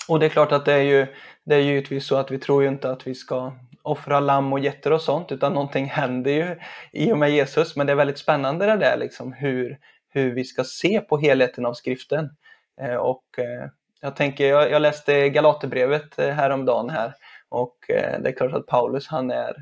Och 0.09 0.21
det 0.21 0.27
är 0.27 0.31
klart 0.31 0.53
att 0.53 0.65
det 0.65 0.73
är 0.73 0.83
ju 0.83 1.07
det 1.45 1.55
är 1.55 1.61
givetvis 1.61 2.07
så 2.07 2.17
att 2.17 2.31
vi 2.31 2.39
tror 2.39 2.63
ju 2.63 2.69
inte 2.69 2.91
att 2.91 3.07
vi 3.07 3.15
ska 3.15 3.53
offra 3.83 4.21
lamm 4.21 4.53
och 4.53 4.59
getter 4.59 4.93
och 4.93 5.03
sånt 5.03 5.33
utan 5.33 5.53
någonting 5.53 5.87
händer 5.91 6.31
ju 6.31 6.57
i 6.93 7.13
och 7.13 7.19
med 7.19 7.31
Jesus. 7.31 7.77
Men 7.77 7.87
det 7.87 7.93
är 7.93 7.97
väldigt 7.97 8.19
spännande 8.19 8.67
det 8.67 8.77
där 8.77 8.97
liksom 8.97 9.33
hur, 9.33 9.79
hur 10.09 10.35
vi 10.35 10.45
ska 10.45 10.65
se 10.65 11.01
på 11.01 11.19
helheten 11.19 11.67
av 11.67 11.75
skriften. 11.75 12.31
Eh, 12.81 12.97
och 12.97 13.25
eh, 13.39 13.69
jag 14.01 14.17
tänker, 14.17 14.49
jag, 14.49 14.71
jag 14.71 14.83
läste 14.83 15.29
Galaterbrevet 15.29 16.19
eh, 16.19 16.29
häromdagen 16.29 16.91
här 16.91 17.15
och 17.49 17.91
eh, 17.91 18.21
det 18.21 18.29
är 18.29 18.33
klart 18.33 18.53
att 18.53 18.67
Paulus 18.67 19.07
han 19.07 19.31
är 19.31 19.57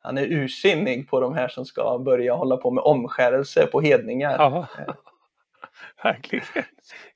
han 0.00 0.18
är 0.18 0.32
ursinnig 0.32 1.08
på 1.08 1.20
de 1.20 1.34
här 1.34 1.48
som 1.48 1.64
ska 1.64 1.98
börja 1.98 2.34
hålla 2.34 2.56
på 2.56 2.70
med 2.70 2.84
omskärelse 2.84 3.66
på 3.66 3.80
hedningar. 3.80 4.36
Ja, 4.38 4.66
verkligen. 6.02 6.44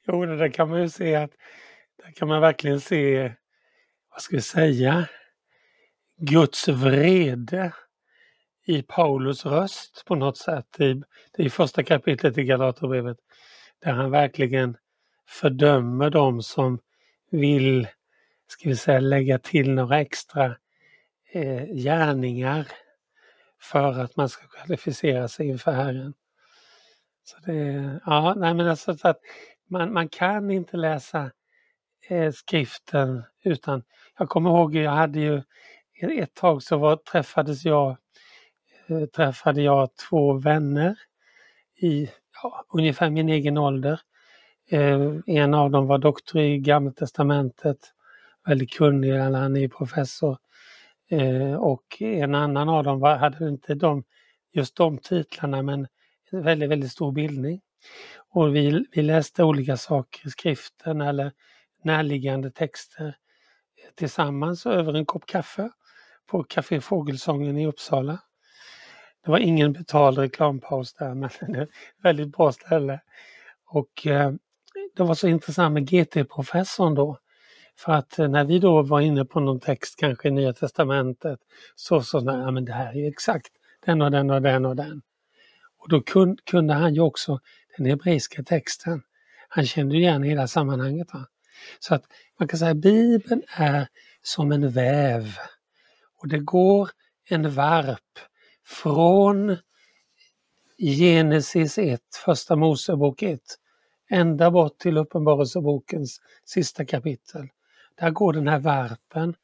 Jo, 0.07 0.27
det 0.27 0.37
där 0.37 0.49
kan 0.49 0.71
man 0.71 0.81
ju 0.81 0.89
se 0.89 1.15
att 1.15 1.31
där 2.05 2.13
kan 2.13 2.29
man 2.29 2.41
verkligen 2.41 2.81
se, 2.81 3.33
vad 4.11 4.23
ska 4.23 4.37
vi 4.37 4.43
säga, 4.43 5.09
Guds 6.17 6.69
vrede 6.69 7.73
i 8.67 8.83
Paulus 8.83 9.47
röst 9.47 10.03
på 10.07 10.15
något 10.15 10.37
sätt. 10.37 10.67
Det 10.79 10.85
är 10.85 11.03
i 11.37 11.51
första 11.51 11.83
kapitlet 11.83 12.39
i 12.39 12.45
Galaterbrevet 12.45 13.17
där 13.83 13.93
han 13.93 14.11
verkligen 14.11 14.77
fördömer 15.29 16.11
dem 16.11 16.43
som 16.43 16.79
vill, 17.31 17.89
ska 18.47 18.69
vi 18.69 18.77
säga, 18.77 19.01
lägga 19.01 19.39
till 19.39 19.71
några 19.71 20.01
extra 20.01 20.57
eh, 21.33 21.65
gärningar 21.65 22.67
för 23.61 24.01
att 24.01 24.17
man 24.17 24.29
ska 24.29 24.47
kvalificera 24.47 25.29
sig 25.29 25.49
inför 25.49 25.73
Herren. 25.73 26.15
Så 27.25 27.37
det, 27.47 28.01
ja, 28.07 28.35
nej 28.37 28.55
men 28.55 28.69
alltså 28.69 28.91
att 29.03 29.21
man, 29.69 29.93
man 29.93 30.09
kan 30.09 30.51
inte 30.51 30.77
läsa 30.77 31.23
eh, 31.23 31.31
Eh, 32.13 32.33
skriften 32.33 33.23
utan, 33.45 33.83
jag 34.19 34.29
kommer 34.29 34.51
ihåg, 34.51 34.75
jag 34.75 34.91
hade 34.91 35.21
ju 35.21 35.43
ett 36.01 36.35
tag 36.35 36.63
så 36.63 36.77
var, 36.77 36.97
träffades 36.97 37.65
jag, 37.65 37.97
eh, 38.87 39.05
träffade 39.05 39.63
jag 39.63 39.89
två 39.97 40.33
vänner 40.33 40.99
i 41.77 42.11
ja, 42.43 42.65
ungefär 42.73 43.11
min 43.11 43.29
egen 43.29 43.59
ålder. 43.59 44.01
Eh, 44.71 45.01
en 45.27 45.55
av 45.55 45.71
dem 45.71 45.87
var 45.87 45.99
doktor 45.99 46.41
i 46.41 46.59
Gamla 46.59 46.93
Testamentet, 46.93 47.79
väldigt 48.47 48.73
kunnig, 48.73 49.19
han 49.19 49.57
är 49.57 49.69
professor 49.69 50.39
och 51.59 52.03
en 52.03 52.35
annan 52.35 52.69
av 52.69 52.85
dem 52.85 53.01
var, 53.01 53.17
hade 53.17 53.49
inte 53.49 53.75
de, 53.75 54.05
just 54.53 54.77
de 54.77 54.99
titlarna 54.99 55.63
men 55.63 55.87
väldigt, 56.31 56.71
väldigt 56.71 56.93
stor 56.93 57.13
bildning. 57.13 57.61
Och 58.29 58.57
vi, 58.57 58.87
vi 58.93 59.03
läste 59.03 59.45
olika 59.45 59.77
saker 59.77 60.29
i 60.29 60.31
skriften 60.31 61.01
eller 61.01 61.33
närliggande 61.85 62.51
texter 62.51 63.07
eh, 63.07 63.95
tillsammans 63.95 64.67
över 64.67 64.95
en 64.95 65.07
kopp 65.07 65.27
kaffe 65.27 65.71
på 66.27 66.45
Café 66.45 66.81
Fågelsången 66.81 67.59
i 67.59 67.67
Uppsala. 67.67 68.19
Det 69.25 69.31
var 69.31 69.39
ingen 69.39 69.73
betald 69.73 70.19
reklampaus 70.19 70.95
där 70.95 71.15
men 71.15 71.31
det 71.53 71.59
är 71.59 71.63
ett 71.63 71.71
väldigt 72.03 72.37
bra 72.37 72.53
ställe. 72.53 73.01
Och 73.67 74.07
eh, 74.07 74.33
det 74.97 75.03
var 75.03 75.15
så 75.15 75.29
intressant 75.29 75.75
med 75.75 75.87
GT-professorn 75.87 76.95
då 76.95 77.19
för 77.79 77.93
att 77.93 78.19
eh, 78.19 78.29
när 78.29 78.45
vi 78.45 78.59
då 78.59 78.83
var 78.83 79.01
inne 79.01 79.25
på 79.25 79.41
någon 79.41 79.61
text, 79.61 79.97
kanske 79.99 80.29
i 80.29 80.31
Nya 80.31 80.53
Testamentet, 80.53 81.41
så 81.77 82.03
sa 82.03 82.19
han, 82.19 82.41
ja 82.41 82.51
men 82.51 82.65
det 82.65 82.73
här 82.73 82.97
är 82.97 83.09
exakt 83.09 83.53
den 83.87 84.03
och 84.03 84.11
den 84.11 84.31
och 84.31 84.43
den 84.43 84.67
och 84.67 84.77
den. 84.77 85.03
Och 85.79 85.89
då 85.89 86.03
kunde 86.45 86.75
han 86.75 86.95
ju 86.95 87.01
också 87.01 87.41
den 87.77 87.87
hebreiska 87.87 88.43
texten. 88.43 89.03
Han 89.49 89.67
kände 89.67 89.97
igen 89.97 90.23
hela 90.23 90.47
sammanhanget. 90.47 91.15
Va? 91.15 91.27
Så 91.79 91.95
att 91.95 92.05
man 92.39 92.49
kan 92.49 92.59
säga 92.59 92.71
att 92.71 92.77
Bibeln 92.77 93.43
är 93.49 93.89
som 94.23 94.53
en 94.53 94.71
väv. 94.71 95.37
Och 96.19 96.29
det 96.29 96.39
går 96.39 96.91
en 97.29 97.51
varp 97.51 98.19
från 98.67 99.57
Genesis 100.79 101.79
1, 101.79 102.01
första 102.25 102.57
Mosebok 102.57 103.23
1, 103.23 103.41
ända 104.11 104.51
bort 104.51 104.79
till 104.79 104.97
Uppenbarelsebokens 104.97 106.21
sista 106.45 106.85
kapitel. 106.85 107.49
Där 108.01 108.11
går 108.11 108.33
den 108.33 108.49
här 108.49 108.59
varpen 108.59 109.35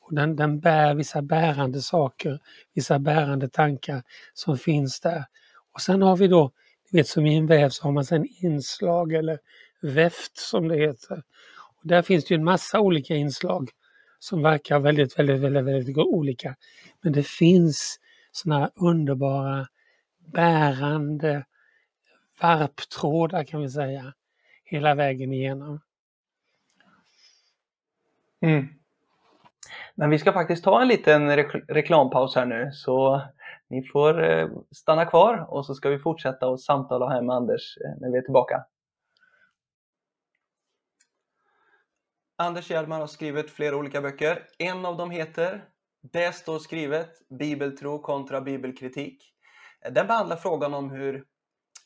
och 0.00 0.14
den, 0.14 0.36
den 0.36 0.60
bär 0.60 0.94
vissa 0.94 1.22
bärande 1.22 1.82
saker, 1.82 2.40
vissa 2.74 2.98
bärande 2.98 3.48
tankar 3.48 4.02
som 4.34 4.58
finns 4.58 5.00
där. 5.00 5.24
Och 5.72 5.80
sen 5.80 6.02
har 6.02 6.16
vi 6.16 6.28
då, 6.28 6.52
ni 6.90 6.98
vet 6.98 7.08
som 7.08 7.26
i 7.26 7.36
en 7.36 7.46
väv 7.46 7.68
så 7.68 7.84
har 7.84 7.92
man 7.92 8.04
sen 8.04 8.26
inslag 8.40 9.12
eller 9.12 9.38
väft 9.80 10.36
som 10.36 10.68
det 10.68 10.76
heter. 10.76 11.22
Där 11.86 12.02
finns 12.02 12.24
det 12.24 12.34
ju 12.34 12.38
en 12.38 12.44
massa 12.44 12.80
olika 12.80 13.14
inslag 13.14 13.70
som 14.18 14.42
verkar 14.42 14.78
väldigt, 14.78 15.18
väldigt, 15.18 15.40
väldigt, 15.40 15.64
väldigt 15.64 15.98
olika. 15.98 16.56
Men 17.02 17.12
det 17.12 17.26
finns 17.26 18.00
sådana 18.32 18.60
här 18.60 18.70
underbara 18.74 19.66
bärande 20.18 21.44
varptrådar 22.40 23.44
kan 23.44 23.60
vi 23.60 23.70
säga 23.70 24.12
hela 24.64 24.94
vägen 24.94 25.32
igenom. 25.32 25.80
Mm. 28.40 28.68
Men 29.94 30.10
vi 30.10 30.18
ska 30.18 30.32
faktiskt 30.32 30.64
ta 30.64 30.82
en 30.82 30.88
liten 30.88 31.36
re 31.36 31.42
reklampaus 31.68 32.34
här 32.34 32.46
nu 32.46 32.70
så 32.72 33.22
ni 33.68 33.82
får 33.82 34.30
eh, 34.30 34.48
stanna 34.70 35.04
kvar 35.04 35.46
och 35.48 35.66
så 35.66 35.74
ska 35.74 35.88
vi 35.88 35.98
fortsätta 35.98 36.48
och 36.48 36.60
samtala 36.60 37.08
här 37.08 37.22
med 37.22 37.36
Anders 37.36 37.76
eh, 37.76 38.00
när 38.00 38.12
vi 38.12 38.18
är 38.18 38.22
tillbaka. 38.22 38.64
Anders 42.38 42.70
Hjelmar 42.70 43.00
har 43.00 43.06
skrivit 43.06 43.50
flera 43.50 43.76
olika 43.76 44.00
böcker. 44.00 44.42
En 44.58 44.86
av 44.86 44.96
dem 44.96 45.10
heter 45.10 45.64
Det 46.12 46.34
står 46.34 46.58
skrivet 46.58 47.28
Bibeltro 47.38 47.98
kontra 47.98 48.40
bibelkritik. 48.40 49.24
Den 49.90 50.06
behandlar 50.06 50.36
frågan 50.36 50.74
om 50.74 50.90
hur 50.90 51.24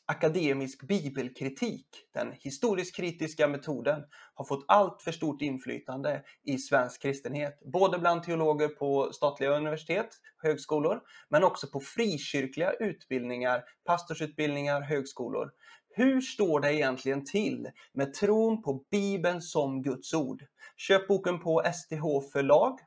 akademisk 0.05 0.87
bibelkritik, 0.87 1.87
den 2.13 2.31
historiskt 2.31 2.95
kritiska 2.95 3.47
metoden, 3.47 4.03
har 4.33 4.45
fått 4.45 4.65
allt 4.67 5.01
för 5.01 5.11
stort 5.11 5.41
inflytande 5.41 6.23
i 6.43 6.57
svensk 6.57 7.01
kristenhet. 7.01 7.59
Både 7.73 7.99
bland 7.99 8.23
teologer 8.23 8.67
på 8.67 9.13
statliga 9.13 9.49
universitet, 9.49 10.09
högskolor, 10.37 11.01
men 11.29 11.43
också 11.43 11.67
på 11.67 11.79
frikyrkliga 11.79 12.71
utbildningar, 12.73 13.63
pastorsutbildningar, 13.85 14.81
högskolor. 14.81 15.51
Hur 15.93 16.21
står 16.21 16.59
det 16.59 16.73
egentligen 16.73 17.25
till 17.25 17.69
med 17.93 18.13
tron 18.13 18.61
på 18.61 18.83
Bibeln 18.91 19.41
som 19.41 19.83
Guds 19.83 20.13
ord? 20.13 20.43
Köp 20.77 21.07
boken 21.07 21.39
på 21.39 21.63
STH 21.73 22.03
förlag. 22.33 22.79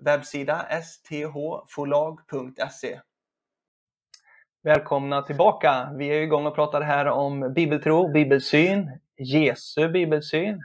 webbsida 0.00 0.66
sthforlag.se. 0.82 3.00
Välkomna 4.62 5.22
tillbaka! 5.22 5.90
Vi 5.96 6.08
är 6.08 6.20
igång 6.20 6.46
och 6.46 6.54
pratar 6.54 6.80
här 6.80 7.06
om 7.06 7.52
bibeltro, 7.54 8.12
bibelsyn, 8.12 8.90
Jesu 9.16 9.88
bibelsyn. 9.88 10.62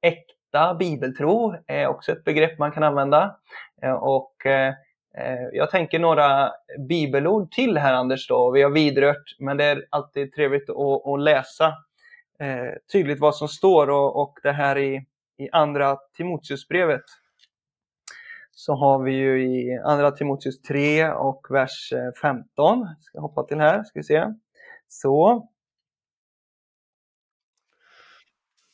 Äkta 0.00 0.74
bibeltro 0.74 1.54
är 1.66 1.86
också 1.86 2.12
ett 2.12 2.24
begrepp 2.24 2.58
man 2.58 2.72
kan 2.72 2.82
använda. 2.82 3.36
Eh, 3.82 3.92
och 3.92 4.46
eh, 4.46 4.74
Eh, 5.18 5.48
jag 5.52 5.70
tänker 5.70 5.98
några 5.98 6.52
bibelord 6.88 7.50
till 7.50 7.78
här 7.78 7.94
Anders 7.94 8.28
då. 8.28 8.50
Vi 8.50 8.62
har 8.62 8.70
vidrört, 8.70 9.36
men 9.38 9.56
det 9.56 9.64
är 9.64 9.86
alltid 9.90 10.32
trevligt 10.32 10.70
att, 10.70 11.06
att 11.06 11.20
läsa 11.20 11.66
eh, 12.40 12.72
tydligt 12.92 13.20
vad 13.20 13.36
som 13.36 13.48
står 13.48 13.90
och, 13.90 14.22
och 14.22 14.38
det 14.42 14.52
här 14.52 14.78
i 14.78 15.06
i 15.36 15.48
andra 15.52 15.96
Timoteusbrevet 16.16 17.04
så 18.50 18.74
har 18.74 19.02
vi 19.02 19.12
ju 19.12 19.44
i 19.44 19.78
andra 19.84 20.10
Timoteus 20.10 20.62
3 20.62 21.10
och 21.10 21.46
vers 21.50 21.92
eh, 21.92 22.12
15. 22.20 22.78
Jag 22.78 23.02
ska 23.02 23.20
hoppa 23.20 23.42
till 23.42 23.60
här, 23.60 23.84
ska 23.84 23.98
vi 23.98 24.04
se. 24.04 24.26
Så. 24.88 25.48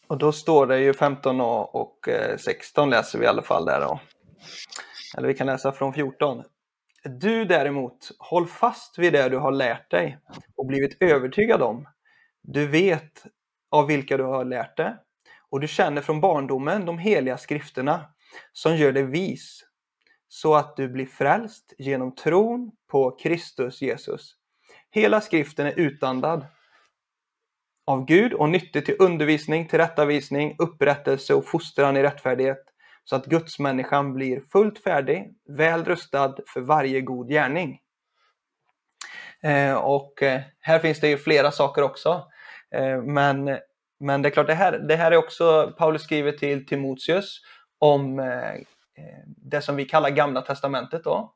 Och 0.07 0.18
då 0.18 0.33
står 0.33 0.66
det 0.66 0.81
ju 0.81 0.94
15 0.94 1.40
och 1.40 2.09
16 2.37 2.90
läser 2.90 3.18
vi 3.18 3.24
i 3.24 3.29
alla 3.29 3.42
fall 3.42 3.64
där 3.64 3.81
då. 3.81 4.00
Eller 5.16 5.29
vi 5.29 5.35
kan 5.35 5.46
läsa 5.46 5.73
från 5.73 5.92
14. 5.92 6.44
Du 7.05 7.44
däremot, 7.44 8.11
håll 8.18 8.46
fast 8.46 8.99
vid 8.99 9.12
det 9.12 9.29
du 9.29 9.37
har 9.37 9.53
lärt 9.53 9.90
dig 9.90 10.18
och 10.57 10.66
blivit 10.66 11.03
övertygad 11.03 11.62
om. 11.62 11.88
Du 12.42 12.66
vet 12.66 13.25
av 13.70 13.87
vilka 13.87 14.16
du 14.16 14.23
har 14.23 14.44
lärt 14.44 14.77
dig 14.77 14.96
och 15.51 15.61
du 15.61 15.68
känner 15.68 16.03
från 16.03 16.20
barndomen 16.20 16.87
de 16.87 16.99
heliga 16.99 17.38
skrifterna 17.38 18.05
som 18.53 18.77
gör 18.77 18.92
dig 18.92 19.03
vis 19.03 19.64
så 20.29 20.55
att 20.55 20.77
du 20.77 20.88
blir 20.88 21.07
frälst 21.07 21.73
genom 21.79 22.14
tron 22.14 22.73
på 22.90 23.11
Kristus 23.11 23.83
Jesus. 23.83 24.35
Hela 24.90 25.20
skriften 25.20 25.66
är 25.66 25.79
utandad 25.79 26.46
av 27.87 28.05
Gud 28.05 28.33
och 28.33 28.49
nyttig 28.49 28.87
till 28.87 28.96
undervisning, 28.99 29.68
tillrättavisning, 29.68 30.57
upprättelse 30.59 31.35
och 31.35 31.46
fostran 31.46 31.96
i 31.96 32.03
rättfärdighet 32.03 32.69
så 33.11 33.16
att 33.16 33.27
gudsmänniskan 33.27 34.14
blir 34.14 34.40
fullt 34.53 34.79
färdig, 34.79 35.35
väl 35.49 35.85
rustad 35.85 36.35
för 36.46 36.61
varje 36.61 37.01
god 37.01 37.29
gärning. 37.29 37.81
Eh, 39.42 39.75
och 39.75 40.23
eh, 40.23 40.40
här 40.61 40.79
finns 40.79 41.01
det 41.01 41.09
ju 41.09 41.16
flera 41.16 41.51
saker 41.51 41.83
också. 41.83 42.27
Eh, 42.75 43.03
men 43.03 43.59
men 44.01 44.23
det 44.23 44.29
är 44.29 44.31
klart, 44.31 44.46
det 44.46 44.55
här, 44.55 44.79
det 44.79 44.96
här 44.96 45.12
är 45.12 45.16
också 45.16 45.75
Paulus 45.79 46.03
skriver 46.03 46.33
till 46.33 46.66
Timoteus 46.66 47.40
om 47.79 48.18
eh, 48.18 48.55
eh 48.55 49.20
det 49.27 49.62
som 49.62 49.77
vi 49.77 49.85
kallar 49.85 50.11
Gamla 50.11 50.42
Testamentet. 50.42 51.05
Då. 51.05 51.35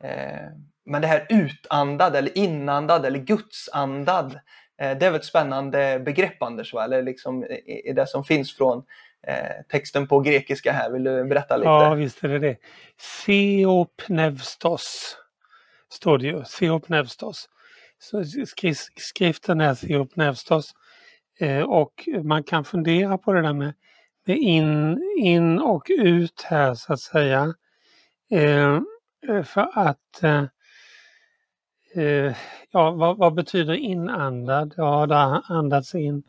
Eh, 0.00 0.48
men 0.84 1.02
det 1.02 1.08
här 1.08 1.26
utandad 1.28 2.16
eller 2.16 2.38
inandad 2.38 3.06
eller 3.06 3.18
gudsandad, 3.18 4.40
eh, 4.78 4.98
det 4.98 5.06
är 5.06 5.10
väl 5.10 5.20
ett 5.20 5.24
spännande 5.24 6.00
begrepp 6.00 6.42
Anders, 6.42 6.74
va? 6.74 6.84
eller 6.84 7.02
liksom 7.02 7.44
eh, 7.44 7.56
i, 7.56 7.88
i 7.88 7.92
det 7.92 8.06
som 8.06 8.24
finns 8.24 8.56
från 8.56 8.78
eh, 8.78 8.84
Eh, 9.26 9.64
texten 9.68 10.08
på 10.08 10.20
grekiska 10.20 10.72
här. 10.72 10.90
Vill 10.90 11.04
du 11.04 11.24
berätta 11.24 11.56
lite? 11.56 11.68
Ja, 11.68 11.94
visst 11.94 12.24
är 12.24 12.28
det 12.28 12.38
det. 12.38 12.56
Theopnevstos 13.26 15.16
står 15.92 16.18
det 16.18 16.26
ju. 16.26 16.44
Seopnevstos. 16.44 17.48
Så 17.98 18.24
skriften 18.96 19.60
är 19.60 19.74
Theopnevstos 19.74 20.74
Eh, 21.40 21.62
och 21.62 22.08
man 22.22 22.42
kan 22.42 22.64
fundera 22.64 23.18
på 23.18 23.32
det 23.32 23.42
där 23.42 23.52
med, 23.52 23.72
med 24.26 24.38
in, 24.38 25.02
in 25.18 25.58
och 25.58 25.86
ut 25.88 26.42
här 26.42 26.74
så 26.74 26.92
att 26.92 27.00
säga. 27.00 27.54
Eh, 28.30 28.74
eh 29.28 29.42
för 29.44 29.70
att 29.74 30.22
eh, 30.22 30.44
eh, 31.94 32.36
Ja, 32.72 32.90
vad, 32.90 33.18
vad, 33.18 33.34
betyder 33.34 33.74
inandad? 33.74 34.74
Ja, 34.76 35.06
det 35.06 35.14
har 35.14 35.42
andats 35.48 35.94
in. 35.94 36.22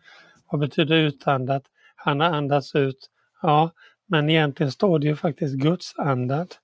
Vad 0.52 0.62
betyder 0.62 0.96
utandat? 0.96 1.64
Han 2.04 2.20
har 2.20 2.28
andats 2.28 2.76
ut. 2.76 3.10
Ja, 3.42 3.72
men 4.08 4.30
egentligen 4.30 4.72
står 4.72 5.00
det 5.00 5.08
ju 5.08 5.16
faktiskt 5.16 5.56
gudsandad. 5.56 6.10
andad. 6.10 6.56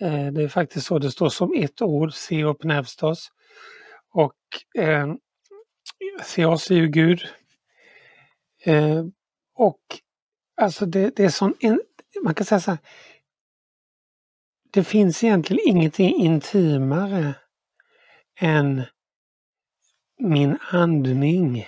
Eh, 0.00 0.32
det 0.32 0.42
är 0.42 0.48
faktiskt 0.48 0.86
så 0.86 0.98
det 0.98 1.10
står 1.10 1.28
som 1.28 1.52
ett 1.56 1.82
ord, 1.82 2.14
Seopnevstos. 2.14 3.28
Och 4.10 4.36
eh, 4.78 5.14
seos 6.22 6.70
är 6.70 6.74
ju 6.74 6.88
Gud. 6.88 7.20
Eh, 8.64 9.04
och 9.54 9.80
alltså 10.56 10.86
det, 10.86 11.16
det 11.16 11.24
är 11.24 11.28
sån, 11.28 11.54
man 12.22 12.34
kan 12.34 12.46
säga 12.46 12.60
så 12.60 12.70
här, 12.70 12.80
det 14.72 14.84
finns 14.84 15.24
egentligen 15.24 15.68
ingenting 15.68 16.14
intimare 16.14 17.34
än 18.40 18.82
min 20.18 20.58
andning 20.70 21.66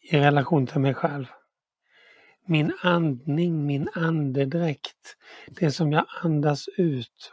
i 0.00 0.16
relation 0.18 0.66
till 0.66 0.80
mig 0.80 0.94
själv. 0.94 1.26
Min 2.48 2.72
andning, 2.82 3.66
min 3.66 3.88
andedräkt, 3.94 5.16
det 5.48 5.70
som 5.70 5.92
jag 5.92 6.06
andas 6.22 6.68
ut. 6.76 7.32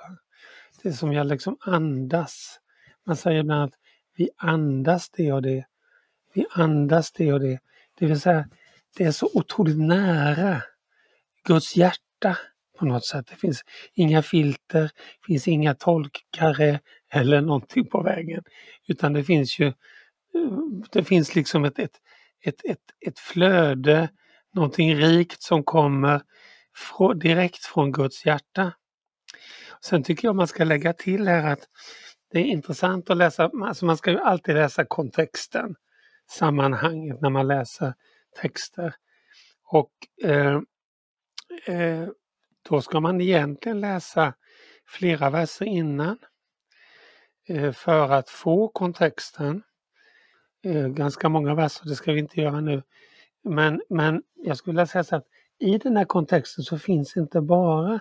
Det 0.83 0.93
som 0.93 1.13
jag 1.13 1.27
liksom 1.27 1.57
andas. 1.61 2.59
Man 3.05 3.15
säger 3.15 3.39
ibland 3.39 3.63
att 3.63 3.79
vi 4.15 4.29
andas 4.37 5.09
det 5.09 5.31
och 5.33 5.41
det. 5.41 5.65
Vi 6.33 6.45
andas 6.51 7.11
det 7.11 7.33
och 7.33 7.39
det. 7.39 7.59
Det 7.99 8.05
vill 8.05 8.21
säga, 8.21 8.49
det 8.97 9.03
är 9.03 9.11
så 9.11 9.29
otroligt 9.33 9.79
nära 9.79 10.61
Guds 11.43 11.75
hjärta 11.75 12.37
på 12.77 12.85
något 12.85 13.05
sätt. 13.05 13.27
Det 13.27 13.35
finns 13.35 13.63
inga 13.93 14.21
filter, 14.21 14.81
det 14.81 15.25
finns 15.25 15.47
inga 15.47 15.75
tolkare 15.75 16.79
eller 17.13 17.41
någonting 17.41 17.85
på 17.85 18.01
vägen. 18.01 18.43
Utan 18.87 19.13
det 19.13 19.23
finns 19.23 19.59
ju 19.59 19.67
eh, 19.67 19.73
det 20.91 21.03
finns 21.03 21.35
liksom 21.35 21.65
ett, 21.65 21.79
ett, 21.79 21.99
ett, 22.41 22.65
ett, 22.65 22.79
ett 23.07 23.19
flöde, 23.19 24.09
någonting 24.53 24.95
rikt 24.95 25.43
som 25.43 25.63
kommer 25.63 26.21
direkt 27.15 27.65
från 27.65 27.91
Guds 27.91 28.25
hjärta. 28.25 28.73
Sen 29.81 30.03
tycker 30.03 30.27
jag 30.27 30.35
man 30.35 30.47
ska 30.47 30.63
lägga 30.63 30.93
till 30.93 31.27
här 31.27 31.53
att 31.53 31.67
det 32.31 32.39
är 32.39 32.45
intressant 32.45 33.09
att 33.09 33.17
läsa, 33.17 33.51
alltså 33.63 33.85
man 33.85 33.97
ska 33.97 34.11
ju 34.11 34.19
alltid 34.19 34.55
läsa 34.55 34.85
kontexten 34.85 35.75
sammanhanget 36.31 37.21
när 37.21 37.29
man 37.29 37.47
läser 37.47 37.93
texter. 38.41 38.95
Och 39.63 39.91
eh, 40.23 40.59
eh, 41.67 42.07
då 42.69 42.81
ska 42.81 42.99
man 42.99 43.21
egentligen 43.21 43.81
läsa 43.81 44.33
flera 44.87 45.29
verser 45.29 45.65
innan 45.65 46.17
eh, 47.47 47.71
för 47.71 48.11
att 48.11 48.29
få 48.29 48.67
kontexten. 48.67 49.63
Eh, 50.63 50.87
ganska 50.87 51.29
många 51.29 51.55
verser, 51.55 51.85
det 51.89 51.95
ska 51.95 52.11
vi 52.11 52.19
inte 52.19 52.41
göra 52.41 52.61
nu. 52.61 52.83
Men, 53.43 53.81
men 53.89 54.23
jag 54.35 54.57
skulle 54.57 54.73
vilja 54.73 54.85
säga 54.85 55.03
så 55.03 55.15
att 55.15 55.27
i 55.59 55.77
den 55.77 55.97
här 55.97 56.05
kontexten 56.05 56.63
så 56.63 56.77
finns 56.79 57.17
inte 57.17 57.41
bara 57.41 57.99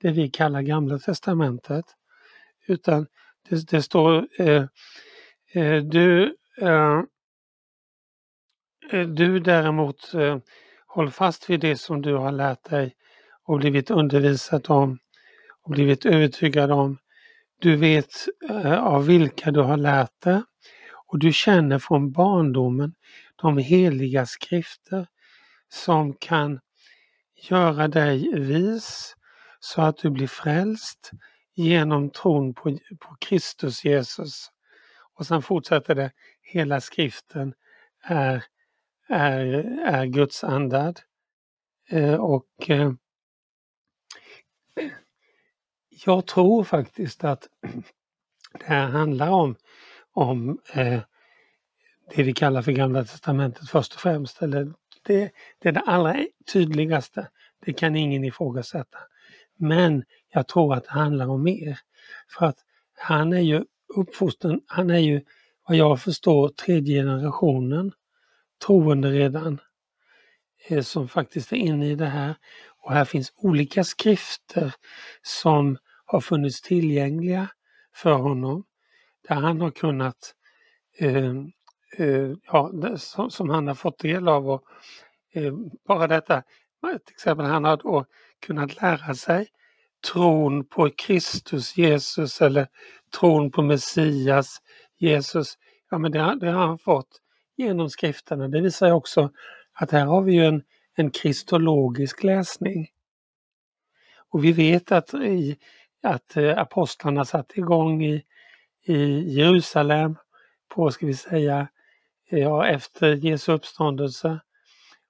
det 0.00 0.10
vi 0.10 0.30
kallar 0.30 0.62
Gamla 0.62 0.98
Testamentet 0.98 1.84
utan 2.66 3.06
det, 3.48 3.70
det 3.70 3.82
står 3.82 4.28
eh, 4.38 4.64
eh, 5.52 5.82
du 5.82 6.36
eh, 6.60 7.02
eh, 8.92 9.08
du 9.08 9.40
däremot 9.40 10.14
eh, 10.14 10.38
håll 10.86 11.10
fast 11.10 11.50
vid 11.50 11.60
det 11.60 11.76
som 11.76 12.02
du 12.02 12.14
har 12.14 12.32
lärt 12.32 12.70
dig 12.70 12.94
och 13.44 13.58
blivit 13.58 13.90
undervisad 13.90 14.70
om 14.70 14.98
och 15.62 15.70
blivit 15.70 16.06
övertygad 16.06 16.70
om. 16.70 16.98
Du 17.60 17.76
vet 17.76 18.12
eh, 18.50 18.84
av 18.84 19.06
vilka 19.06 19.50
du 19.50 19.60
har 19.60 19.76
lärt 19.76 20.20
dig 20.20 20.42
och 21.06 21.18
du 21.18 21.32
känner 21.32 21.78
från 21.78 22.12
barndomen 22.12 22.94
de 23.42 23.58
heliga 23.58 24.26
skrifter 24.26 25.06
som 25.68 26.14
kan 26.14 26.60
göra 27.50 27.88
dig 27.88 28.40
vis 28.40 29.16
så 29.60 29.82
att 29.82 29.96
du 29.96 30.10
blir 30.10 30.26
frälst 30.26 31.10
genom 31.54 32.10
tron 32.10 32.54
på, 32.54 32.78
på 33.00 33.16
Kristus 33.20 33.84
Jesus. 33.84 34.50
Och 35.14 35.26
sen 35.26 35.42
fortsätter 35.42 35.94
det, 35.94 36.12
hela 36.42 36.80
skriften 36.80 37.54
är 38.02 38.44
är, 39.12 39.46
är 39.86 40.06
Guds 40.06 40.44
andad. 40.44 41.00
Eh, 41.88 42.14
och 42.14 42.70
eh, 42.70 42.92
jag 45.88 46.26
tror 46.26 46.64
faktiskt 46.64 47.24
att 47.24 47.48
det 48.58 48.64
här 48.64 48.86
handlar 48.86 49.30
om, 49.30 49.56
om 50.12 50.58
eh, 50.72 51.02
det 52.14 52.22
vi 52.22 52.32
kallar 52.32 52.62
för 52.62 52.72
Gamla 52.72 53.04
Testamentet 53.04 53.68
först 53.68 53.94
och 53.94 54.00
främst. 54.00 54.42
Eller 54.42 54.72
det, 55.02 55.30
det 55.58 55.68
är 55.68 55.72
det 55.72 55.80
allra 55.80 56.26
tydligaste. 56.52 57.28
Det 57.64 57.72
kan 57.72 57.96
ingen 57.96 58.24
ifrågasätta. 58.24 58.98
Men 59.56 60.04
jag 60.32 60.48
tror 60.48 60.74
att 60.74 60.84
det 60.84 60.90
handlar 60.90 61.26
om 61.26 61.42
mer. 61.42 61.78
För 62.38 62.46
att 62.46 62.58
han 62.98 63.32
är 63.32 63.40
ju 63.40 63.64
uppfostran, 63.96 64.60
han 64.66 64.90
är 64.90 64.98
ju 64.98 65.20
vad 65.68 65.76
jag 65.76 66.00
förstår 66.00 66.48
tredje 66.48 67.02
generationen 67.02 67.92
troende 68.66 69.10
redan. 69.10 69.60
Eh, 70.68 70.82
som 70.82 71.08
faktiskt 71.08 71.52
är 71.52 71.56
inne 71.56 71.90
i 71.90 71.94
det 71.94 72.06
här. 72.06 72.34
Och 72.82 72.92
här 72.92 73.04
finns 73.04 73.32
olika 73.36 73.84
skrifter 73.84 74.74
som 75.22 75.78
har 76.04 76.20
funnits 76.20 76.62
tillgängliga 76.62 77.48
för 77.94 78.12
honom. 78.12 78.64
Där 79.28 79.34
han 79.34 79.60
har 79.60 79.70
kunnat, 79.70 80.34
eh, 80.98 81.34
Eh, 81.96 82.30
ja, 82.46 82.72
som, 82.96 83.30
som, 83.30 83.50
han 83.50 83.66
har 83.66 83.74
fått 83.74 83.98
del 83.98 84.28
av. 84.28 84.50
Och, 84.50 84.62
eh, 85.32 85.52
bara 85.88 86.06
detta, 86.06 86.42
till 86.82 87.14
exempel 87.14 87.46
han 87.46 87.64
har 87.64 87.76
då 87.76 88.04
kunnat 88.46 88.82
lära 88.82 89.14
sig 89.14 89.48
tron 90.12 90.64
på 90.64 90.90
Kristus 90.90 91.76
Jesus 91.76 92.40
eller 92.40 92.66
tron 93.20 93.50
på 93.50 93.62
Messias 93.62 94.62
Jesus. 94.98 95.58
Ja 95.90 95.98
men 95.98 96.12
det, 96.12 96.38
det 96.40 96.50
har 96.50 96.66
han 96.66 96.78
fått 96.78 97.20
genom 97.56 97.90
skrifterna. 97.90 98.48
Det 98.48 98.60
visar 98.60 98.92
också 98.92 99.30
att 99.72 99.90
här 99.90 100.06
har 100.06 100.22
vi 100.22 100.32
ju 100.32 100.44
en, 100.44 100.62
en 100.96 101.10
kristologisk 101.10 102.22
läsning. 102.22 102.88
Och 104.28 104.44
vi 104.44 104.52
vet 104.52 104.92
att, 104.92 105.14
i, 105.14 105.56
att 106.02 106.36
eh, 106.36 106.58
apostlarna 106.58 107.24
satte 107.24 107.60
igång 107.60 108.04
i, 108.04 108.24
i 108.84 109.18
Jerusalem 109.34 110.16
på, 110.68 110.90
ska 110.90 111.06
vi 111.06 111.14
säga, 111.14 111.68
ja, 112.38 112.66
efter 112.66 113.16
Jesu 113.16 113.52
uppståndelse 113.52 114.40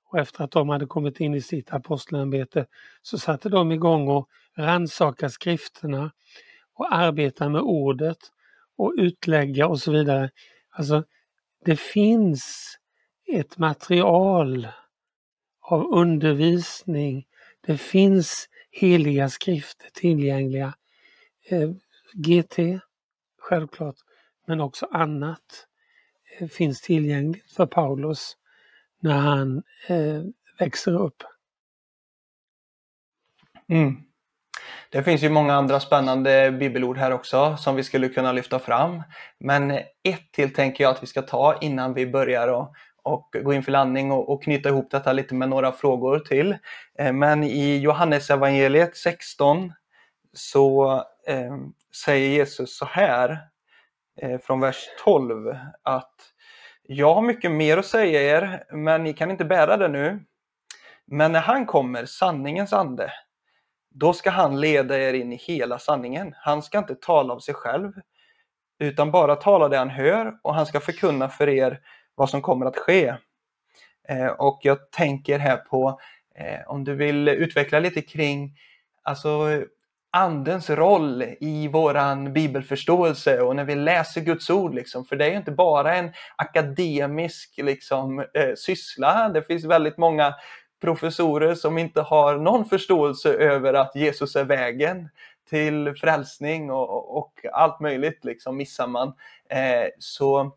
och 0.09 0.19
efter 0.19 0.45
att 0.45 0.51
de 0.51 0.69
hade 0.69 0.87
kommit 0.87 1.21
in 1.21 1.35
i 1.35 1.41
sitt 1.41 1.73
apostelämbete 1.73 2.67
så 3.03 3.19
satte 3.19 3.49
de 3.49 3.73
igång 3.73 4.09
och 4.09 4.29
rannsaka 4.57 5.29
skrifterna 5.29 6.13
och 6.75 6.95
arbeta 6.95 7.49
med 7.49 7.61
ordet 7.61 8.19
och 8.77 8.95
utlägga 8.97 9.67
och 9.67 9.81
så 9.81 9.93
vidare. 9.93 10.31
Alltså, 10.71 11.05
det 11.65 11.81
finns 11.81 12.77
ett 13.33 13.59
material 13.59 14.69
av 15.61 15.87
undervisning. 15.87 17.27
Det 17.61 17.79
finns 17.79 18.49
heliga 18.71 19.29
skrifter 19.29 19.89
tillgängliga. 19.93 20.75
Eh, 21.49 21.71
GT, 22.15 22.81
självklart, 23.39 23.97
men 24.47 24.61
också 24.61 24.87
annat 24.91 25.67
finns 26.53 26.81
tillgängligt 26.81 27.53
för 27.53 27.67
Paulus 27.67 28.37
när 29.01 29.19
han 29.19 29.63
eh, 29.89 30.23
växer 30.59 31.03
upp. 31.03 31.23
Mm. 33.69 33.97
Det 34.91 35.03
finns 35.03 35.23
ju 35.23 35.29
många 35.29 35.55
andra 35.55 35.81
spännande 35.81 36.51
bibelord 36.51 36.99
här 36.99 37.13
också 37.13 37.57
som 37.57 37.77
vi 37.77 37.83
skulle 37.83 38.09
kunna 38.09 38.33
lyfta 38.33 38.59
fram. 38.59 39.03
Men 39.39 39.71
ett 40.03 40.33
till 40.33 40.55
tänker 40.55 40.85
jag 40.85 40.91
att 40.91 41.03
vi 41.03 41.07
ska 41.07 41.23
ta 41.23 41.59
innan 41.61 41.95
vi 41.95 42.07
börjar 42.07 42.49
och, 42.49 42.75
och 43.03 43.37
gå 43.43 43.53
in 43.53 43.63
för 43.63 43.73
landning 43.73 44.13
och, 44.13 44.33
och, 44.33 44.43
knyta 44.43 44.69
ihop 44.69 44.91
detta 44.91 45.13
lite 45.13 45.35
med 45.35 45.49
några 45.49 45.73
frågor 45.73 46.19
till. 46.19 46.57
Eh, 46.99 47.13
men 47.13 47.45
i 47.45 47.79
Johannes 47.79 48.31
evangeliet 48.31 48.97
16 48.97 49.73
så 50.33 50.95
eh, 51.27 51.57
säger 52.05 52.29
Jesus 52.29 52.77
så 52.79 52.85
här 52.85 53.39
Eh, 54.21 54.41
från 54.41 54.61
vers 54.61 54.89
12 55.05 55.57
att 55.83 56.15
jag 56.83 57.15
har 57.15 57.23
mycket 57.23 57.51
mer 57.51 57.79
att 57.79 57.87
säga 57.87 58.23
er, 58.23 58.65
men 58.73 59.03
ni 59.05 59.13
kan 59.13 59.31
inte 59.31 59.45
bära 59.45 59.77
det 59.77 59.89
nu. 59.89 60.25
Men 61.07 61.33
när 61.33 61.41
han 61.41 61.67
kommer, 61.67 62.05
sanningens 62.05 62.73
ande, 62.73 63.13
då 63.91 64.13
ska 64.13 64.31
han 64.31 64.61
leda 64.61 64.99
er 64.99 65.15
in 65.15 65.33
i 65.33 65.37
hela 65.37 65.79
sanningen. 65.79 66.35
Han 66.37 66.63
ska 66.63 66.79
inte 66.79 66.95
tala 66.95 67.35
av 67.35 67.39
sig 67.39 67.55
själv, 67.55 67.93
utan 68.79 69.11
bara 69.11 69.37
tala 69.37 69.69
det 69.69 69.77
han 69.77 69.91
hör 69.91 70.35
och 70.43 70.55
han 70.55 70.67
ska 70.67 70.81
förkunna 70.81 71.29
för 71.29 71.49
er 71.49 71.81
vad 72.15 72.31
som 72.31 72.43
kommer 72.43 72.67
att 72.67 72.77
ske. 72.77 73.15
Eh, 74.09 74.27
och 74.27 74.61
jag 74.63 74.91
tänker 74.91 75.39
här 75.39 75.57
på, 75.57 76.01
eh, 76.35 76.61
om 76.67 76.85
du 76.85 76.95
vill 76.95 77.29
utveckla 77.29 77.81
lite 77.81 78.03
kring 78.03 78.57
alltså, 79.03 79.63
andens 80.13 80.71
roll 80.71 81.25
i 81.41 81.69
våran 81.69 82.33
bibelförståelse 82.33 83.41
och 83.41 83.57
när 83.57 83.65
vi 83.65 83.75
läser 83.75 84.21
Guds 84.21 84.51
ord. 84.51 84.75
Liksom. 84.75 85.05
För 85.05 85.17
det 85.17 85.25
är 85.25 85.31
ju 85.31 85.37
inte 85.37 85.51
bara 85.51 85.95
en 85.95 86.13
akademisk 86.37 87.55
liksom, 87.57 88.19
eh, 88.19 88.55
syssla. 88.57 89.29
Det 89.29 89.43
finns 89.43 89.65
väldigt 89.65 89.99
många 89.99 90.35
professorer 90.81 91.55
som 91.55 91.79
inte 91.79 92.01
har 92.01 92.37
någon 92.37 92.65
förståelse 92.65 93.33
över 93.33 93.75
att 93.75 93.97
Jesus 93.97 94.37
är 94.37 94.45
vägen 94.45 95.09
till 95.51 95.95
frälsning 95.97 96.71
och, 96.71 97.19
och 97.19 97.47
allt 97.53 97.81
möjligt 97.81 98.25
liksom 98.25 98.57
missar 98.57 98.87
man. 98.87 99.09
Eh, 99.49 99.89
så, 99.99 100.57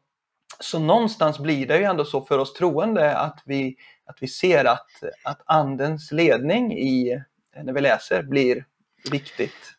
så 0.60 0.80
någonstans 0.80 1.40
blir 1.40 1.68
det 1.68 1.78
ju 1.78 1.84
ändå 1.84 2.06
så 2.06 2.22
för 2.22 2.40
oss 2.40 2.54
troende 2.54 3.18
att 3.18 3.40
vi, 3.46 3.76
att 4.06 4.18
vi 4.22 4.28
ser 4.28 4.66
att, 4.66 4.88
att 5.24 5.42
andens 5.46 6.12
ledning 6.12 6.78
i, 6.78 7.22
när 7.64 7.74
vi 7.74 7.82
läser 7.82 8.24
blir 8.24 8.66
viktigt. 9.12 9.76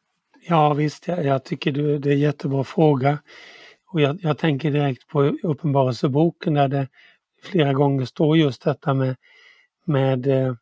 Ja 0.48 0.74
visst, 0.74 1.08
jag, 1.08 1.24
jag 1.24 1.44
tycker 1.44 1.72
du, 1.72 1.98
det 1.98 2.10
är 2.10 2.12
en 2.12 2.20
jättebra 2.20 2.64
fråga. 2.64 3.18
Och 3.86 4.00
jag, 4.00 4.18
jag 4.22 4.38
tänker 4.38 4.70
direkt 4.70 5.08
på 5.08 5.22
Uppenbarelseboken 5.22 6.54
där 6.54 6.68
det 6.68 6.88
flera 7.42 7.72
gånger 7.72 8.04
står 8.04 8.36
just 8.36 8.62
detta 8.62 8.94
med, 8.94 9.16
med 9.84 10.26
eh, 10.26 10.54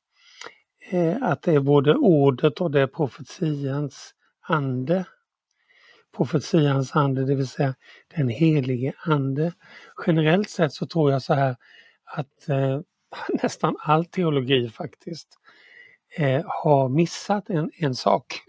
eh 0.91 1.17
att 1.23 1.43
det 1.43 1.53
är 1.53 1.61
både 1.61 1.95
ordet 1.95 2.61
och 2.61 2.71
det 2.71 2.81
är 2.81 2.87
profetians 2.87 4.15
ande. 4.41 5.05
Profetians 6.17 6.97
ande, 6.97 7.25
det 7.25 7.35
vill 7.35 7.49
säga 7.49 7.75
den 8.17 8.29
helige 8.29 8.93
ande. 8.99 9.53
Generellt 10.07 10.51
sett 10.51 10.73
så 10.73 10.87
tror 10.87 11.13
jag 11.13 11.23
så 11.23 11.35
här 11.35 11.57
att 12.05 12.49
eh, 12.49 12.81
nästan 13.43 13.77
all 13.81 14.05
teologi 14.05 14.69
faktiskt 14.69 15.39
eh, 16.17 16.43
har 16.47 16.89
missat 16.89 17.51
en, 17.51 17.71
en 17.77 17.95
sak. 17.95 18.41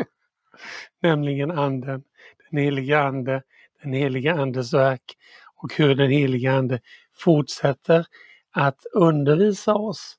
Nämligen 1.02 1.52
anden, 1.52 2.04
den 2.52 2.60
heliga 2.60 3.00
ande, 3.02 3.44
den 3.84 3.94
heliga 3.94 4.34
andes 4.34 4.74
verk 4.74 5.18
och 5.56 5.74
hur 5.76 5.96
den 5.96 6.12
heliga 6.12 6.54
ande 6.54 6.80
fortsätter 7.14 8.06
att 8.52 8.86
undervisa 8.94 9.76
oss 9.76 10.18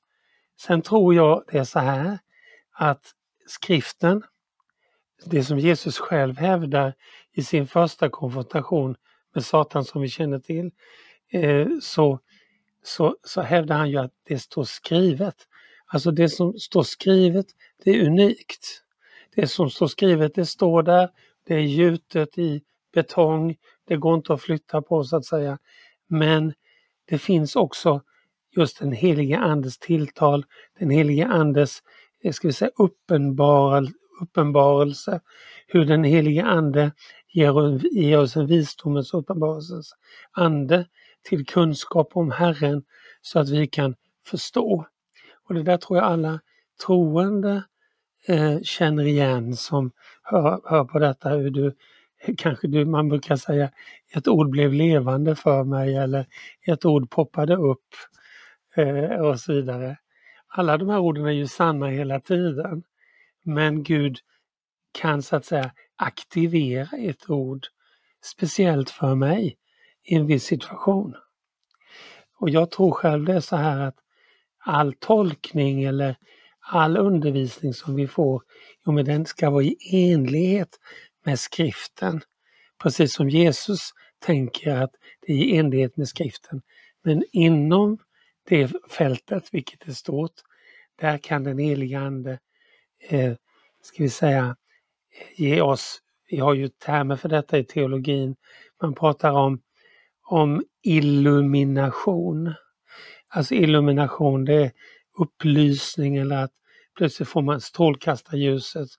Sen 0.59 0.81
tror 0.81 1.15
jag 1.15 1.43
det 1.51 1.57
är 1.57 1.63
så 1.63 1.79
här 1.79 2.19
att 2.71 3.13
skriften, 3.47 4.23
det 5.25 5.43
som 5.43 5.59
Jesus 5.59 5.97
själv 5.97 6.37
hävdar 6.37 6.93
i 7.33 7.43
sin 7.43 7.67
första 7.67 8.09
konfrontation 8.09 8.95
med 9.33 9.45
Satan 9.45 9.85
som 9.85 10.01
vi 10.01 10.09
känner 10.09 10.39
till, 10.39 10.71
eh, 11.31 11.67
så, 11.81 12.19
så, 12.83 13.17
så 13.23 13.41
hävdar 13.41 13.77
han 13.77 13.89
ju 13.89 13.97
att 13.97 14.13
det 14.23 14.39
står 14.39 14.63
skrivet. 14.63 15.47
Alltså 15.87 16.11
det 16.11 16.29
som 16.29 16.53
står 16.53 16.83
skrivet, 16.83 17.45
det 17.83 17.91
är 17.91 18.05
unikt. 18.05 18.83
Det 19.35 19.47
som 19.47 19.69
står 19.69 19.87
skrivet, 19.87 20.35
det 20.35 20.45
står 20.45 20.83
där, 20.83 21.09
det 21.47 21.53
är 21.53 21.59
gjutet 21.59 22.37
i 22.37 22.61
betong, 22.93 23.55
det 23.87 23.97
går 23.97 24.15
inte 24.15 24.33
att 24.33 24.41
flytta 24.41 24.81
på 24.81 25.03
så 25.03 25.17
att 25.17 25.25
säga. 25.25 25.57
Men 26.07 26.53
det 27.05 27.17
finns 27.17 27.55
också 27.55 28.01
just 28.55 28.79
den 28.79 28.91
helige 28.91 29.37
Andes 29.37 29.77
tilltal, 29.77 30.45
den 30.79 30.89
helige 30.89 31.27
Andes 31.27 31.79
eh, 32.23 32.31
ska 32.31 32.47
vi 32.47 32.53
säga, 32.53 32.71
uppenbar, 32.77 33.87
uppenbarelse, 34.21 35.21
hur 35.67 35.85
den 35.85 36.03
helige 36.03 36.45
Ande 36.45 36.91
ger, 37.33 37.79
ger 37.97 38.19
oss 38.19 38.35
en 38.35 38.47
visdomens 38.47 39.13
uppenbarelsens 39.13 39.93
ande 40.31 40.85
till 41.23 41.45
kunskap 41.45 42.09
om 42.13 42.31
Herren 42.31 42.83
så 43.21 43.39
att 43.39 43.49
vi 43.49 43.67
kan 43.67 43.95
förstå. 44.25 44.85
Och 45.47 45.53
det 45.53 45.63
där 45.63 45.77
tror 45.77 45.99
jag 45.99 46.05
alla 46.07 46.39
troende 46.85 47.63
eh, 48.27 48.61
känner 48.61 49.03
igen 49.03 49.55
som 49.55 49.91
hör, 50.23 50.61
hör 50.65 50.83
på 50.83 50.99
detta 50.99 51.29
hur 51.29 51.49
du 51.49 51.75
kanske 52.37 52.67
du, 52.67 52.85
man 52.85 53.09
brukar 53.09 53.35
säga 53.35 53.71
ett 54.13 54.27
ord 54.27 54.49
blev 54.49 54.73
levande 54.73 55.35
för 55.35 55.63
mig 55.63 55.95
eller 55.95 56.25
ett 56.65 56.85
ord 56.85 57.09
poppade 57.09 57.55
upp 57.55 57.87
eh, 58.75 59.19
och 59.21 59.39
så 59.39 59.53
vidare. 59.53 59.97
Alla 60.47 60.77
de 60.77 60.89
här 60.89 60.99
orden 60.99 61.25
är 61.25 61.31
ju 61.31 61.47
sanna 61.47 61.87
hela 61.87 62.19
tiden. 62.19 62.83
Men 63.43 63.83
Gud 63.83 64.17
kan 64.91 65.23
så 65.23 65.35
att 65.35 65.45
säga 65.45 65.71
aktivera 65.95 66.97
ett 66.97 67.29
ord 67.29 67.67
speciellt 68.23 68.89
för 68.89 69.15
mig 69.15 69.57
i 70.03 70.15
en 70.15 70.27
viss 70.27 70.43
situation. 70.43 71.15
Och 72.39 72.49
jag 72.49 72.71
tror 72.71 72.91
själv 72.91 73.25
det 73.25 73.33
är 73.33 73.39
så 73.39 73.55
här 73.55 73.79
att 73.79 73.95
all 74.67 74.93
tolkning 74.93 75.83
eller 75.83 76.15
all 76.59 76.97
undervisning 76.97 77.73
som 77.73 77.95
vi 77.95 78.07
får, 78.07 78.43
jo 78.85 78.91
men 78.91 79.05
den 79.05 79.25
ska 79.25 79.49
vara 79.49 79.63
i 79.63 79.77
enlighet 79.91 80.79
med 81.25 81.39
skriften. 81.39 82.21
Precis 82.83 83.13
som 83.13 83.29
Jesus 83.29 83.89
tänker 84.19 84.75
att 84.75 84.91
det 85.21 85.33
är 85.33 85.37
i 85.37 85.57
enlighet 85.57 85.97
med 85.97 86.07
skriften. 86.07 86.61
Men 87.03 87.23
inom 87.31 87.97
det 88.49 88.71
fältet, 88.89 89.49
vilket 89.51 89.87
är 89.87 89.91
stort, 89.91 90.31
där 90.99 91.17
kan 91.17 91.43
den 91.43 91.57
helige 91.57 91.99
Ande, 91.99 92.39
eh, 93.09 93.33
ska 93.81 94.03
vi 94.03 94.09
säga, 94.09 94.55
ge 95.35 95.61
oss, 95.61 96.01
vi 96.29 96.37
har 96.37 96.53
ju 96.53 96.67
termer 96.67 97.15
för 97.15 97.29
detta 97.29 97.57
i 97.57 97.63
teologin, 97.63 98.35
man 98.81 98.95
pratar 98.95 99.31
om, 99.31 99.61
om 100.23 100.63
illumination. 100.83 102.53
Alltså 103.29 103.55
illumination, 103.55 104.45
det 104.45 104.53
är 104.53 104.71
upplysning 105.17 106.17
eller 106.17 106.43
att 106.43 106.51
plötsligt 106.97 107.29
får 107.29 107.41
man 107.41 107.61
strålkastarljuset 107.61 108.89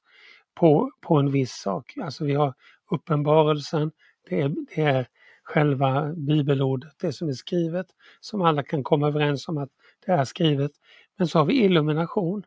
på, 0.54 0.90
på 1.00 1.16
en 1.16 1.30
viss 1.30 1.52
sak. 1.52 1.94
Alltså 2.02 2.24
vi 2.24 2.34
har 2.34 2.54
uppenbarelsen, 2.90 3.90
det 4.28 4.40
är, 4.40 4.54
det 4.74 4.82
är 4.82 5.08
själva 5.42 6.12
bibelordet, 6.16 6.92
det 7.00 7.12
som 7.12 7.28
är 7.28 7.32
skrivet, 7.32 7.86
som 8.20 8.42
alla 8.42 8.62
kan 8.62 8.84
komma 8.84 9.08
överens 9.08 9.48
om 9.48 9.58
att 9.58 9.70
det 10.06 10.12
är 10.12 10.24
skrivet. 10.24 10.70
Men 11.16 11.28
så 11.28 11.38
har 11.38 11.44
vi 11.44 11.64
illumination, 11.64 12.42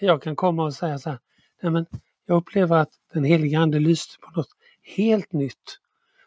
där 0.00 0.06
jag 0.06 0.22
kan 0.22 0.36
komma 0.36 0.64
och 0.64 0.74
säga 0.74 0.98
så 0.98 1.10
här, 1.10 1.18
nej 1.62 1.72
men 1.72 1.86
jag 2.26 2.36
upplever 2.36 2.76
att 2.76 2.90
den 3.12 3.24
heliga 3.24 3.60
Ande 3.60 3.78
lyste 3.78 4.18
på 4.18 4.30
något 4.30 4.50
helt 4.82 5.32
nytt 5.32 5.78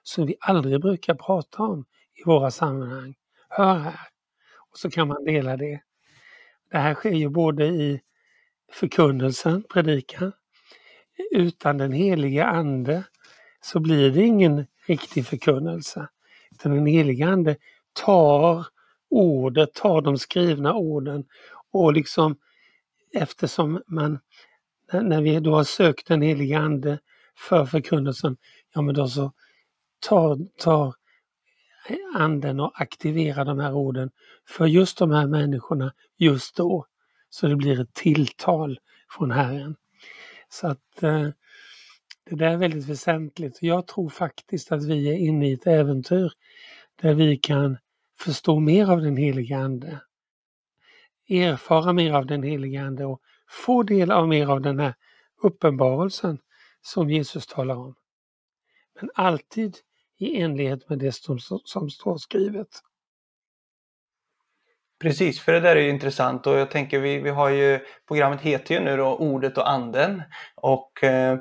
som 0.03 0.25
vi 0.25 0.35
aldrig 0.39 0.81
brukar 0.81 1.13
prata 1.15 1.63
om 1.63 1.85
i 2.15 2.23
våra 2.25 2.51
sammanhang. 2.51 3.15
Hör 3.49 3.75
här! 3.75 3.99
Så 4.81 4.89
kan 4.89 5.07
man 5.07 5.23
dela 5.23 5.57
det. 5.57 5.81
Det 6.71 6.77
här 6.77 6.93
sker 6.93 7.13
ju 7.13 7.29
både 7.29 7.65
i 7.65 8.01
förkunnelsen, 8.71 9.63
predikan. 9.63 10.31
Utan 11.31 11.77
den 11.77 11.91
heliga 11.91 12.45
Ande 12.45 13.03
så 13.61 13.79
blir 13.79 14.11
det 14.11 14.23
ingen 14.23 14.65
riktig 14.87 15.25
förkunnelse. 15.25 16.07
Utan 16.51 16.75
den 16.75 16.85
heliga 16.85 17.27
Ande 17.27 17.55
tar 17.93 18.65
ordet, 19.09 19.73
tar 19.73 20.01
de 20.01 20.17
skrivna 20.17 20.73
orden 20.73 21.25
och 21.71 21.93
liksom 21.93 22.35
eftersom 23.13 23.83
man 23.87 24.19
när 24.91 25.21
vi 25.21 25.39
då 25.39 25.55
har 25.55 25.63
sökt 25.63 26.07
den 26.07 26.21
heliga 26.21 26.59
Ande 26.59 26.99
för 27.37 27.65
förkunnelsen, 27.65 28.37
ja 28.73 28.81
men 28.81 28.95
då 28.95 29.07
så 29.07 29.31
tar, 29.99 30.37
tar 30.57 30.95
anden 32.15 32.59
och 32.59 32.81
aktivera 32.81 33.43
de 33.43 33.59
här 33.59 33.73
orden 33.73 34.11
för 34.47 34.65
just 34.65 34.97
de 34.97 35.11
här 35.11 35.27
människorna 35.27 35.93
just 36.17 36.55
då. 36.55 36.85
Så 37.29 37.47
det 37.47 37.55
blir 37.55 37.81
ett 37.81 37.93
tilltal 37.93 38.79
från 39.09 39.31
Herren. 39.31 39.75
Så 40.49 40.67
att 40.67 41.03
eh, 41.03 41.29
det 42.29 42.35
där 42.35 42.47
är 42.47 42.57
väldigt 42.57 42.85
väsentligt. 42.85 43.57
Jag 43.61 43.87
tror 43.87 44.09
faktiskt 44.09 44.71
att 44.71 44.85
vi 44.85 45.09
är 45.09 45.17
inne 45.17 45.49
i 45.49 45.53
ett 45.53 45.67
äventyr 45.67 46.31
där 47.01 47.13
vi 47.13 47.37
kan 47.37 47.77
förstå 48.19 48.59
mer 48.59 48.91
av 48.91 49.01
den 49.01 49.17
heliga 49.17 49.57
Ande. 49.57 50.01
Erfara 51.29 51.93
mer 51.93 52.13
av 52.13 52.25
den 52.25 52.43
heliga 52.43 52.81
Ande 52.81 53.05
och 53.05 53.21
få 53.49 53.83
del 53.83 54.11
av 54.11 54.27
mer 54.27 54.47
av 54.47 54.61
den 54.61 54.79
här 54.79 54.93
uppenbarelsen 55.41 56.39
som 56.81 57.09
Jesus 57.09 57.47
talar 57.47 57.75
om. 57.75 57.95
Men 59.01 59.09
alltid 59.15 59.77
i 60.19 60.41
enlighet 60.41 60.89
med 60.89 60.99
det 60.99 61.11
som, 61.11 61.39
som 61.63 61.89
står 61.89 62.17
skrivet. 62.17 62.67
Precis, 65.01 65.39
för 65.39 65.53
det 65.53 65.59
där 65.59 65.75
är 65.75 65.81
ju 65.81 65.89
intressant 65.89 66.47
och 66.47 66.57
jag 66.57 66.71
tänker 66.71 66.99
vi, 66.99 67.19
vi 67.19 67.29
har 67.29 67.49
ju, 67.49 67.79
programmet 68.07 68.41
heter 68.41 68.75
ju 68.75 68.81
nu 68.81 68.97
då 68.97 69.15
Ordet 69.15 69.57
och 69.57 69.69
Anden 69.69 70.23
och 70.55 71.03
eh, 71.03 71.31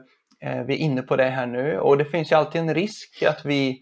eh 0.40 0.64
vi 0.66 0.74
är 0.74 0.78
inne 0.78 1.02
på 1.02 1.16
det 1.16 1.24
här 1.24 1.46
nu 1.46 1.78
och 1.78 1.98
det 1.98 2.04
finns 2.04 2.32
ju 2.32 2.36
alltid 2.36 2.60
en 2.60 2.74
risk 2.74 3.22
att 3.22 3.44
vi, 3.44 3.80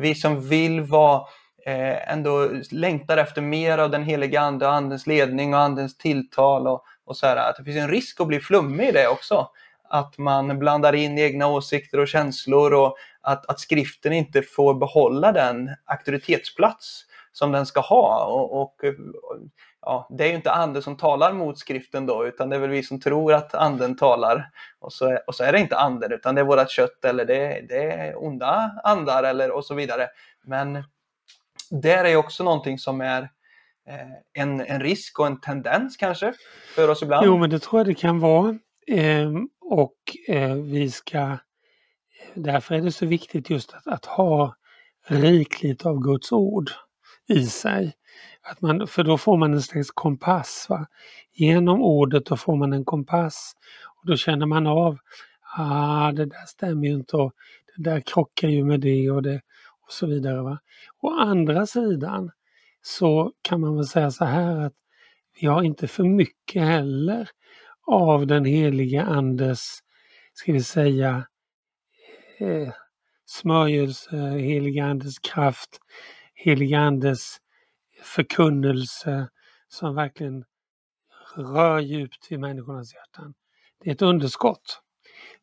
vi 0.00 0.14
som 0.14 0.48
vill 0.48 0.80
vara 0.80 1.22
eh, 1.66 2.12
ändå 2.12 2.50
längtar 2.70 3.16
efter 3.16 3.42
mer 3.42 3.78
av 3.78 3.90
den 3.90 4.02
heliga 4.02 4.40
Ande 4.40 4.66
och 4.66 4.72
Andens 4.72 5.06
ledning 5.06 5.54
och 5.54 5.60
Andens 5.60 5.98
tilltal 5.98 6.66
och, 6.66 6.84
och 7.04 7.16
så 7.16 7.26
här, 7.26 7.36
att 7.36 7.56
det 7.56 7.64
finns 7.64 7.76
en 7.76 7.90
risk 7.90 8.20
att 8.20 8.26
bli 8.26 8.40
flummig 8.40 8.88
i 8.88 8.92
det 8.92 9.08
också. 9.08 9.48
Att 9.88 10.18
man 10.18 10.58
blandar 10.58 10.92
in 10.92 11.18
egna 11.18 11.46
åsikter 11.46 12.00
och 12.00 12.08
känslor 12.08 12.74
och 12.74 12.96
att, 13.24 13.46
att 13.46 13.60
skriften 13.60 14.12
inte 14.12 14.42
får 14.42 14.74
behålla 14.74 15.32
den 15.32 15.70
auktoritetsplats 15.84 17.04
som 17.32 17.52
den 17.52 17.66
ska 17.66 17.80
ha. 17.80 18.24
Och, 18.24 18.62
och, 18.62 18.74
ja, 19.80 20.08
det 20.10 20.24
är 20.24 20.28
ju 20.28 20.34
inte 20.34 20.52
anden 20.52 20.82
som 20.82 20.96
talar 20.96 21.32
mot 21.32 21.58
skriften 21.58 22.06
då, 22.06 22.26
utan 22.26 22.48
det 22.48 22.56
är 22.56 22.60
väl 22.60 22.70
vi 22.70 22.82
som 22.82 23.00
tror 23.00 23.32
att 23.32 23.54
anden 23.54 23.96
talar. 23.96 24.50
Och 24.78 24.92
så, 24.92 25.06
är, 25.06 25.28
och 25.28 25.34
så 25.34 25.44
är 25.44 25.52
det 25.52 25.58
inte 25.58 25.76
anden, 25.76 26.12
utan 26.12 26.34
det 26.34 26.40
är 26.40 26.44
vårt 26.44 26.70
kött 26.70 27.04
eller 27.04 27.24
det, 27.24 27.66
det 27.68 27.92
är 27.92 28.24
onda 28.24 28.80
andar 28.84 29.22
eller 29.22 29.50
och 29.50 29.64
så 29.64 29.74
vidare. 29.74 30.08
Men 30.44 30.84
där 31.70 32.04
är 32.04 32.16
också 32.16 32.44
någonting 32.44 32.78
som 32.78 33.00
är 33.00 33.22
eh, 33.88 34.42
en, 34.42 34.60
en 34.60 34.80
risk 34.80 35.18
och 35.18 35.26
en 35.26 35.40
tendens 35.40 35.96
kanske 35.96 36.32
för 36.74 36.90
oss 36.90 37.02
ibland. 37.02 37.26
Jo, 37.26 37.38
men 37.38 37.50
det 37.50 37.58
tror 37.58 37.80
jag 37.80 37.86
det 37.86 37.94
kan 37.94 38.20
vara. 38.20 38.58
Eh, 38.86 39.30
och 39.60 39.96
eh, 40.28 40.54
vi 40.54 40.90
ska 40.90 41.38
Därför 42.34 42.74
är 42.74 42.80
det 42.80 42.92
så 42.92 43.06
viktigt 43.06 43.50
just 43.50 43.74
att, 43.74 43.86
att 43.86 44.04
ha 44.04 44.54
rikligt 45.08 45.86
av 45.86 46.00
Guds 46.00 46.32
ord 46.32 46.70
i 47.28 47.46
sig. 47.46 47.92
Att 48.42 48.60
man, 48.60 48.86
för 48.86 49.04
då 49.04 49.18
får 49.18 49.36
man 49.36 49.52
en 49.52 49.62
slags 49.62 49.90
kompass. 49.90 50.66
Va? 50.68 50.86
Genom 51.32 51.82
ordet 51.82 52.26
då 52.26 52.36
får 52.36 52.56
man 52.56 52.72
en 52.72 52.84
kompass. 52.84 53.52
Och 53.96 54.06
Då 54.06 54.16
känner 54.16 54.46
man 54.46 54.66
av, 54.66 54.98
ah 55.56 56.12
det 56.12 56.26
där 56.26 56.46
stämmer 56.46 56.88
ju 56.88 56.94
inte 56.94 57.16
och 57.16 57.32
det 57.76 57.82
där 57.82 58.00
krockar 58.00 58.48
ju 58.48 58.64
med 58.64 58.80
det 58.80 59.10
och, 59.10 59.22
det, 59.22 59.40
och 59.86 59.92
så 59.92 60.06
vidare. 60.06 60.42
Va? 60.42 60.58
Å 61.00 61.10
andra 61.10 61.66
sidan 61.66 62.30
så 62.82 63.32
kan 63.42 63.60
man 63.60 63.76
väl 63.76 63.86
säga 63.86 64.10
så 64.10 64.24
här 64.24 64.56
att 64.56 64.74
vi 65.40 65.46
har 65.46 65.62
inte 65.62 65.88
för 65.88 66.04
mycket 66.04 66.62
heller 66.62 67.28
av 67.86 68.26
den 68.26 68.44
heliga 68.44 69.02
Andes, 69.02 69.78
ska 70.34 70.52
vi 70.52 70.62
säga, 70.62 71.26
eh, 72.44 72.72
smörjelse, 73.26 74.16
heliga 74.16 74.84
Andes 74.84 75.18
kraft, 75.18 75.78
heliga 76.34 76.80
Andes 76.80 77.38
förkunnelse 78.02 79.28
som 79.68 79.94
verkligen 79.94 80.44
rör 81.36 81.80
djupt 81.80 82.32
i 82.32 82.38
människornas 82.38 82.94
hjärtan. 82.94 83.34
Det 83.80 83.90
är 83.90 83.94
ett 83.94 84.02
underskott. 84.02 84.80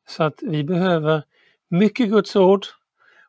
Så 0.08 0.24
att 0.24 0.40
vi 0.42 0.64
behöver 0.64 1.24
mycket 1.70 2.10
Guds 2.10 2.36
ord 2.36 2.66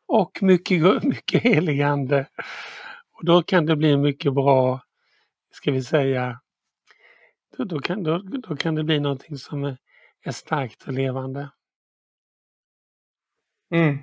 och 0.05 0.39
mycket, 0.41 1.03
mycket 1.03 1.43
helig 1.43 1.81
Ande. 1.81 2.27
Och 3.11 3.25
då 3.25 3.43
kan 3.43 3.65
det 3.65 3.75
bli 3.75 3.97
mycket 3.97 4.33
bra, 4.33 4.81
ska 5.51 5.71
vi 5.71 5.83
säga, 5.83 6.39
då, 7.57 7.63
då, 7.63 7.79
kan, 7.79 8.03
då, 8.03 8.17
då 8.17 8.55
kan 8.55 8.75
det 8.75 8.83
bli 8.83 8.99
någonting 8.99 9.37
som 9.37 9.63
är, 9.63 9.77
är 10.23 10.31
starkt 10.31 10.83
och 10.83 10.93
levande. 10.93 11.49
Mm. 13.73 13.97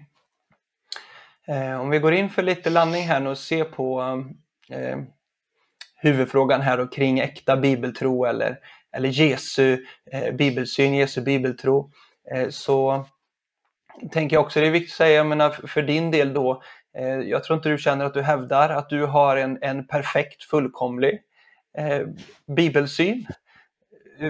Eh, 1.47 1.81
om 1.81 1.91
vi 1.91 1.99
går 1.99 2.13
in 2.15 2.31
för 2.31 2.43
lite 2.43 2.71
landning 2.71 3.03
här 3.03 3.21
nu 3.21 3.31
och 3.31 3.39
ser 3.39 3.65
på 3.65 4.01
eh, 4.71 4.99
huvudfrågan 5.97 6.61
här 6.61 6.81
och 6.81 6.93
kring 6.93 7.19
äkta 7.19 7.57
bibeltro 7.57 8.25
eller, 8.25 8.59
eller 8.93 9.09
Jesu 9.09 9.85
eh, 10.13 10.35
bibelsyn, 10.35 10.95
Jesu 10.95 11.21
bibeltro, 11.21 11.91
eh, 12.35 12.49
så 12.49 13.05
tänker 14.13 14.37
jag 14.37 14.45
också 14.45 14.61
det 14.61 14.67
är 14.67 14.71
viktigt 14.71 14.93
att 14.93 14.97
säga, 14.97 15.17
jag 15.17 15.27
menar, 15.27 15.51
för 15.51 15.83
din 15.83 16.11
del 16.11 16.35
då, 16.35 16.63
eh, 16.99 17.19
jag 17.19 17.45
tror 17.45 17.57
inte 17.57 17.69
du 17.69 17.79
känner 17.79 18.05
att 18.05 18.15
du 18.15 18.23
hävdar 18.23 18.69
att 18.69 18.89
du 18.89 19.07
har 19.07 19.37
en, 19.37 19.59
en 19.63 19.87
perfekt, 19.87 20.43
fullkomlig 20.43 21.21
eh, 21.79 22.01
bibelsyn 22.57 23.27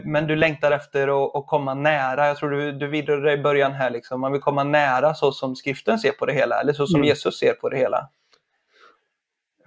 men 0.05 0.27
du 0.27 0.37
längtar 0.37 0.73
efter 0.73 1.39
att, 1.39 1.47
komma 1.47 1.75
nära. 1.75 2.27
Jag 2.27 2.37
tror 2.37 2.51
du, 2.51 2.73
du 2.73 2.87
vidrörde 2.87 3.33
i 3.33 3.39
början 3.39 3.73
här, 3.73 3.91
liksom. 3.91 4.21
man 4.21 4.33
vill 4.33 4.41
komma 4.41 4.65
nära 4.65 5.15
så 5.15 5.33
som 5.33 5.57
skriften 5.57 5.99
ser 5.99 6.13
på 6.13 6.27
det 6.27 6.33
hela, 6.33 6.61
eller 6.61 6.73
så 6.73 6.87
som 6.87 7.01
mm. 7.01 7.09
Jesus 7.09 7.39
ser 7.39 7.53
på 7.53 7.69
det 7.69 7.77
hela. 7.77 8.09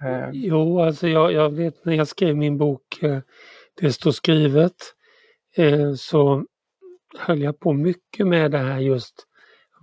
Uh. 0.02 0.30
Jo, 0.32 0.80
alltså 0.80 1.08
jag, 1.08 1.32
jag, 1.32 1.50
vet 1.50 1.84
när 1.84 1.94
jag 1.94 2.08
skrev 2.08 2.36
min 2.36 2.58
bok 2.58 3.02
eh, 3.02 3.18
Det 3.80 3.92
står 3.92 4.10
skrivet 4.10 4.74
eh, 5.56 5.94
så 5.94 6.44
höll 7.18 7.42
jag 7.42 7.60
på 7.60 7.72
mycket 7.72 8.26
med 8.26 8.50
det 8.50 8.58
här 8.58 8.78
just 8.78 9.26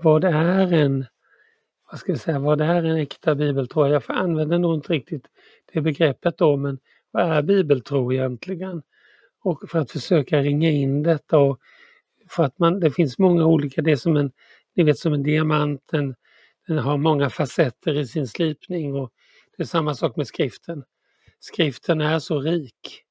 vad 0.03 0.23
är 0.23 0.73
en 0.73 1.05
vad 1.91 1.99
ska 1.99 2.11
jag 2.11 2.19
säga, 2.19 2.39
vad 2.39 2.61
är 2.61 2.83
en 2.83 2.97
äkta 2.97 3.35
bibeltro? 3.35 3.87
Jag 3.87 4.03
använder 4.07 4.59
nog 4.59 4.75
inte 4.75 4.93
riktigt 4.93 5.27
det 5.73 5.81
begreppet 5.81 6.37
då, 6.37 6.57
men 6.57 6.79
vad 7.11 7.31
är 7.31 7.41
bibeltro 7.41 8.13
egentligen? 8.13 8.81
Och 9.43 9.69
för 9.69 9.79
att 9.79 9.91
försöka 9.91 10.41
ringa 10.41 10.69
in 10.69 11.03
detta 11.03 11.37
och 11.37 11.59
för 12.29 12.43
att 12.43 12.59
man, 12.59 12.79
det 12.79 12.91
finns 12.91 13.19
många 13.19 13.45
olika, 13.45 13.81
det 13.81 13.91
är 13.91 13.95
som 13.95 14.17
en, 14.17 14.31
ni 14.75 14.83
vet 14.83 14.97
som 14.97 15.13
en 15.13 15.23
diamant, 15.23 15.81
den, 15.91 16.15
den 16.67 16.77
har 16.77 16.97
många 16.97 17.29
facetter 17.29 17.97
i 17.97 18.07
sin 18.07 18.27
slipning 18.27 18.95
och 18.95 19.11
det 19.57 19.63
är 19.63 19.67
samma 19.67 19.95
sak 19.95 20.15
med 20.15 20.27
skriften. 20.27 20.83
Skriften 21.39 22.01
är 22.01 22.19
så 22.19 22.39
rik 22.39 23.03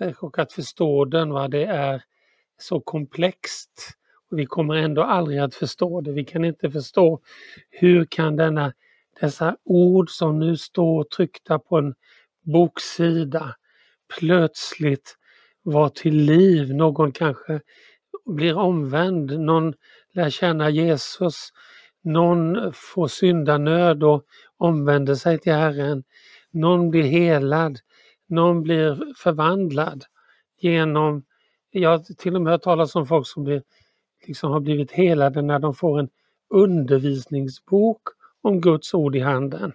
eh, 0.00 0.16
och 0.18 0.38
att 0.38 0.52
förstå 0.52 1.04
den, 1.04 1.30
va, 1.30 1.48
det 1.48 1.64
är 1.64 2.02
så 2.58 2.80
komplext. 2.80 3.96
Och 4.30 4.38
vi 4.38 4.46
kommer 4.46 4.74
ändå 4.74 5.02
aldrig 5.02 5.38
att 5.38 5.54
förstå 5.54 6.00
det. 6.00 6.12
Vi 6.12 6.24
kan 6.24 6.44
inte 6.44 6.70
förstå 6.70 7.20
hur 7.70 8.04
kan 8.04 8.36
denna, 8.36 8.72
dessa 9.20 9.56
ord 9.64 10.10
som 10.10 10.38
nu 10.38 10.56
står 10.56 11.04
tryckta 11.04 11.58
på 11.58 11.78
en 11.78 11.94
boksida 12.44 13.56
plötsligt 14.18 15.16
var 15.62 15.88
till 15.88 16.16
liv. 16.16 16.74
Någon 16.74 17.12
kanske 17.12 17.60
blir 18.26 18.56
omvänd, 18.58 19.40
någon 19.40 19.74
lär 20.12 20.30
känna 20.30 20.70
Jesus, 20.70 21.48
någon 22.02 22.72
får 22.74 23.08
syndanöd 23.08 24.02
och 24.04 24.24
omvänder 24.56 25.14
sig 25.14 25.38
till 25.38 25.52
Herren, 25.52 26.04
någon 26.50 26.90
blir 26.90 27.02
helad, 27.02 27.78
någon 28.28 28.62
blir 28.62 29.14
förvandlad 29.16 30.04
genom, 30.60 31.24
jag 31.70 31.90
har 31.90 32.14
till 32.14 32.34
och 32.36 32.42
med 32.42 32.52
hört 32.52 32.62
talas 32.62 32.94
om 32.94 33.06
folk 33.06 33.26
som 33.26 33.44
blir, 33.44 33.62
liksom 34.26 34.52
har 34.52 34.60
blivit 34.60 34.92
helade 34.92 35.42
när 35.42 35.58
de 35.58 35.74
får 35.74 36.00
en 36.00 36.08
undervisningsbok 36.50 38.02
om 38.42 38.60
Guds 38.60 38.94
ord 38.94 39.16
i 39.16 39.20
handen. 39.20 39.72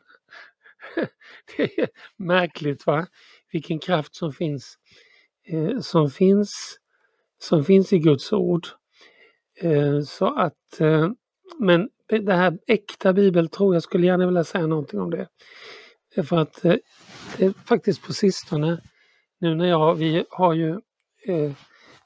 Det 1.57 1.79
är 1.79 1.89
märkligt 2.17 2.85
va? 2.85 3.07
Vilken 3.51 3.79
kraft 3.79 4.15
som 4.15 4.33
finns, 4.33 4.77
eh, 5.47 5.79
som 5.79 6.09
finns, 6.09 6.77
som 7.39 7.65
finns 7.65 7.93
i 7.93 7.99
Guds 7.99 8.33
ord. 8.33 8.67
Eh, 9.61 10.01
så 10.01 10.25
att, 10.35 10.79
eh, 10.79 11.09
men 11.59 11.89
det 12.09 12.33
här 12.33 12.57
äkta 12.67 13.13
bibeltro, 13.13 13.73
jag 13.73 13.83
skulle 13.83 14.07
gärna 14.07 14.25
vilja 14.25 14.43
säga 14.43 14.67
någonting 14.67 14.99
om 14.99 15.09
det. 15.09 15.27
För 16.23 16.37
att 16.37 16.65
eh, 16.65 16.75
det 17.37 17.45
är 17.45 17.53
faktiskt 17.65 18.03
på 18.03 18.13
sistone, 18.13 18.81
nu 19.39 19.55
när 19.55 19.65
jag, 19.65 19.95
vi 19.95 20.25
har 20.29 20.53
ju, 20.53 20.69
eh, 21.25 21.51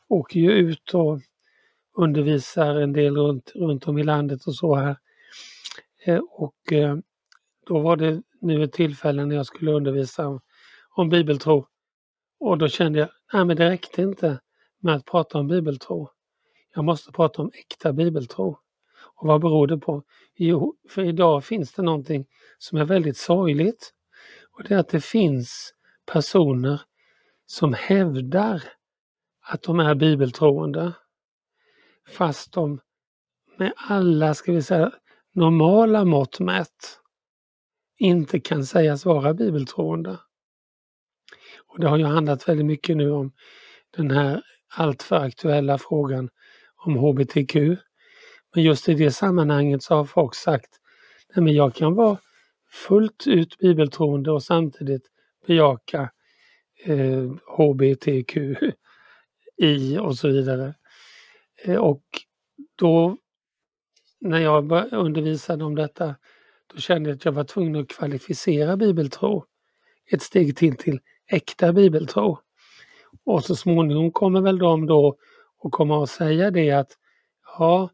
åker 0.08 0.40
ju 0.40 0.52
ut 0.52 0.94
och 0.94 1.20
undervisar 1.98 2.76
en 2.76 2.94
del 2.94 3.18
runt, 3.18 3.52
runt 3.56 3.88
om 3.88 3.98
i 3.98 4.04
landet 4.04 4.48
och 4.48 4.56
så 4.56 4.76
här. 4.76 4.98
Eh, 6.06 6.22
och 6.30 6.74
eh, 6.74 6.98
då 7.68 7.80
var 7.80 7.96
det 7.96 8.22
nu 8.42 8.64
ett 8.64 8.74
tillfälle 8.74 9.26
när 9.26 9.36
jag 9.36 9.46
skulle 9.46 9.72
undervisa 9.72 10.28
om, 10.28 10.40
om 10.96 11.10
bibeltro. 11.10 11.68
Och 12.44 12.58
då 12.58 12.68
kände 12.68 13.00
jag, 13.00 13.10
nej 13.34 13.46
men 13.46 13.58
det 13.58 13.70
räckte 13.70 14.02
inte 14.02 14.40
med 14.80 14.96
att 14.96 15.06
prata 15.06 15.38
om 15.38 15.48
bibeltro. 15.48 16.10
Jag 16.76 16.86
måste 16.86 17.12
prata 17.12 17.42
om 17.42 17.52
äkta 17.54 17.94
bibeltro. 17.94 18.58
Och 19.16 19.28
vad 19.28 19.42
beror 19.42 19.68
det 19.68 19.78
på? 19.78 20.04
Jo, 20.36 20.76
för 20.90 21.04
idag 21.04 21.46
finns 21.46 21.74
det 21.74 21.82
någonting 21.82 22.26
som 22.58 22.78
är 22.78 22.86
väldigt 22.86 23.18
sorgligt. 23.18 23.94
Och 24.52 24.64
det 24.64 24.74
är 24.74 24.80
att 24.80 24.90
det 24.90 25.04
finns 25.04 25.74
personer 26.12 26.82
som 27.46 27.74
hävdar 27.74 28.64
att 29.42 29.64
de 29.64 29.80
är 29.80 29.96
bibeltroende. 29.96 30.94
Fast 32.08 32.54
de 32.54 32.80
med 33.58 33.74
alla, 33.76 34.34
ska 34.34 34.52
vi 34.52 34.62
säga, 34.62 34.92
normala 35.34 36.06
mått 36.06 36.40
mätt 36.40 37.00
inte 37.98 38.40
kan 38.40 38.66
sägas 38.66 39.06
vara 39.06 39.34
bibeltroende. 39.34 40.20
Och 41.72 41.80
det 41.80 41.88
har 41.88 41.98
ju 41.98 42.06
handlat 42.06 42.50
väldigt 42.50 42.66
mycket 42.66 42.98
nu 42.98 43.12
om 43.12 43.32
den 43.98 44.12
här 44.12 44.42
alltför 44.74 45.16
aktuella 45.16 45.78
frågan 45.78 46.30
om 46.76 46.96
HBTQ. 46.96 47.56
Men 48.56 48.64
just 48.64 48.90
i 48.90 48.94
det 48.94 49.12
sammanhanget 49.12 49.84
så 49.84 49.96
har 49.96 50.06
folk 50.06 50.36
sagt 50.36 50.78
Nej, 51.36 51.44
men 51.44 51.54
jag 51.54 51.76
kan 51.76 51.96
vara 51.96 52.18
fullt 52.72 53.28
ut 53.28 53.58
bibeltroende 53.58 54.32
och 54.32 54.44
samtidigt 54.44 55.04
bejaka 55.48 56.12
eh, 56.86 57.32
HBTQI 57.58 58.68
och 60.02 60.18
så 60.18 60.28
vidare. 60.28 60.74
Eh, 61.64 61.78
och 61.78 62.04
då 62.76 63.18
när 64.20 64.40
jag 64.40 64.72
undervisade 64.94 65.64
om 65.64 65.76
detta 65.76 66.16
då 66.74 66.78
kände 66.80 67.10
jag 67.10 67.16
att 67.16 67.26
jag 67.26 67.32
var 67.32 67.44
tvungen 67.44 67.76
att 67.82 67.88
kvalificera 67.88 68.78
bibeltro 68.78 69.46
ett 70.12 70.22
steg 70.22 70.58
till 70.58 70.76
till 70.76 71.00
äkta 71.32 71.74
bibeltro. 71.74 72.40
Och 73.26 73.44
så 73.44 73.56
småningom 73.56 74.12
kommer 74.12 74.42
väl 74.42 74.58
de 74.58 74.86
då 74.86 75.18
och 75.58 75.72
kommer 75.72 76.04
att 76.04 76.10
säga 76.10 76.52
det 76.52 76.72
att 76.72 76.98
ja, 77.58 77.90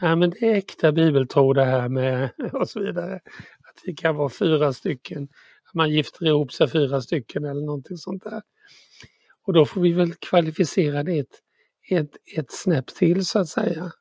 ja 0.00 0.16
men 0.16 0.30
det 0.30 0.42
är 0.42 0.54
äkta 0.54 0.92
bibeltro 0.92 1.52
det 1.52 1.64
här 1.64 1.88
med 1.88 2.30
och 2.52 2.68
så 2.68 2.80
vidare. 2.80 3.14
Att 3.68 3.80
vi 3.84 3.94
kan 3.94 4.16
vara 4.16 4.28
fyra 4.28 4.72
stycken, 4.72 5.28
att 5.68 5.74
man 5.74 5.90
gifter 5.90 6.26
ihop 6.26 6.52
sig 6.52 6.68
fyra 6.68 7.00
stycken 7.00 7.44
eller 7.44 7.66
någonting 7.66 7.96
sånt 7.96 8.24
där. 8.24 8.42
Och 9.44 9.52
då 9.52 9.66
får 9.66 9.80
vi 9.80 9.92
väl 9.92 10.14
kvalificera 10.14 11.02
det 11.02 11.18
ett, 11.18 11.40
ett, 11.90 12.16
ett 12.36 12.52
snäpp 12.52 12.86
till 12.86 13.26
så 13.26 13.38
att 13.38 13.48
säga. 13.48 13.92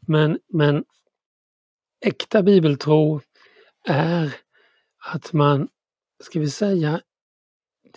Men, 0.00 0.38
men 0.48 0.84
äkta 2.00 2.42
bibeltro 2.42 3.20
är 3.88 4.36
att 4.98 5.32
man, 5.32 5.68
ska 6.22 6.40
vi 6.40 6.50
säga, 6.50 7.00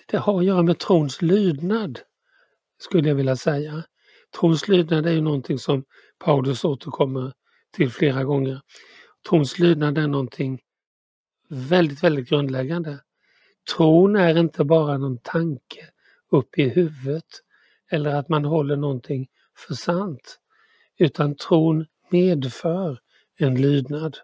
det 0.08 0.18
har 0.18 0.40
att 0.40 0.46
göra 0.46 0.64
med 0.64 0.80
trons 0.80 1.22
lydnad, 1.22 2.00
skulle 2.78 3.08
jag 3.08 3.16
vilja 3.16 3.36
säga. 3.36 3.84
Trons 4.40 4.68
lydnad 4.68 5.06
är 5.06 5.12
ju 5.12 5.22
någonting 5.22 5.60
som 5.60 5.84
Paulus 6.20 6.66
återkommer 6.66 7.34
till 7.72 7.92
flera 7.92 8.24
gånger. 8.24 8.62
Trons 9.30 9.60
lydnad 9.60 9.98
är 9.98 10.08
någonting 10.08 10.60
väldigt, 11.50 12.04
väldigt 12.04 12.30
grundläggande. 12.30 13.00
Tron 13.76 14.16
är 14.16 14.38
inte 14.38 14.64
bara 14.64 14.98
någon 14.98 15.18
tanke 15.18 15.90
upp 16.32 16.58
i 16.58 16.70
huvudet 16.70 17.26
eller 17.92 18.16
att 18.16 18.30
man 18.30 18.46
håller 18.46 18.76
någonting 18.76 19.28
för 19.58 19.74
sant, 19.74 20.40
utan 20.98 21.36
tron 21.36 21.86
medför 22.10 23.00
en 23.38 23.62
lydnad. 23.62 24.18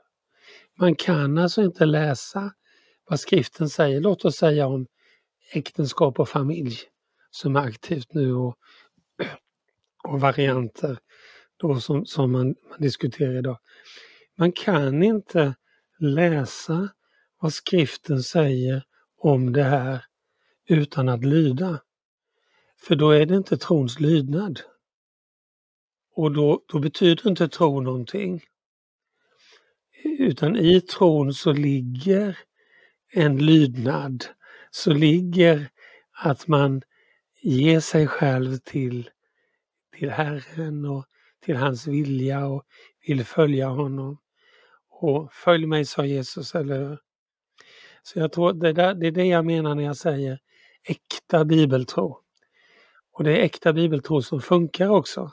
Man 0.79 0.95
kan 0.95 1.37
alltså 1.37 1.61
inte 1.61 1.85
läsa 1.85 2.53
vad 3.09 3.19
skriften 3.19 3.69
säger, 3.69 4.01
låt 4.01 4.25
oss 4.25 4.35
säga 4.35 4.67
om 4.67 4.87
äktenskap 5.51 6.19
och 6.19 6.29
familj 6.29 6.77
som 7.31 7.55
är 7.55 7.59
aktivt 7.59 8.13
nu 8.13 8.33
och, 8.33 8.57
och 10.03 10.21
varianter 10.21 10.97
då 11.57 11.79
som, 11.79 12.05
som 12.05 12.31
man, 12.31 12.55
man 12.69 12.81
diskuterar 12.81 13.37
idag. 13.37 13.59
Man 14.37 14.51
kan 14.51 15.03
inte 15.03 15.55
läsa 15.99 16.89
vad 17.39 17.53
skriften 17.53 18.23
säger 18.23 18.83
om 19.17 19.53
det 19.53 19.63
här 19.63 20.05
utan 20.67 21.09
att 21.09 21.25
lyda. 21.25 21.81
För 22.81 22.95
då 22.95 23.09
är 23.11 23.25
det 23.25 23.35
inte 23.35 23.57
trons 23.57 23.99
lydnad. 23.99 24.61
Och 26.11 26.31
då, 26.31 26.63
då 26.67 26.79
betyder 26.79 27.29
inte 27.29 27.47
tro 27.47 27.81
någonting. 27.81 28.43
Utan 30.03 30.55
i 30.55 30.81
tron 30.81 31.33
så 31.33 31.53
ligger 31.53 32.37
en 33.11 33.37
lydnad, 33.37 34.25
så 34.75 34.93
ligger 34.93 35.69
att 36.11 36.47
man 36.47 36.81
ger 37.41 37.79
sig 37.79 38.07
själv 38.07 38.57
till, 38.57 39.09
till 39.97 40.09
Herren 40.09 40.85
och 40.85 41.05
till 41.41 41.55
hans 41.55 41.87
vilja 41.87 42.45
och 42.45 42.63
vill 43.07 43.25
följa 43.25 43.67
honom. 43.67 44.17
Och 44.89 45.33
följ 45.33 45.65
mig, 45.65 45.85
sa 45.85 46.05
Jesus, 46.05 46.55
eller 46.55 46.79
hur? 46.79 46.99
Så 48.03 48.19
jag 48.19 48.31
tror 48.31 48.53
det, 48.53 48.73
där, 48.73 48.93
det 48.93 49.07
är 49.07 49.11
det 49.11 49.25
jag 49.25 49.45
menar 49.45 49.75
när 49.75 49.83
jag 49.83 49.97
säger 49.97 50.39
äkta 50.83 51.45
bibeltro. 51.45 52.21
Och 53.11 53.23
det 53.23 53.31
är 53.31 53.43
äkta 53.43 53.73
bibeltro 53.73 54.21
som 54.21 54.41
funkar 54.41 54.89
också. 54.89 55.31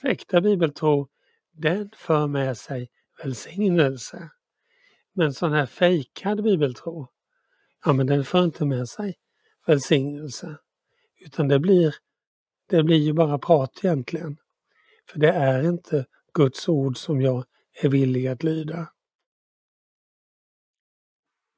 För 0.00 0.08
äkta 0.08 0.40
bibeltro, 0.40 1.08
den 1.52 1.90
för 1.96 2.26
med 2.26 2.58
sig 2.58 2.90
välsignelse. 3.22 4.30
Men 5.12 5.32
sån 5.32 5.52
här 5.52 5.66
fejkad 5.66 6.42
bibeltro, 6.42 7.08
ja 7.84 7.92
men 7.92 8.06
den 8.06 8.24
för 8.24 8.44
inte 8.44 8.64
med 8.64 8.88
sig 8.88 9.14
välsignelse. 9.66 10.58
Utan 11.20 11.48
det 11.48 11.58
blir, 11.58 11.94
det 12.68 12.82
blir 12.82 12.96
ju 12.96 13.12
bara 13.12 13.38
prat 13.38 13.80
egentligen. 13.82 14.36
För 15.10 15.18
det 15.18 15.32
är 15.32 15.68
inte 15.68 16.04
Guds 16.34 16.68
ord 16.68 16.96
som 16.96 17.20
jag 17.20 17.44
är 17.82 17.88
villig 17.88 18.26
att 18.26 18.42
lyda. 18.42 18.88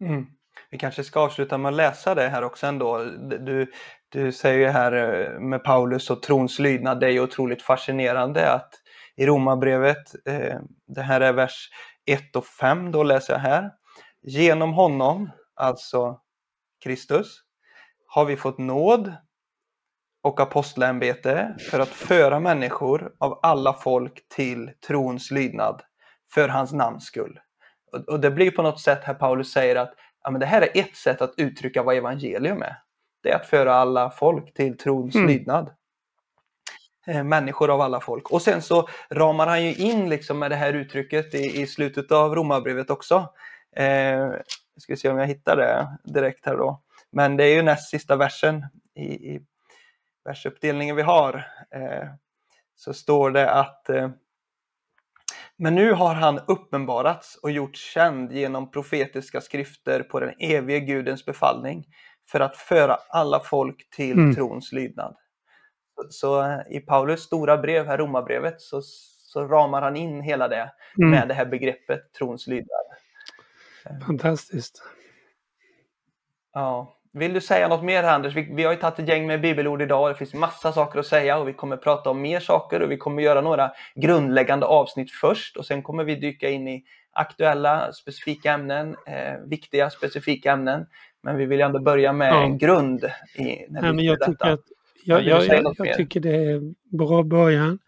Mm. 0.01 0.27
Vi 0.71 0.79
kanske 0.79 1.05
ska 1.05 1.21
avsluta 1.21 1.59
med 1.59 1.69
att 1.69 1.77
läsa 1.77 2.15
det 2.15 2.29
här 2.29 2.45
också 2.45 2.67
ändå. 2.67 3.05
Du, 3.41 3.73
du 4.09 4.33
säger 4.33 4.71
här 4.71 4.93
eh, 4.93 5.41
med 5.41 5.65
Paulus 5.65 6.11
och 6.11 6.23
trons 6.23 6.59
lydnad, 6.59 7.01
det 7.01 7.07
är 7.07 7.11
ju 7.11 7.21
otroligt 7.21 7.63
fascinerande 7.63 8.53
att 8.53 8.75
i 9.17 9.27
Romarbrevet, 9.27 10.29
eh, 10.29 10.61
det 10.87 11.03
här 11.03 11.21
är 11.21 11.33
vers 11.33 11.71
1 12.07 12.37
och 12.37 12.47
5, 12.47 12.93
då 12.93 13.03
läser 13.03 13.33
jag 13.33 13.41
här. 13.41 13.71
Genom 14.23 14.73
honom, 14.73 15.31
alltså 15.57 16.21
Kristus, 16.85 17.43
har 18.07 18.25
vi 18.25 18.37
fått 18.37 18.59
nåd 18.59 19.13
och 20.23 20.41
apostlämbete 20.41 21.57
för 21.71 21.81
att 21.81 21.89
föra 21.89 22.41
människor 22.41 23.15
av 23.19 23.39
alla 23.43 23.73
folk 23.73 24.29
till 24.29 24.71
trons 24.87 25.31
lydnad 25.31 25.83
för 26.35 26.49
hans 26.49 26.73
namns 26.73 27.05
skull. 27.05 27.41
Och, 28.07 28.21
det 28.21 28.31
blir 28.31 28.51
på 28.51 28.63
något 28.63 28.81
sätt 28.81 29.05
här 29.05 29.15
Paulus 29.15 29.53
säger 29.53 29.77
att 29.77 29.95
ja, 30.23 30.31
men 30.31 30.41
det 30.41 30.47
här 30.47 30.63
är 30.63 30.81
ett 30.81 30.97
sätt 30.97 31.23
att 31.23 31.35
uttrycka 31.37 31.83
vad 31.83 31.97
evangelium 31.97 32.63
är. 32.63 32.77
Det 33.23 33.31
är 33.31 33.37
att 33.37 33.47
föra 33.47 33.75
alla 33.75 34.11
folk 34.11 34.55
till 34.55 34.79
trons 34.79 35.15
mm. 35.15 35.27
lydnad. 35.27 35.71
Eh, 37.07 37.25
människor 37.25 37.71
av 37.71 37.81
alla 37.81 38.01
folk. 38.01 38.31
Och 38.31 38.43
sen 38.43 38.63
så 38.63 38.89
ramar 39.11 39.47
han 39.47 39.65
ju 39.65 39.75
in 39.75 40.09
liksom 40.09 40.39
med 40.39 40.51
det 40.51 40.57
här 40.57 40.73
uttrycket 40.73 41.35
i, 41.35 41.63
i 41.63 41.67
slutet 41.67 42.13
av 42.13 42.35
romarbrevet 42.35 42.91
också. 42.91 43.29
Eh, 43.77 44.31
jag 44.77 44.83
ska 44.83 44.97
se 44.97 45.09
om 45.09 45.19
jag 45.19 45.27
hittar 45.27 45.57
det 45.57 45.99
direkt 46.05 46.47
här 46.47 46.57
då. 46.57 46.83
Men 47.11 47.37
det 47.37 47.45
är 47.45 47.55
ju 47.55 47.63
näst 47.63 47.91
sista 47.91 48.17
versen 48.17 48.65
i, 48.95 49.35
i 49.35 49.41
versuppdelningen 50.25 50.97
vi 50.97 51.03
har. 51.03 51.35
Eh, 51.71 52.09
så 52.75 52.95
står 52.95 53.31
det 53.31 53.51
att 53.51 53.89
eh, 53.89 54.11
men 55.59 55.75
nu 55.75 55.93
har 55.93 56.15
han 56.15 56.41
uppenbarats 56.47 57.37
och 57.37 57.51
gjorts 57.51 57.93
känd 57.93 58.33
genom 58.33 58.71
profetiska 58.71 59.41
skrifter 59.41 60.03
på 60.03 60.21
den 60.21 60.35
evige 60.39 60.81
Gudens 60.81 61.25
befallning 61.25 61.85
för 62.31 62.41
att 62.41 62.57
föra 62.57 62.99
alla 63.09 63.41
folk 63.41 63.91
till 63.91 64.13
mm. 64.19 64.35
trons 64.35 64.73
lydnad. 64.73 65.17
Så 66.11 66.43
eh, 66.43 66.61
i 66.71 66.81
Paulus 66.81 67.21
stora 67.21 67.57
brev, 67.59 67.87
här 67.87 67.99
Romarbrevet, 67.99 68.61
så, 68.61 68.81
så 69.33 69.49
ramar 69.49 69.83
han 69.83 69.97
in 69.97 70.21
hela 70.21 70.49
det 70.49 70.73
mm. 70.99 71.11
med 71.11 71.29
det 71.29 71.35
här 71.35 71.47
begreppet 71.47 72.13
trons 72.13 72.47
lydnad. 72.47 72.87
Fantastiskt. 74.07 74.83
Ja. 76.55 76.93
Vill 77.13 77.33
du 77.33 77.41
säga 77.41 77.69
något 77.69 77.85
mer 77.85 78.03
Anders? 78.03 78.35
Vi, 78.35 78.55
vi, 78.55 78.65
har 78.65 78.73
ju 78.73 78.79
tagit 78.79 78.99
ett 78.99 79.09
gäng 79.09 79.27
med 79.27 79.41
bibelord 79.41 79.83
idag. 79.83 80.11
Det 80.11 80.15
finns 80.15 80.35
massa 80.35 80.73
saker 80.73 80.99
att 80.99 81.07
säga 81.07 81.39
och 81.39 81.49
vi 81.49 81.53
kommer 81.53 81.77
prata 81.77 82.11
om 82.11 82.21
mer 82.21 82.41
saker 82.41 82.83
och 82.83 82.91
vi 82.91 82.97
kommer 82.97 83.23
göra 83.23 83.41
några 83.41 83.73
grundläggande 83.95 84.67
avsnitt 84.67 85.11
först 85.11 85.57
och 85.57 85.67
sen 85.67 85.83
kommer 85.83 86.05
vi 86.05 86.15
dyka 86.15 86.51
in 86.51 86.69
i 86.69 86.85
aktuella 87.13 87.93
specifika 87.93 88.53
ämnen, 88.53 88.97
eh, 89.07 89.41
viktiga 89.47 89.91
specifika 89.91 90.53
ämnen. 90.53 90.87
Men 91.23 91.37
vi 91.37 91.47
vill 91.47 91.61
ändå 91.61 91.79
börja 91.79 92.13
med 92.13 92.33
ja. 92.33 92.43
en 92.43 92.59
grund. 92.59 93.05
I, 93.35 93.67
när 93.69 93.93
vi 93.93 94.07
jag, 94.07 94.21
tycker 94.21 94.47
att, 94.47 94.61
jag, 95.05 95.23
jag, 95.23 95.75
jag, 95.79 95.97
tycker 95.97 96.21
det 96.21 96.37
är 96.37 96.61
bra 96.97 97.23
början 97.23 97.79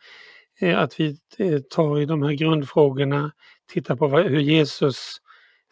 eh, 0.61 0.79
att 0.79 1.01
vi 1.01 1.19
eh, 1.39 1.59
tar 1.71 2.01
i 2.01 2.05
de 2.05 2.23
här 2.23 2.33
grundfrågorna, 2.33 3.33
tittar 3.73 3.97
på 3.97 4.07
vad, 4.07 4.25
hur 4.25 4.41
Jesus 4.41 5.21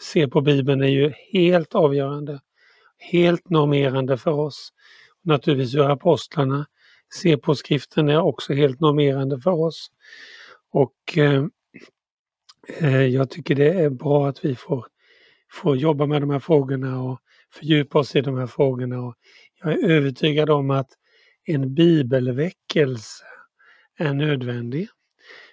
ser 0.02 0.26
på 0.26 0.40
Bibeln 0.40 0.82
är 0.82 0.88
ju 0.88 1.12
helt 1.32 1.74
avgörande 1.74 2.40
helt 2.98 3.50
normerande 3.50 4.18
för 4.18 4.30
oss. 4.30 4.72
Naturligtvis 5.24 5.74
hur 5.74 5.90
apostlarna 5.90 6.66
ser 7.20 7.36
på 7.36 7.54
skriften 7.54 8.08
är 8.08 8.20
också 8.20 8.52
helt 8.52 8.80
normerande 8.80 9.40
för 9.40 9.50
oss. 9.50 9.90
Och 10.72 11.18
eh, 11.18 11.44
eh, 12.78 13.02
jag 13.02 13.30
tycker 13.30 13.54
det 13.54 13.72
är 13.72 13.90
bra 13.90 14.28
att 14.28 14.44
vi 14.44 14.54
får, 14.54 14.86
får 15.52 15.76
jobba 15.76 16.06
med 16.06 16.22
de 16.22 16.30
här 16.30 16.38
frågorna 16.38 17.02
och 17.02 17.20
fördjupa 17.52 17.98
oss 17.98 18.16
i 18.16 18.20
de 18.20 18.38
här 18.38 18.46
frågorna. 18.46 19.00
Och 19.00 19.14
jag 19.62 19.72
är 19.72 19.90
övertygad 19.90 20.50
om 20.50 20.70
att 20.70 20.90
en 21.44 21.74
bibelväckelse 21.74 23.24
är 23.98 24.14
nödvändig 24.14 24.88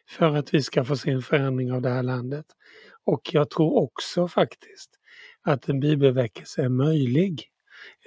för 0.10 0.36
att 0.36 0.54
vi 0.54 0.62
ska 0.62 0.86
få 0.86 0.98
se 0.98 1.12
en 1.12 1.22
förändring 1.22 1.72
av 1.72 1.82
det 1.82 1.90
här 1.90 2.04
landet. 2.04 2.46
Och 3.06 3.30
jag 3.34 3.50
tror 3.50 3.78
också 3.78 4.28
faktiskt 4.28 4.90
att 5.42 5.70
en 5.70 5.80
bibelväckelse 5.80 6.64
är 6.64 6.70
möjlig. 6.70 7.50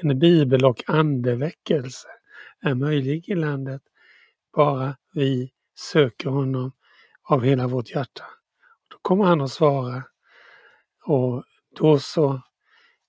En 0.02 0.18
bibel 0.18 0.64
och 0.64 0.82
andeväckelse 0.86 2.08
är 2.60 2.74
möjlig 2.74 3.28
i 3.28 3.34
landet 3.34 3.82
bara 4.56 4.96
vi 5.12 5.52
söker 5.78 6.28
honom 6.30 6.72
av 7.22 7.42
hela 7.42 7.66
vårt 7.66 7.90
hjärta. 7.90 8.24
Då 8.90 8.98
kommer 9.02 9.24
han 9.24 9.40
att 9.40 9.52
svara 9.52 10.02
och 11.04 11.44
då 11.70 11.98
så 11.98 12.42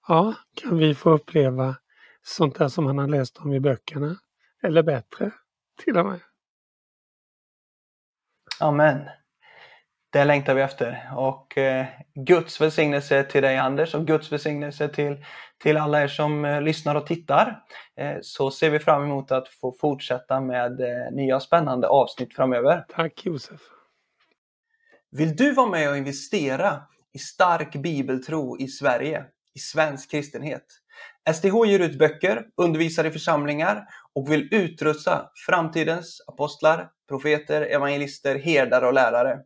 ja, 0.07 0.35
kan 0.55 0.77
vi 0.77 0.95
få 0.95 1.09
uppleva 1.09 1.75
sånt 2.21 2.55
där 2.55 2.67
som 2.67 2.85
han 2.85 2.97
har 2.97 3.07
läst 3.07 3.37
om 3.37 3.53
i 3.53 3.59
böckerna. 3.59 4.19
Eller 4.63 4.83
bättre 4.83 5.31
till 5.83 5.97
och 5.97 6.05
med. 6.05 6.19
Amen. 8.59 9.09
Det 10.17 10.25
längtar 10.25 10.53
vi 10.53 10.61
efter. 10.61 11.11
Och 11.15 11.57
eh, 11.57 11.85
Guds 12.15 12.61
välsignelse 12.61 13.23
till 13.23 13.41
dig 13.41 13.57
Anders 13.57 13.95
och 13.95 14.07
Guds 14.07 14.31
välsignelse 14.31 14.89
till, 14.89 15.25
till 15.63 15.77
alla 15.77 16.03
er 16.03 16.07
som 16.07 16.45
eh, 16.45 16.61
lyssnar 16.61 16.95
och 16.95 17.07
tittar. 17.07 17.63
Eh, 17.97 18.17
så 18.21 18.51
ser 18.51 18.69
vi 18.69 18.79
fram 18.79 19.03
emot 19.03 19.31
att 19.31 19.47
få 19.47 19.75
fortsätta 19.79 20.41
med 20.41 20.81
eh, 20.81 21.11
nya 21.11 21.39
spännande 21.39 21.87
avsnitt 21.87 22.35
framöver. 22.35 22.85
Tack 22.89 23.25
Josef. 23.25 23.61
Vill 25.11 25.35
du 25.35 25.51
vara 25.51 25.69
med 25.69 25.89
och 25.89 25.97
investera 25.97 26.81
i 27.13 27.19
stark 27.19 27.75
bibeltro 27.75 28.57
i 28.59 28.67
Sverige, 28.67 29.25
i 29.55 29.59
svensk 29.59 30.11
kristenhet? 30.11 30.65
SDH 31.33 31.65
ger 31.65 31.79
ut 31.79 31.99
böcker, 31.99 32.45
undervisar 32.55 33.05
i 33.05 33.11
församlingar 33.11 33.87
och 34.13 34.31
vill 34.31 34.53
utrusta 34.53 35.29
framtidens 35.47 36.21
apostlar, 36.27 36.89
profeter, 37.09 37.61
evangelister, 37.61 38.35
herdar 38.35 38.81
och 38.81 38.93
lärare. 38.93 39.39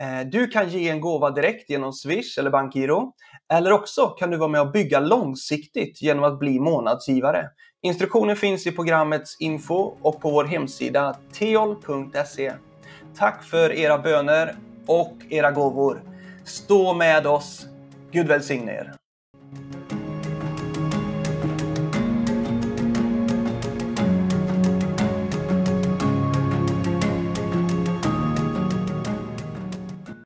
Eh, 0.00 0.26
du 0.26 0.46
kan 0.46 0.68
ge 0.68 0.88
en 0.88 1.00
gåva 1.00 1.30
direkt 1.30 1.70
genom 1.70 1.92
Swish 1.92 2.38
eller 2.38 2.50
Bankgiro. 2.50 3.12
Eller 3.52 3.72
också 3.72 4.06
kan 4.06 4.30
du 4.30 4.36
vara 4.36 4.48
med 4.48 4.60
och 4.60 4.72
bygga 4.72 5.00
långsiktigt 5.00 6.02
genom 6.02 6.24
att 6.24 6.38
bli 6.38 6.60
månadsgivare. 6.60 7.50
Instruktioner 7.82 8.34
finns 8.34 8.66
i 8.66 8.72
programmets 8.72 9.36
info 9.40 9.96
och 10.02 10.20
på 10.20 10.30
vår 10.30 10.44
hemsida 10.44 11.16
teol.se. 11.32 12.52
Tack 13.16 13.44
för 13.44 13.72
era 13.72 13.98
böner 13.98 14.54
och 14.86 15.16
era 15.30 15.50
gåvor. 15.50 16.02
Stå 16.44 16.94
med 16.94 17.26
oss. 17.26 17.66
Gud 18.12 18.28
välsigne 18.28 18.72
er. 18.72 18.94